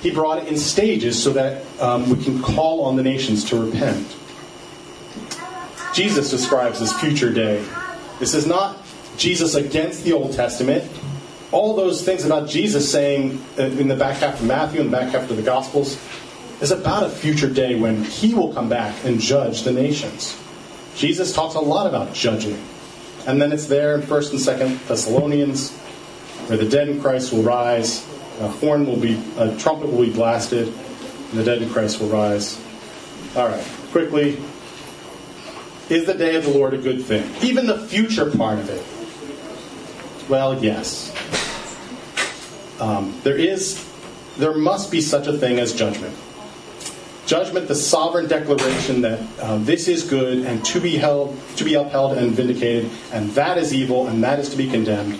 He 0.00 0.10
brought 0.10 0.42
it 0.42 0.48
in 0.48 0.58
stages 0.58 1.22
so 1.22 1.30
that 1.30 1.64
um, 1.80 2.10
we 2.10 2.22
can 2.22 2.42
call 2.42 2.84
on 2.84 2.96
the 2.96 3.02
nations 3.02 3.44
to 3.50 3.64
repent. 3.64 4.16
Jesus 5.94 6.30
describes 6.30 6.80
this 6.80 6.92
future 7.00 7.32
day. 7.32 7.64
This 8.18 8.34
is 8.34 8.46
not 8.46 8.84
Jesus 9.16 9.54
against 9.54 10.04
the 10.04 10.12
Old 10.12 10.32
Testament 10.32 10.90
all 11.50 11.74
those 11.74 12.04
things 12.04 12.24
about 12.24 12.48
Jesus 12.48 12.90
saying 12.90 13.42
uh, 13.58 13.62
in 13.62 13.88
the 13.88 13.96
back 13.96 14.16
half 14.16 14.40
of 14.40 14.46
Matthew 14.46 14.80
and 14.80 14.92
the 14.92 14.96
back 14.96 15.12
half 15.12 15.30
of 15.30 15.36
the 15.36 15.42
Gospels 15.42 15.98
is 16.60 16.70
about 16.70 17.04
a 17.04 17.08
future 17.08 17.48
day 17.48 17.74
when 17.74 18.04
he 18.04 18.34
will 18.34 18.52
come 18.52 18.68
back 18.68 19.04
and 19.04 19.20
judge 19.20 19.62
the 19.62 19.72
nations. 19.72 20.38
Jesus 20.96 21.32
talks 21.32 21.54
a 21.54 21.60
lot 21.60 21.86
about 21.86 22.12
judging. 22.12 22.60
And 23.26 23.40
then 23.40 23.52
it's 23.52 23.66
there 23.66 23.94
in 23.94 24.02
1st 24.02 24.30
and 24.30 24.40
2nd 24.40 24.86
Thessalonians 24.88 25.72
where 26.48 26.58
the 26.58 26.68
dead 26.68 26.88
in 26.88 27.00
Christ 27.00 27.32
will 27.32 27.42
rise, 27.42 28.06
a 28.40 28.48
horn 28.48 28.86
will 28.86 28.96
be, 28.96 29.22
a 29.36 29.56
trumpet 29.56 29.90
will 29.90 30.04
be 30.04 30.12
blasted, 30.12 30.68
and 30.68 31.38
the 31.38 31.44
dead 31.44 31.62
in 31.62 31.70
Christ 31.70 32.00
will 32.00 32.08
rise. 32.08 32.60
All 33.36 33.48
right, 33.48 33.64
quickly. 33.90 34.40
Is 35.88 36.04
the 36.04 36.14
day 36.14 36.36
of 36.36 36.44
the 36.44 36.50
Lord 36.50 36.74
a 36.74 36.78
good 36.78 37.02
thing? 37.02 37.30
Even 37.42 37.66
the 37.66 37.78
future 37.78 38.30
part 38.30 38.58
of 38.58 38.68
it. 38.68 38.84
Well, 40.28 40.62
yes. 40.62 41.14
Um, 42.80 43.18
there 43.24 43.36
is, 43.36 43.84
there 44.36 44.54
must 44.54 44.90
be 44.90 45.00
such 45.00 45.26
a 45.26 45.32
thing 45.36 45.58
as 45.58 45.72
judgment. 45.72 46.16
Judgment, 47.26 47.68
the 47.68 47.74
sovereign 47.74 48.26
declaration 48.26 49.02
that 49.02 49.20
uh, 49.38 49.58
this 49.58 49.86
is 49.86 50.08
good 50.08 50.46
and 50.46 50.64
to 50.64 50.80
be 50.80 50.96
held, 50.96 51.38
to 51.56 51.64
be 51.64 51.74
upheld 51.74 52.16
and 52.16 52.32
vindicated, 52.32 52.90
and 53.12 53.30
that 53.32 53.58
is 53.58 53.74
evil 53.74 54.06
and 54.06 54.24
that 54.24 54.38
is 54.38 54.48
to 54.48 54.56
be 54.56 54.68
condemned, 54.68 55.18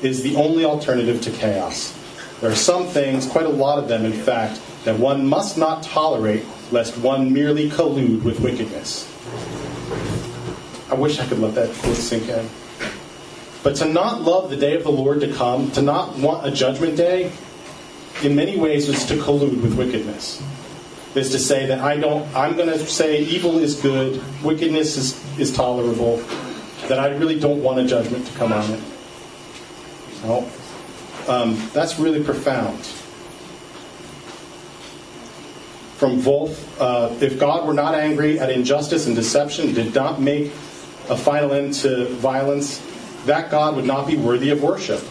is 0.00 0.22
the 0.22 0.36
only 0.36 0.64
alternative 0.64 1.20
to 1.20 1.30
chaos. 1.30 1.94
There 2.40 2.50
are 2.50 2.54
some 2.54 2.86
things, 2.86 3.26
quite 3.26 3.44
a 3.44 3.50
lot 3.50 3.78
of 3.78 3.88
them, 3.88 4.06
in 4.06 4.12
fact, 4.14 4.60
that 4.84 4.98
one 4.98 5.26
must 5.26 5.58
not 5.58 5.82
tolerate 5.82 6.44
lest 6.70 6.96
one 6.96 7.32
merely 7.32 7.68
collude 7.68 8.22
with 8.22 8.40
wickedness. 8.40 9.06
I 10.90 10.94
wish 10.94 11.18
I 11.20 11.26
could 11.26 11.40
let 11.40 11.54
that 11.56 11.74
sink 11.74 12.28
in. 12.28 12.48
But 13.62 13.76
to 13.76 13.84
not 13.84 14.22
love 14.22 14.50
the 14.50 14.56
day 14.56 14.76
of 14.76 14.84
the 14.84 14.90
Lord 14.90 15.20
to 15.20 15.32
come, 15.32 15.70
to 15.72 15.82
not 15.82 16.16
want 16.18 16.46
a 16.46 16.50
judgment 16.50 16.96
day, 16.96 17.32
in 18.22 18.34
many 18.34 18.58
ways 18.58 18.88
is 18.88 19.04
to 19.06 19.14
collude 19.16 19.62
with 19.62 19.76
wickedness. 19.76 20.42
Is 21.14 21.30
to 21.30 21.38
say 21.38 21.66
that 21.66 21.80
I 21.80 21.96
don't 21.96 22.24
I'm 22.36 22.56
gonna 22.56 22.78
say 22.78 23.20
evil 23.20 23.58
is 23.58 23.74
good, 23.74 24.22
wickedness 24.42 24.96
is, 24.96 25.38
is 25.38 25.52
tolerable, 25.52 26.18
that 26.88 26.98
I 27.00 27.08
really 27.08 27.38
don't 27.38 27.62
want 27.62 27.80
a 27.80 27.86
judgment 27.86 28.26
to 28.26 28.32
come 28.38 28.52
on 28.52 28.70
it. 28.70 28.80
No. 30.24 30.48
Um, 31.28 31.60
that's 31.72 31.98
really 31.98 32.22
profound. 32.22 32.78
From 35.96 36.22
Volf, 36.22 36.56
uh, 36.80 37.14
if 37.20 37.38
God 37.38 37.66
were 37.66 37.74
not 37.74 37.94
angry 37.94 38.38
at 38.38 38.50
injustice 38.50 39.06
and 39.06 39.14
deception, 39.14 39.74
did 39.74 39.94
not 39.94 40.20
make 40.20 40.46
a 41.08 41.16
final 41.16 41.52
end 41.52 41.74
to 41.74 42.06
violence, 42.14 42.80
that 43.26 43.50
God 43.50 43.76
would 43.76 43.84
not 43.84 44.06
be 44.06 44.16
worthy 44.16 44.50
of 44.50 44.62
worship. 44.62 45.02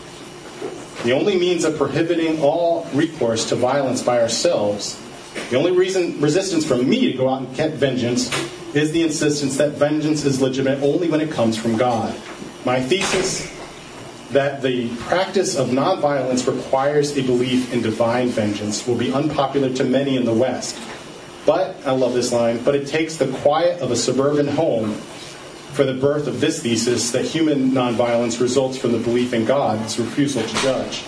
The 1.03 1.14
only 1.14 1.38
means 1.38 1.64
of 1.64 1.78
prohibiting 1.78 2.41
all 2.41 2.86
recourse 2.93 3.47
to 3.49 3.55
violence 3.55 4.01
by 4.01 4.22
ourselves, 4.22 5.01
the 5.49 5.55
only 5.55 5.72
reason 5.72 6.20
resistance 6.20 6.66
from 6.66 6.88
me 6.89 7.12
to 7.12 7.18
go 7.18 7.30
out 7.30 7.41
and 7.41 7.55
get 7.55 7.74
vengeance 7.74 8.30
is 8.76 8.91
the 8.91 9.03
insistence 9.03 9.57
that 9.57 9.72
vengeance 9.72 10.26
is 10.26 10.41
legitimate 10.41 10.82
only 10.84 11.10
when 11.10 11.22
it 11.22 11.32
comes 11.32 11.57
from 11.57 11.78
God. 11.78 12.16
My 12.66 12.82
thesis 12.82 13.49
that 14.32 14.62
the 14.62 14.93
practice 14.97 15.55
of 15.55 15.70
nonviolence 15.70 16.45
requires 16.45 17.18
a 17.18 17.22
belief 17.24 17.74
in 17.74 17.82
divine 17.82 18.30
vengeance 18.30 18.86
will 18.86 18.97
be 18.97 19.12
unpopular 19.12 19.74
to 19.74 19.84
many 19.84 20.18
in 20.18 20.26
the 20.26 20.34
West. 20.34 20.78
But, 21.45 21.78
I 21.86 21.91
love 21.91 22.14
this 22.14 22.32
line, 22.32 22.64
but 22.64 22.76
it 22.76 22.88
takes 22.88 23.16
the 23.16 23.28
quiet 23.28 23.82
of 23.82 23.89
a 23.89 23.95
suburban 23.95 24.47
home 24.47 25.01
for 25.80 25.86
the 25.86 25.93
birth 25.93 26.27
of 26.27 26.41
this 26.41 26.61
thesis 26.61 27.11
that 27.11 27.23
human 27.23 27.71
nonviolence 27.71 28.41
results 28.41 28.77
from 28.77 28.91
the 28.91 28.97
belief 28.97 29.32
in 29.32 29.45
God's 29.45 29.97
refusal 29.97 30.43
to 30.43 30.55
judge. 30.55 31.05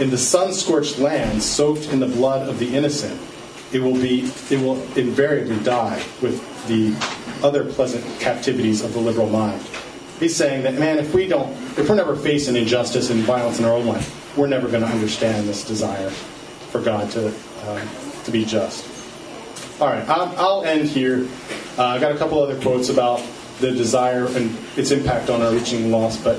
In 0.00 0.08
the 0.08 0.16
sun 0.16 0.54
scorched 0.54 0.98
land, 0.98 1.42
soaked 1.42 1.92
in 1.92 2.00
the 2.00 2.06
blood 2.06 2.48
of 2.48 2.58
the 2.58 2.74
innocent, 2.74 3.20
it 3.70 3.80
will 3.80 3.92
be 3.92 4.32
it 4.48 4.58
will 4.58 4.80
invariably 4.96 5.62
die 5.62 6.02
with 6.22 6.40
the 6.68 6.96
other 7.46 7.70
pleasant 7.70 8.02
captivities 8.18 8.80
of 8.82 8.94
the 8.94 8.98
liberal 8.98 9.28
mind. 9.28 9.60
He's 10.18 10.34
saying 10.34 10.62
that 10.62 10.76
man, 10.76 10.98
if 10.98 11.12
we 11.12 11.26
don't, 11.26 11.52
if 11.78 11.86
we're 11.86 11.94
never 11.94 12.16
facing 12.16 12.56
injustice 12.56 13.10
and 13.10 13.20
violence 13.24 13.58
in 13.58 13.66
our 13.66 13.74
own 13.74 13.84
life, 13.84 14.38
we're 14.38 14.46
never 14.46 14.68
going 14.68 14.84
to 14.84 14.88
understand 14.88 15.46
this 15.46 15.66
desire 15.66 16.08
for 16.08 16.80
God 16.80 17.10
to 17.10 17.28
uh, 17.64 17.86
to 18.24 18.30
be 18.30 18.46
just. 18.46 18.88
All 19.82 19.88
right, 19.88 20.08
I'll, 20.08 20.34
I'll 20.38 20.64
end 20.64 20.88
here. 20.88 21.28
Uh, 21.76 21.84
I 21.84 21.98
got 21.98 22.12
a 22.12 22.16
couple 22.16 22.42
other 22.42 22.58
quotes 22.58 22.88
about 22.88 23.22
the 23.60 23.70
desire 23.70 24.26
and 24.26 24.56
its 24.76 24.90
impact 24.90 25.30
on 25.30 25.42
our 25.42 25.52
reaching 25.52 25.90
loss. 25.90 26.16
But 26.16 26.38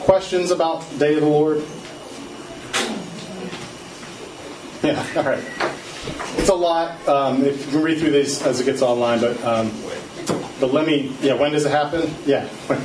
questions 0.00 0.50
about 0.50 0.84
Day 0.98 1.14
of 1.14 1.20
the 1.22 1.26
Lord? 1.28 1.62
Yeah, 4.82 5.04
all 5.16 5.24
right. 5.24 5.44
It's 6.36 6.48
a 6.48 6.54
lot. 6.54 7.06
Um, 7.08 7.44
if 7.44 7.66
you 7.66 7.72
can 7.72 7.82
read 7.82 7.98
through 7.98 8.12
these 8.12 8.40
as 8.42 8.60
it 8.60 8.64
gets 8.64 8.80
online, 8.82 9.20
but 9.20 9.42
um, 9.44 9.70
but 10.60 10.72
let 10.72 10.86
me. 10.86 11.12
Yeah, 11.20 11.34
when 11.34 11.52
does 11.52 11.64
it 11.64 11.70
happen? 11.70 12.14
Yeah. 12.26 12.48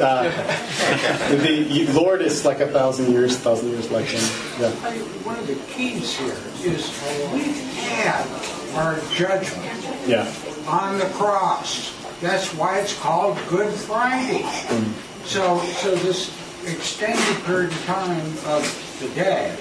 Uh, 0.00 0.24
the 1.42 1.86
Lord 1.92 2.20
is 2.20 2.44
like 2.44 2.58
a 2.58 2.66
thousand 2.66 3.12
years, 3.12 3.36
thousand 3.38 3.68
years 3.68 3.92
like 3.92 4.06
him. 4.06 4.20
Yeah. 4.58 4.70
One 5.22 5.38
of 5.38 5.46
the 5.46 5.54
keys 5.72 6.18
here 6.18 6.34
is 6.64 6.90
we 7.32 7.42
had 7.78 8.26
our 8.74 8.98
judgment 9.12 9.86
Yeah. 10.08 10.26
on 10.66 10.98
the 10.98 11.04
cross. 11.14 11.94
That's 12.24 12.54
why 12.54 12.78
it's 12.78 12.98
called 12.98 13.36
Good 13.50 13.70
Friday. 13.70 14.44
So, 15.24 15.58
so 15.58 15.94
this 15.96 16.32
extended 16.66 17.44
period 17.44 17.70
of 17.70 17.84
time 17.84 18.18
of 18.46 18.96
the 18.98 19.08
day 19.10 19.54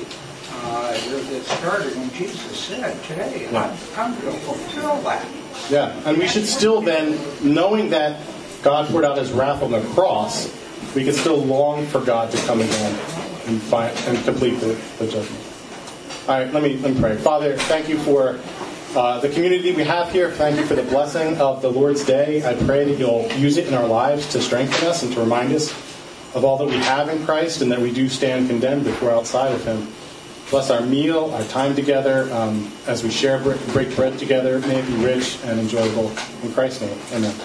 uh, 0.49 0.93
that 0.93 1.43
started 1.43 1.93
when 1.97 2.09
Jesus 2.11 2.57
said, 2.57 3.03
"Today 3.03 3.47
I've 3.47 3.91
come 3.95 4.16
to 4.16 4.32
fulfill 4.32 4.95
that." 5.01 5.28
Yeah, 5.70 5.91
and 6.05 6.18
we 6.18 6.26
should 6.26 6.45
still 6.45 6.80
then, 6.80 7.20
knowing 7.43 7.89
that 7.89 8.22
God 8.61 8.88
poured 8.88 9.03
out 9.03 9.18
His 9.18 9.34
wrath 9.34 9.61
on 9.61 9.72
the 9.72 9.82
cross, 9.93 10.47
we 10.95 11.03
can 11.03 11.14
still 11.14 11.43
long 11.43 11.86
for 11.88 11.99
God 11.99 12.32
to 12.32 12.38
come 12.47 12.61
again 12.61 12.97
and 13.45 13.61
find 13.61 13.93
and 14.07 14.24
complete 14.24 14.57
the, 14.61 14.80
the 14.99 15.07
judgment. 15.07 15.43
All 16.30 16.39
right, 16.39 16.53
let 16.53 16.64
me 16.64 16.78
let 16.78 16.93
me 16.93 16.99
pray. 17.01 17.18
Father, 17.18 17.57
thank 17.57 17.89
you 17.89 17.97
for 17.99 18.39
uh, 18.95 19.19
the 19.19 19.29
community 19.29 19.71
we 19.71 19.83
have 19.83 20.11
here. 20.11 20.31
Thank 20.31 20.57
you 20.57 20.65
for 20.65 20.75
the 20.75 20.83
blessing 20.83 21.37
of 21.37 21.61
the 21.61 21.69
Lord's 21.69 22.05
Day. 22.05 22.45
I 22.45 22.53
pray 22.65 22.85
that 22.85 22.99
you'll 22.99 23.31
use 23.33 23.57
it 23.57 23.67
in 23.67 23.73
our 23.73 23.87
lives 23.87 24.31
to 24.33 24.41
strengthen 24.41 24.87
us 24.87 25.03
and 25.03 25.11
to 25.13 25.19
remind 25.19 25.53
us 25.53 25.71
of 26.35 26.43
all 26.43 26.57
that 26.57 26.67
we 26.67 26.77
have 26.77 27.09
in 27.09 27.23
Christ 27.25 27.61
and 27.61 27.71
that 27.71 27.79
we 27.79 27.91
do 27.91 28.09
stand 28.09 28.47
condemned 28.47 28.87
if 28.87 29.01
we're 29.01 29.11
outside 29.11 29.51
of 29.51 29.63
Him. 29.65 29.87
Bless 30.49 30.69
our 30.69 30.81
meal, 30.81 31.31
our 31.33 31.43
time 31.45 31.75
together, 31.75 32.31
um, 32.33 32.71
as 32.85 33.03
we 33.03 33.09
share 33.09 33.39
break 33.39 33.65
break 33.67 33.95
bread 33.95 34.19
together. 34.19 34.59
May 34.59 34.79
it 34.79 34.87
be 34.87 34.93
rich 35.03 35.39
and 35.45 35.59
enjoyable. 35.59 36.11
In 36.43 36.53
Christ's 36.53 36.81
name, 36.81 36.97
Amen. 37.13 37.35